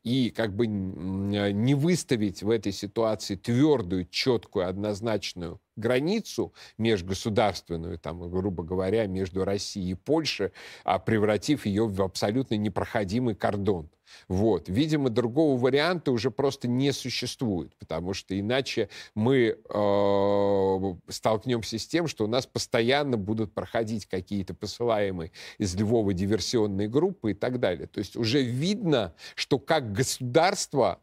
и 0.03 0.31
как 0.31 0.55
бы 0.55 0.67
не 0.67 1.75
выставить 1.75 2.43
в 2.43 2.51
этой 2.51 2.73
ситуации 2.73 3.37
твердую, 3.37 4.07
четкую, 4.07 4.69
однозначную 4.69 5.61
границу 5.77 6.53
межгосударственную, 6.77 7.99
там, 7.99 8.29
грубо 8.31 8.65
говоря, 8.65 9.07
между 9.07 9.45
Россией 9.45 9.93
и 9.93 9.95
Польшей, 9.95 10.51
а 10.85 10.99
превратив 10.99 11.67
ее 11.67 11.87
в 11.87 12.03
абсолютно 12.03 12.57
непроходимый 12.57 13.35
кордон. 13.35 13.89
Вот. 14.29 14.69
Видимо, 14.69 15.11
другого 15.11 15.59
варианта 15.59 16.13
уже 16.13 16.31
просто 16.31 16.69
не 16.69 16.93
существует, 16.93 17.75
потому 17.77 18.15
что 18.15 18.39
иначе 18.39 18.89
мы 19.15 19.57
э, 19.57 20.95
столкнемся 21.09 21.79
с 21.79 21.87
тем, 21.87 22.07
что 22.07 22.25
у 22.25 22.29
нас 22.29 22.47
постоянно 22.47 23.17
будут 23.17 23.53
проходить 23.53 24.07
какие-то 24.07 24.55
посылаемые 24.55 25.33
из 25.59 25.75
Львова 25.75 26.13
диверсионные 26.13 26.89
группы 26.89 27.33
и 27.33 27.35
так 27.35 27.61
далее. 27.61 27.87
То 27.87 27.99
есть 27.99 28.17
уже 28.17 28.43
видно, 28.43 29.15
что 29.35 29.59
как 29.59 29.93
государство 29.93 31.01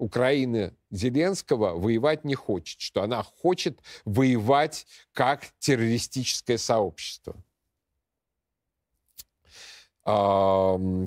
Украины 0.00 0.72
Зеленского 0.90 1.78
воевать 1.78 2.24
не 2.24 2.34
хочет, 2.34 2.80
что 2.80 3.02
она 3.02 3.22
хочет 3.22 3.80
воевать 4.04 4.86
как 5.12 5.42
террористическое 5.58 6.56
сообщество. 6.56 7.36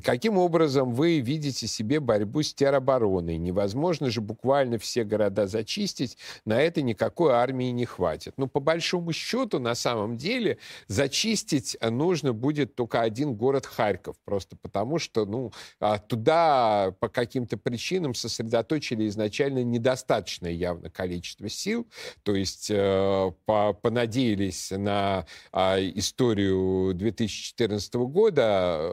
Каким 0.03 0.37
образом 0.37 0.93
вы 0.93 1.19
видите 1.19 1.67
себе 1.67 1.99
борьбу 1.99 2.43
с 2.43 2.53
теробороной? 2.53 3.37
Невозможно 3.37 4.09
же 4.09 4.21
буквально 4.21 4.77
все 4.77 5.03
города 5.03 5.47
зачистить, 5.47 6.17
на 6.45 6.61
это 6.61 6.81
никакой 6.81 7.33
армии 7.33 7.71
не 7.71 7.85
хватит. 7.85 8.33
Ну, 8.37 8.47
по 8.47 8.59
большому 8.59 9.13
счету, 9.13 9.59
на 9.59 9.75
самом 9.75 10.17
деле, 10.17 10.57
зачистить 10.87 11.77
нужно 11.81 12.33
будет 12.33 12.75
только 12.75 13.01
один 13.01 13.35
город 13.35 13.65
Харьков, 13.65 14.15
просто 14.25 14.55
потому 14.55 14.99
что, 14.99 15.25
ну, 15.25 15.51
а, 15.79 15.97
туда 15.97 16.93
по 16.99 17.09
каким-то 17.09 17.57
причинам 17.57 18.13
сосредоточили 18.13 19.07
изначально 19.07 19.63
недостаточное 19.63 20.51
явно 20.51 20.89
количество 20.89 21.49
сил, 21.49 21.87
то 22.23 22.35
есть 22.35 22.69
э, 22.69 23.31
понадеялись 23.45 24.71
на 24.71 25.25
а, 25.51 25.79
историю 25.79 26.93
2014 26.93 27.93
года, 27.95 28.92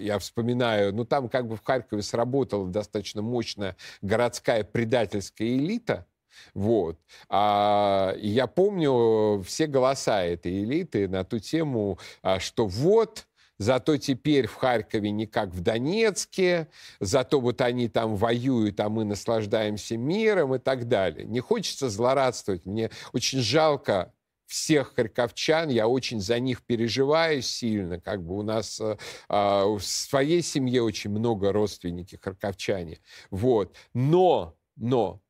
я 0.00 0.18
вспоминаю, 0.18 0.94
ну 0.94 1.04
там 1.04 1.28
как 1.28 1.48
бы 1.48 1.56
в 1.56 1.64
Харькове 1.64 2.02
сработала 2.02 2.68
достаточно 2.68 3.22
мощная 3.22 3.76
городская 4.02 4.64
предательская 4.64 5.48
элита, 5.48 6.06
вот. 6.52 6.98
А, 7.28 8.14
я 8.18 8.46
помню 8.46 9.42
все 9.42 9.66
голоса 9.66 10.24
этой 10.24 10.64
элиты 10.64 11.08
на 11.08 11.24
ту 11.24 11.38
тему, 11.38 11.98
а, 12.22 12.40
что 12.40 12.66
вот, 12.66 13.26
Зато 13.58 13.96
теперь 13.98 14.48
в 14.48 14.54
Харькове 14.54 15.12
не 15.12 15.26
как 15.26 15.50
в 15.50 15.60
Донецке, 15.60 16.68
зато 16.98 17.40
вот 17.40 17.60
они 17.60 17.88
там 17.88 18.16
воюют, 18.16 18.80
а 18.80 18.88
мы 18.88 19.04
наслаждаемся 19.04 19.96
миром 19.96 20.56
и 20.56 20.58
так 20.58 20.88
далее. 20.88 21.24
Не 21.24 21.38
хочется 21.38 21.88
злорадствовать. 21.88 22.66
Мне 22.66 22.90
очень 23.12 23.38
жалко 23.38 24.12
всех 24.54 24.94
харьковчан, 24.94 25.68
я 25.68 25.88
очень 25.88 26.20
за 26.20 26.38
них 26.38 26.62
переживаю 26.62 27.42
сильно, 27.42 28.00
как 28.00 28.22
бы 28.22 28.38
у 28.38 28.42
нас 28.42 28.80
э, 28.80 28.96
а, 29.28 29.66
в 29.66 29.80
своей 29.80 30.42
семье 30.42 30.82
очень 30.82 31.10
много 31.10 31.52
родственники 31.52 32.16
харьковчане, 32.22 33.00
вот, 33.30 33.76
но, 33.94 34.56
но, 34.76 35.20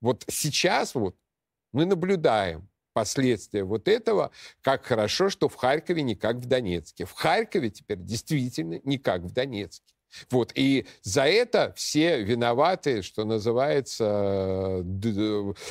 вот 0.00 0.24
сейчас 0.28 0.94
вот 0.94 1.14
мы 1.72 1.84
наблюдаем 1.84 2.68
последствия 2.94 3.64
вот 3.64 3.86
этого, 3.86 4.30
как 4.62 4.84
хорошо, 4.84 5.28
что 5.28 5.48
в 5.48 5.56
Харькове 5.56 6.02
не 6.02 6.16
как 6.16 6.36
в 6.36 6.46
Донецке. 6.46 7.04
В 7.04 7.12
Харькове 7.12 7.70
теперь 7.70 7.98
действительно 7.98 8.80
не 8.82 8.98
как 8.98 9.22
в 9.22 9.32
Донецке. 9.32 9.94
Вот. 10.30 10.52
И 10.54 10.86
за 11.02 11.24
это 11.24 11.72
все 11.76 12.22
виноваты, 12.22 13.02
что 13.02 13.24
называется, 13.24 14.84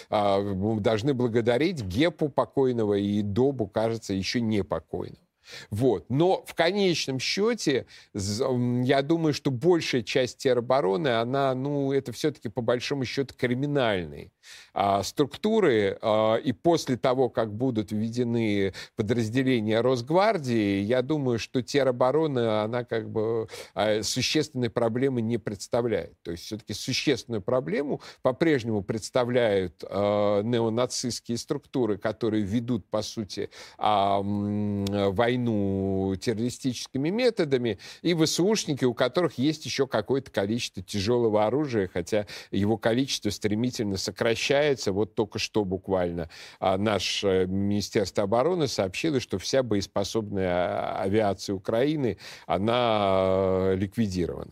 а, 0.09 0.55
должны 0.79 1.13
благодарить 1.13 1.81
Гепу 1.81 2.29
покойного 2.29 2.95
и 2.95 3.21
Добу, 3.21 3.67
кажется, 3.67 4.13
еще 4.13 4.41
не 4.41 4.63
покойного. 4.63 5.28
Вот. 5.69 6.05
Но 6.09 6.43
в 6.45 6.53
конечном 6.53 7.19
счете, 7.19 7.85
я 8.13 9.01
думаю, 9.01 9.33
что 9.33 9.51
большая 9.51 10.01
часть 10.03 10.37
теробороны, 10.37 11.19
она, 11.19 11.53
ну, 11.55 11.91
это 11.91 12.11
все-таки 12.11 12.49
по 12.49 12.61
большому 12.61 13.05
счету 13.05 13.33
криминальные 13.37 14.31
а, 14.73 15.03
структуры. 15.03 15.97
А, 16.01 16.35
и 16.35 16.51
после 16.51 16.97
того, 16.97 17.29
как 17.29 17.53
будут 17.53 17.91
введены 17.91 18.73
подразделения 18.95 19.81
Росгвардии, 19.81 20.81
я 20.81 21.01
думаю, 21.01 21.39
что 21.39 21.61
тероборона, 21.61 22.63
она 22.63 22.83
как 22.83 23.09
бы 23.09 23.47
а, 23.73 24.01
существенной 24.03 24.69
проблемы 24.69 25.21
не 25.21 25.37
представляет. 25.37 26.13
То 26.23 26.31
есть 26.31 26.43
все-таки 26.45 26.73
существенную 26.73 27.41
проблему 27.41 28.01
по-прежнему 28.21 28.83
представляют 28.83 29.83
а, 29.87 30.41
неонацистские 30.41 31.37
структуры, 31.37 31.97
которые 31.97 32.43
ведут, 32.43 32.85
по 32.89 33.01
сути, 33.01 33.49
а, 33.77 34.19
войну 34.21 35.38
войну 35.39 36.15
террористическими 36.15 37.09
методами, 37.09 37.77
и 38.01 38.13
ВСУшники, 38.13 38.85
у 38.85 38.93
которых 38.93 39.37
есть 39.37 39.65
еще 39.65 39.87
какое-то 39.87 40.31
количество 40.31 40.83
тяжелого 40.83 41.45
оружия, 41.45 41.89
хотя 41.91 42.25
его 42.51 42.77
количество 42.77 43.29
стремительно 43.29 43.97
сокращается. 43.97 44.91
Вот 44.91 45.15
только 45.15 45.39
что 45.39 45.65
буквально 45.65 46.29
а, 46.59 46.77
наше 46.77 47.45
Министерство 47.47 48.23
обороны 48.23 48.67
сообщило, 48.67 49.19
что 49.19 49.37
вся 49.37 49.63
боеспособная 49.63 50.49
а, 50.49 51.01
авиация 51.01 51.55
Украины, 51.55 52.17
она 52.45 52.73
а, 52.75 53.73
ликвидирована. 53.75 54.51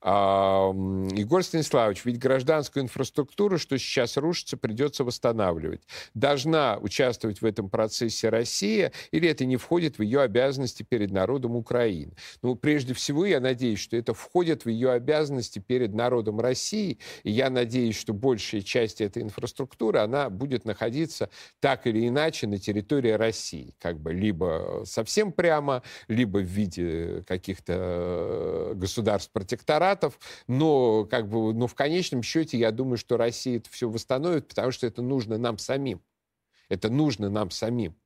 Егор 0.00 1.42
Станиславович, 1.42 2.04
ведь 2.04 2.20
гражданскую 2.20 2.84
инфраструктуру, 2.84 3.58
что 3.58 3.76
сейчас 3.78 4.16
рушится, 4.16 4.56
придется 4.56 5.02
восстанавливать. 5.02 5.82
Должна 6.14 6.78
участвовать 6.78 7.42
в 7.42 7.44
этом 7.44 7.68
процессе 7.68 8.28
Россия, 8.28 8.92
или 9.10 9.28
это 9.28 9.44
не 9.44 9.56
входит 9.56 9.98
в 9.98 10.02
ее 10.02 10.20
обязанности 10.20 10.84
перед 10.84 11.10
народом 11.10 11.56
Украины? 11.56 12.12
Ну, 12.42 12.54
прежде 12.54 12.94
всего, 12.94 13.26
я 13.26 13.40
надеюсь, 13.40 13.80
что 13.80 13.96
это 13.96 14.14
входит 14.14 14.64
в 14.64 14.68
ее 14.68 14.92
обязанности 14.92 15.58
перед 15.58 15.92
народом 15.94 16.38
России, 16.38 16.98
и 17.24 17.32
я 17.32 17.50
надеюсь, 17.50 17.98
что 17.98 18.12
большая 18.12 18.60
часть 18.60 19.00
этой 19.00 19.24
инфраструктуры, 19.24 19.98
она 19.98 20.30
будет 20.30 20.64
находиться 20.64 21.28
так 21.58 21.88
или 21.88 22.06
иначе 22.06 22.46
на 22.46 22.58
территории 22.58 23.10
России, 23.10 23.74
как 23.80 23.98
бы 23.98 24.12
либо 24.12 24.84
совсем 24.84 25.32
прямо, 25.32 25.82
либо 26.06 26.38
в 26.38 26.42
виде 26.42 27.24
каких-то 27.26 27.72
э, 27.76 28.72
государств-протекторатов, 28.76 29.87
Эмиратов, 29.88 30.18
но 30.46 31.04
как 31.04 31.28
бы, 31.28 31.54
но 31.54 31.66
в 31.66 31.74
конечном 31.74 32.22
счете 32.22 32.58
я 32.58 32.70
думаю, 32.70 32.98
что 32.98 33.16
Россия 33.16 33.58
это 33.58 33.70
все 33.70 33.88
восстановит, 33.88 34.48
потому 34.48 34.70
что 34.70 34.86
это 34.86 35.02
нужно 35.02 35.38
нам 35.38 35.58
самим. 35.58 36.02
Это 36.68 36.90
нужно 36.90 37.30
нам 37.30 37.50
самим. 37.50 37.96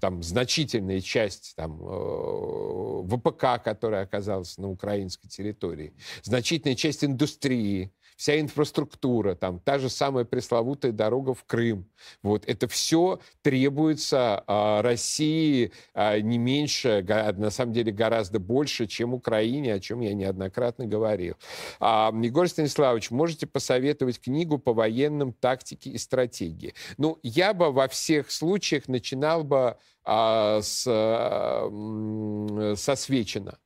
Там 0.00 0.22
значительная 0.22 1.00
часть 1.00 1.54
там, 1.56 1.80
э, 1.82 3.02
ВПК, 3.08 3.62
которая 3.62 4.04
оказалась 4.04 4.58
на 4.58 4.70
украинской 4.70 5.28
территории, 5.28 5.92
значительная 6.22 6.76
часть 6.76 7.04
индустрии, 7.04 7.92
вся 8.16 8.40
инфраструктура, 8.40 9.34
там, 9.34 9.60
та 9.60 9.78
же 9.78 9.90
самая 9.90 10.24
пресловутая 10.24 10.92
дорога 10.92 11.34
в 11.34 11.44
Крым. 11.44 11.88
Вот, 12.22 12.44
это 12.46 12.66
все 12.66 13.20
требуется 13.42 14.42
э, 14.46 14.80
России 14.80 15.72
э, 15.94 16.20
не 16.20 16.38
меньше, 16.38 17.04
на 17.36 17.50
самом 17.50 17.72
деле 17.72 17.92
гораздо 17.92 18.38
больше, 18.38 18.86
чем 18.86 19.14
Украине, 19.14 19.74
о 19.74 19.80
чем 19.80 20.00
я 20.00 20.14
неоднократно 20.14 20.86
говорил. 20.86 21.36
А, 21.78 22.12
Егор 22.22 22.48
Станиславович, 22.48 23.10
можете 23.10 23.46
посоветовать 23.46 24.20
книгу 24.20 24.58
по 24.58 24.72
военным 24.72 25.32
тактике 25.32 25.90
и 25.90 25.98
стратегии? 25.98 26.74
Ну, 26.96 27.18
я 27.22 27.52
бы 27.52 27.70
во 27.70 27.88
всех 27.88 28.30
случаях 28.30 28.88
начинал 28.88 29.44
бы 29.44 29.76
а, 30.04 30.60
с, 30.62 30.84
а, 30.88 32.74
со 32.76 32.96
Свечина 32.96 33.58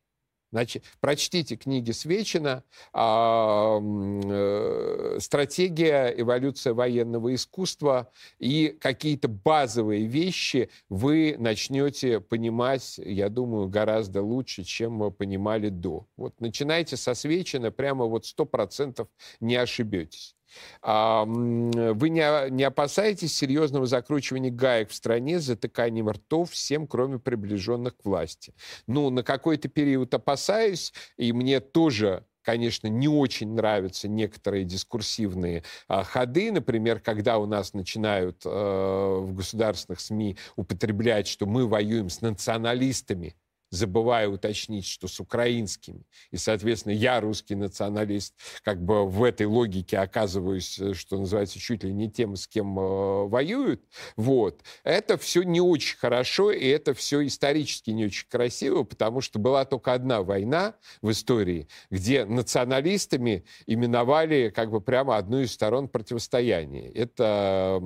Значит, 0.52 0.84
прочтите 1.00 1.56
книги 1.56 1.92
Свечина 1.92 2.64
а, 2.92 3.78
э, 3.80 5.18
«Стратегия, 5.20 6.12
эволюция 6.16 6.74
военного 6.74 7.34
искусства» 7.34 8.10
и 8.38 8.76
какие-то 8.80 9.28
базовые 9.28 10.06
вещи 10.06 10.70
вы 10.88 11.36
начнете 11.38 12.20
понимать, 12.20 12.98
я 12.98 13.28
думаю, 13.28 13.68
гораздо 13.68 14.22
лучше, 14.22 14.64
чем 14.64 14.98
вы 14.98 15.12
понимали 15.12 15.68
до. 15.68 16.06
Вот 16.16 16.40
начинайте 16.40 16.96
со 16.96 17.14
Свечина, 17.14 17.70
прямо 17.70 18.06
вот 18.06 18.26
сто 18.26 18.44
процентов 18.44 19.08
не 19.38 19.54
ошибетесь. 19.54 20.34
А, 20.82 21.24
вы 21.24 22.08
не, 22.08 22.50
не 22.50 22.64
опасаетесь 22.64 23.36
серьезного 23.36 23.86
закручивания 23.86 24.50
гаек 24.50 24.90
в 24.90 24.94
стране 24.94 25.40
затыканием 25.40 26.08
ртов 26.08 26.50
всем, 26.50 26.86
кроме 26.86 27.18
приближенных 27.18 27.96
к 27.96 28.04
власти? 28.04 28.54
Ну, 28.86 29.10
на 29.10 29.22
какой-то 29.22 29.68
период 29.68 30.12
опасаюсь, 30.14 30.92
и 31.16 31.32
мне 31.32 31.60
тоже 31.60 32.24
конечно, 32.42 32.88
не 32.88 33.06
очень 33.06 33.54
нравятся 33.54 34.08
некоторые 34.08 34.64
дискурсивные 34.64 35.62
а, 35.88 36.02
ходы. 36.04 36.50
Например, 36.50 36.98
когда 36.98 37.38
у 37.38 37.46
нас 37.46 37.74
начинают 37.74 38.42
а, 38.44 39.20
в 39.20 39.34
государственных 39.34 40.00
СМИ 40.00 40.36
употреблять, 40.56 41.28
что 41.28 41.46
мы 41.46 41.68
воюем 41.68 42.08
с 42.08 42.20
националистами, 42.22 43.36
забывая 43.70 44.28
уточнить, 44.28 44.86
что 44.86 45.08
с 45.08 45.20
украинскими. 45.20 46.02
И, 46.30 46.36
соответственно, 46.36 46.92
я, 46.92 47.20
русский 47.20 47.54
националист, 47.54 48.34
как 48.62 48.82
бы 48.82 49.06
в 49.06 49.22
этой 49.22 49.46
логике 49.46 49.98
оказываюсь, 49.98 50.78
э, 50.78 50.94
что 50.94 51.18
называется, 51.18 51.58
чуть 51.58 51.84
ли 51.84 51.92
не 51.92 52.10
тем, 52.10 52.36
с 52.36 52.46
кем 52.46 52.78
э, 52.78 53.26
воюют. 53.28 53.82
Вот. 54.16 54.62
Это 54.82 55.16
все 55.16 55.42
не 55.42 55.60
очень 55.60 55.96
хорошо, 55.96 56.50
и 56.50 56.66
это 56.66 56.94
все 56.94 57.24
исторически 57.26 57.90
не 57.90 58.06
очень 58.06 58.28
красиво, 58.28 58.82
потому 58.82 59.20
что 59.20 59.38
была 59.38 59.64
только 59.64 59.92
одна 59.92 60.22
война 60.22 60.74
в 61.00 61.10
истории, 61.10 61.68
где 61.90 62.24
националистами 62.24 63.44
именовали 63.66 64.52
как 64.54 64.70
бы 64.70 64.80
прямо 64.80 65.16
одну 65.16 65.40
из 65.40 65.52
сторон 65.52 65.88
противостояния. 65.88 66.90
Это 66.90 67.80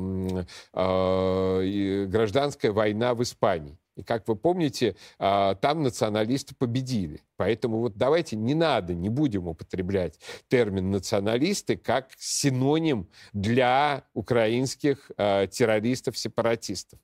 э, 0.73 2.07
гражданская 2.09 2.73
война 2.73 3.15
в 3.15 3.23
Испании. 3.23 3.79
И, 3.97 4.03
как 4.03 4.27
вы 4.27 4.37
помните, 4.37 4.97
а, 5.19 5.55
там 5.55 5.83
националисты 5.83 6.55
победили. 6.55 7.23
Поэтому 7.37 7.79
вот 7.79 7.97
давайте 7.97 8.37
не 8.37 8.55
надо, 8.55 8.95
не 8.95 9.09
будем 9.09 9.47
употреблять 9.47 10.19
термин 10.49 10.91
националисты 10.91 11.77
как 11.77 12.11
синоним 12.17 13.09
для 13.33 14.05
украинских 14.15 15.11
а, 15.17 15.47
террористов-сепаратистов. 15.47 16.99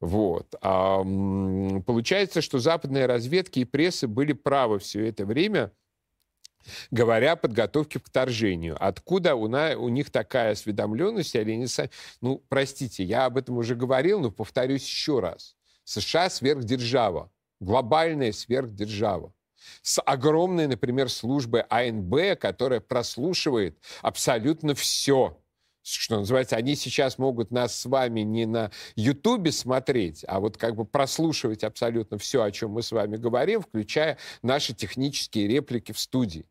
Вот. 0.00 0.54
А, 0.60 1.02
получается, 1.86 2.40
что 2.40 2.58
западные 2.58 3.06
разведки 3.06 3.60
и 3.60 3.64
прессы 3.64 4.06
были 4.06 4.32
правы 4.32 4.78
все 4.78 5.06
это 5.08 5.26
время, 5.26 5.72
говоря 6.90 7.32
о 7.32 7.36
подготовке 7.36 8.00
к 8.00 8.06
вторжению. 8.06 8.76
Откуда 8.80 9.34
у, 9.34 9.48
на, 9.48 9.76
у 9.76 9.88
них 9.88 10.10
такая 10.10 10.52
осведомленность? 10.52 11.34
Или 11.34 11.54
не, 11.54 11.66
ну, 12.20 12.42
простите, 12.48 13.04
я 13.04 13.26
об 13.26 13.36
этом 13.36 13.58
уже 13.58 13.74
говорил, 13.74 14.20
но 14.20 14.30
повторюсь 14.30 14.86
еще 14.86 15.20
раз. 15.20 15.56
США 15.84 16.30
сверхдержава, 16.30 17.30
глобальная 17.60 18.32
сверхдержава 18.32 19.32
с 19.82 20.00
огромной, 20.02 20.66
например, 20.66 21.08
службой 21.08 21.62
АНБ, 21.62 22.38
которая 22.38 22.80
прослушивает 22.80 23.78
абсолютно 24.02 24.74
все. 24.74 25.38
Что 25.82 26.18
называется, 26.18 26.56
они 26.56 26.76
сейчас 26.76 27.18
могут 27.18 27.50
нас 27.50 27.78
с 27.78 27.84
вами 27.84 28.20
не 28.20 28.46
на 28.46 28.70
Ютубе 28.96 29.52
смотреть, 29.52 30.24
а 30.26 30.40
вот 30.40 30.56
как 30.56 30.76
бы 30.76 30.86
прослушивать 30.86 31.62
абсолютно 31.62 32.16
все, 32.16 32.42
о 32.42 32.50
чем 32.50 32.70
мы 32.70 32.82
с 32.82 32.90
вами 32.90 33.16
говорим, 33.16 33.60
включая 33.60 34.16
наши 34.42 34.72
технические 34.74 35.46
реплики 35.46 35.92
в 35.92 35.98
студии. 35.98 36.46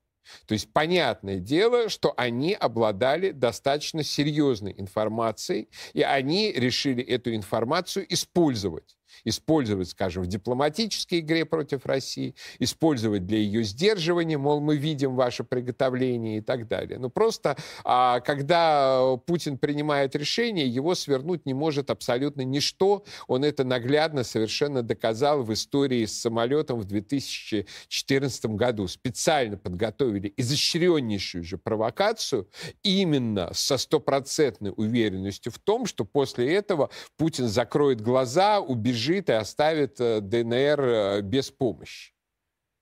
То 0.45 0.53
есть 0.53 0.71
понятное 0.71 1.39
дело, 1.39 1.89
что 1.89 2.13
они 2.15 2.53
обладали 2.53 3.31
достаточно 3.31 4.03
серьезной 4.03 4.73
информацией, 4.77 5.67
и 5.93 6.01
они 6.03 6.51
решили 6.51 7.03
эту 7.03 7.35
информацию 7.35 8.05
использовать 8.13 8.95
использовать, 9.23 9.89
скажем, 9.89 10.23
в 10.23 10.27
дипломатической 10.27 11.19
игре 11.19 11.45
против 11.45 11.85
России, 11.85 12.35
использовать 12.59 13.25
для 13.25 13.37
ее 13.37 13.63
сдерживания, 13.63 14.37
мол, 14.37 14.59
мы 14.59 14.77
видим 14.77 15.15
ваше 15.15 15.43
приготовление 15.43 16.37
и 16.37 16.41
так 16.41 16.67
далее. 16.67 16.99
Но 16.99 17.09
просто, 17.09 17.55
а, 17.83 18.19
когда 18.21 19.15
Путин 19.25 19.57
принимает 19.57 20.15
решение, 20.15 20.67
его 20.67 20.95
свернуть 20.95 21.45
не 21.45 21.53
может 21.53 21.89
абсолютно 21.89 22.41
ничто. 22.41 23.05
Он 23.27 23.43
это 23.43 23.63
наглядно 23.63 24.23
совершенно 24.23 24.81
доказал 24.81 25.43
в 25.43 25.53
истории 25.53 26.05
с 26.05 26.19
самолетом 26.19 26.79
в 26.79 26.85
2014 26.85 28.45
году. 28.55 28.87
Специально 28.87 29.57
подготовили 29.57 30.33
изощреннейшую 30.37 31.43
же 31.43 31.57
провокацию 31.57 32.49
именно 32.81 33.51
со 33.53 33.77
стопроцентной 33.77 34.73
уверенностью 34.75 35.51
в 35.51 35.59
том, 35.59 35.85
что 35.85 36.05
после 36.05 36.53
этого 36.53 36.89
Путин 37.17 37.47
закроет 37.47 38.01
глаза, 38.01 38.59
убежит 38.59 39.02
убежит 39.03 39.29
и 39.29 39.33
оставит 39.33 39.99
э, 39.99 40.21
ДНР 40.21 40.81
э, 40.81 41.21
без 41.21 41.51
помощи. 41.51 42.13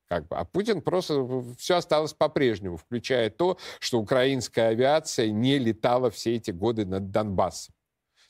Как 0.07 0.27
бы. 0.27 0.35
А 0.35 0.43
Путин 0.43 0.81
просто 0.81 1.25
все 1.57 1.77
осталось 1.77 2.13
по-прежнему, 2.13 2.77
включая 2.77 3.29
то, 3.29 3.57
что 3.79 3.99
украинская 3.99 4.69
авиация 4.69 5.31
не 5.31 5.57
летала 5.57 6.11
все 6.11 6.35
эти 6.35 6.51
годы 6.51 6.85
над 6.85 7.11
Донбассом. 7.11 7.73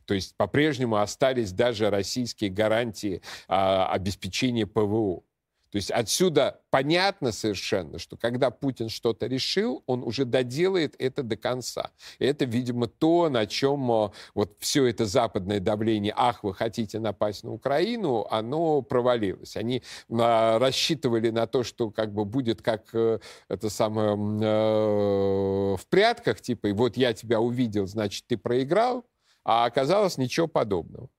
То 0.06 0.14
есть 0.14 0.36
по-прежнему 0.38 0.98
остались 0.98 1.52
даже 1.52 1.90
российские 1.90 2.52
гарантии 2.52 3.22
а, 3.48 3.88
обеспечения 3.88 4.68
ПВО. 4.68 5.24
То 5.72 5.78
есть 5.78 5.90
отсюда 5.90 6.60
понятно 6.70 7.32
совершенно, 7.32 7.98
что 7.98 8.18
когда 8.18 8.52
Путин 8.52 8.90
что-то 8.90 9.28
решил, 9.28 9.84
он 9.86 10.04
уже 10.04 10.26
доделает 10.26 10.96
это 11.00 11.24
до 11.24 11.38
конца. 11.38 11.92
И 12.20 12.26
это, 12.26 12.44
видимо, 12.44 12.88
то, 12.88 13.30
на 13.30 13.46
чем 13.46 13.90
э, 13.90 14.10
вот 14.36 14.58
все 14.60 14.86
это 14.86 15.06
западное 15.06 15.62
давление, 15.62 16.14
ах, 16.16 16.44
вы 16.44 16.54
хотите 16.54 17.00
напасть 17.00 17.46
на 17.46 17.54
Украину, 17.54 18.28
оно 18.30 18.82
провалилось. 18.82 19.56
Они 19.56 19.82
а, 20.10 20.60
рассчитывали 20.60 21.30
на 21.30 21.48
то, 21.48 21.64
что 21.64 21.90
как 21.90 22.14
бы 22.14 22.26
будет 22.26 22.62
как 22.62 22.94
э, 22.94 23.20
это 23.48 23.70
самое 23.70 24.18
э, 24.18 25.76
в 25.78 25.88
прятках, 25.90 26.42
типа, 26.42 26.68
и 26.68 26.74
вот 26.74 26.98
я 26.98 27.14
тебя 27.14 27.40
увидел, 27.40 27.88
значит, 27.88 28.26
ты 28.28 28.38
проиграл, 28.38 29.06
а 29.44 29.66
оказалось 29.66 30.18
ничего 30.18 30.48
подобного. 30.48 31.10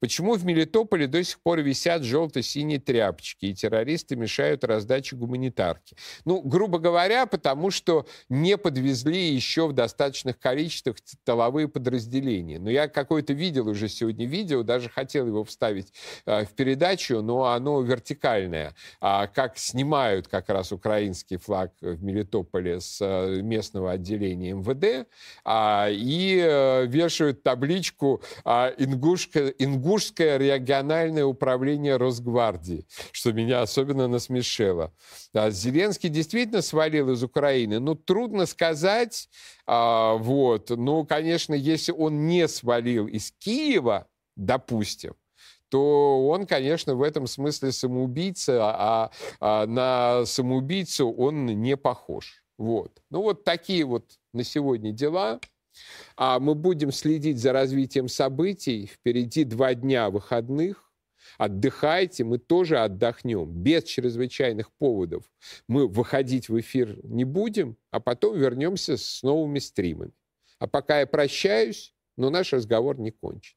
Почему 0.00 0.34
в 0.34 0.44
Мелитополе 0.44 1.06
до 1.06 1.22
сих 1.22 1.40
пор 1.40 1.60
висят 1.60 2.02
желто-синие 2.02 2.80
тряпочки, 2.80 3.46
и 3.46 3.54
террористы 3.54 4.16
мешают 4.16 4.64
раздаче 4.64 5.16
гуманитарки? 5.16 5.96
Ну, 6.24 6.40
грубо 6.42 6.78
говоря, 6.78 7.26
потому 7.26 7.70
что 7.70 8.06
не 8.28 8.56
подвезли 8.58 9.32
еще 9.32 9.68
в 9.68 9.72
достаточных 9.72 10.38
количествах 10.38 10.96
тыловые 11.24 11.68
подразделения. 11.68 12.58
Но 12.58 12.70
я 12.70 12.88
какое-то 12.88 13.32
видел 13.32 13.68
уже 13.68 13.88
сегодня 13.88 14.26
видео, 14.26 14.62
даже 14.62 14.88
хотел 14.88 15.26
его 15.26 15.44
вставить 15.44 15.92
э, 16.26 16.44
в 16.44 16.52
передачу, 16.54 17.22
но 17.22 17.44
оно 17.46 17.80
вертикальное. 17.82 18.74
А 19.00 19.26
как 19.26 19.58
снимают 19.58 20.28
как 20.28 20.48
раз 20.48 20.72
украинский 20.72 21.36
флаг 21.36 21.72
в 21.80 22.02
Мелитополе 22.02 22.80
с 22.80 22.98
э, 23.00 23.40
местного 23.42 23.92
отделения 23.92 24.52
МВД 24.52 25.08
а, 25.44 25.88
и 25.90 26.40
э, 26.42 26.86
вешают 26.86 27.42
табличку 27.42 28.22
а, 28.44 28.72
«Ингушка 28.78 29.51
Ингушское 29.58 30.38
региональное 30.38 31.24
управление 31.24 31.96
Росгвардии, 31.96 32.86
что 33.12 33.32
меня 33.32 33.62
особенно 33.62 34.08
насмешило. 34.08 34.92
Да, 35.32 35.50
Зеленский 35.50 36.08
действительно 36.08 36.62
свалил 36.62 37.10
из 37.10 37.22
Украины. 37.22 37.78
Ну, 37.78 37.94
трудно 37.94 38.46
сказать. 38.46 39.28
А, 39.66 40.14
вот. 40.14 40.70
Ну, 40.70 41.04
конечно, 41.04 41.54
если 41.54 41.92
он 41.92 42.26
не 42.26 42.48
свалил 42.48 43.06
из 43.06 43.32
Киева, 43.38 44.08
допустим, 44.36 45.14
то 45.68 46.28
он, 46.28 46.46
конечно, 46.46 46.94
в 46.94 47.02
этом 47.02 47.26
смысле 47.26 47.72
самоубийца, 47.72 48.58
а, 48.62 49.10
а 49.40 49.66
на 49.66 50.26
самоубийцу 50.26 51.10
он 51.10 51.46
не 51.46 51.76
похож. 51.78 52.44
Вот. 52.58 53.02
Ну, 53.10 53.22
вот 53.22 53.44
такие 53.44 53.84
вот 53.84 54.04
на 54.32 54.44
сегодня 54.44 54.92
дела. 54.92 55.40
А 56.16 56.38
мы 56.38 56.54
будем 56.54 56.92
следить 56.92 57.38
за 57.38 57.52
развитием 57.52 58.08
событий. 58.08 58.86
Впереди 58.86 59.44
два 59.44 59.74
дня 59.74 60.10
выходных. 60.10 60.92
Отдыхайте, 61.38 62.24
мы 62.24 62.38
тоже 62.38 62.78
отдохнем. 62.78 63.50
Без 63.50 63.84
чрезвычайных 63.84 64.70
поводов 64.72 65.24
мы 65.68 65.88
выходить 65.88 66.48
в 66.48 66.58
эфир 66.60 66.98
не 67.04 67.24
будем, 67.24 67.76
а 67.90 68.00
потом 68.00 68.36
вернемся 68.36 68.96
с 68.96 69.22
новыми 69.22 69.58
стримами. 69.58 70.12
А 70.58 70.66
пока 70.66 71.00
я 71.00 71.06
прощаюсь, 71.06 71.94
но 72.16 72.30
наш 72.30 72.52
разговор 72.52 72.98
не 72.98 73.10
кончен. 73.10 73.56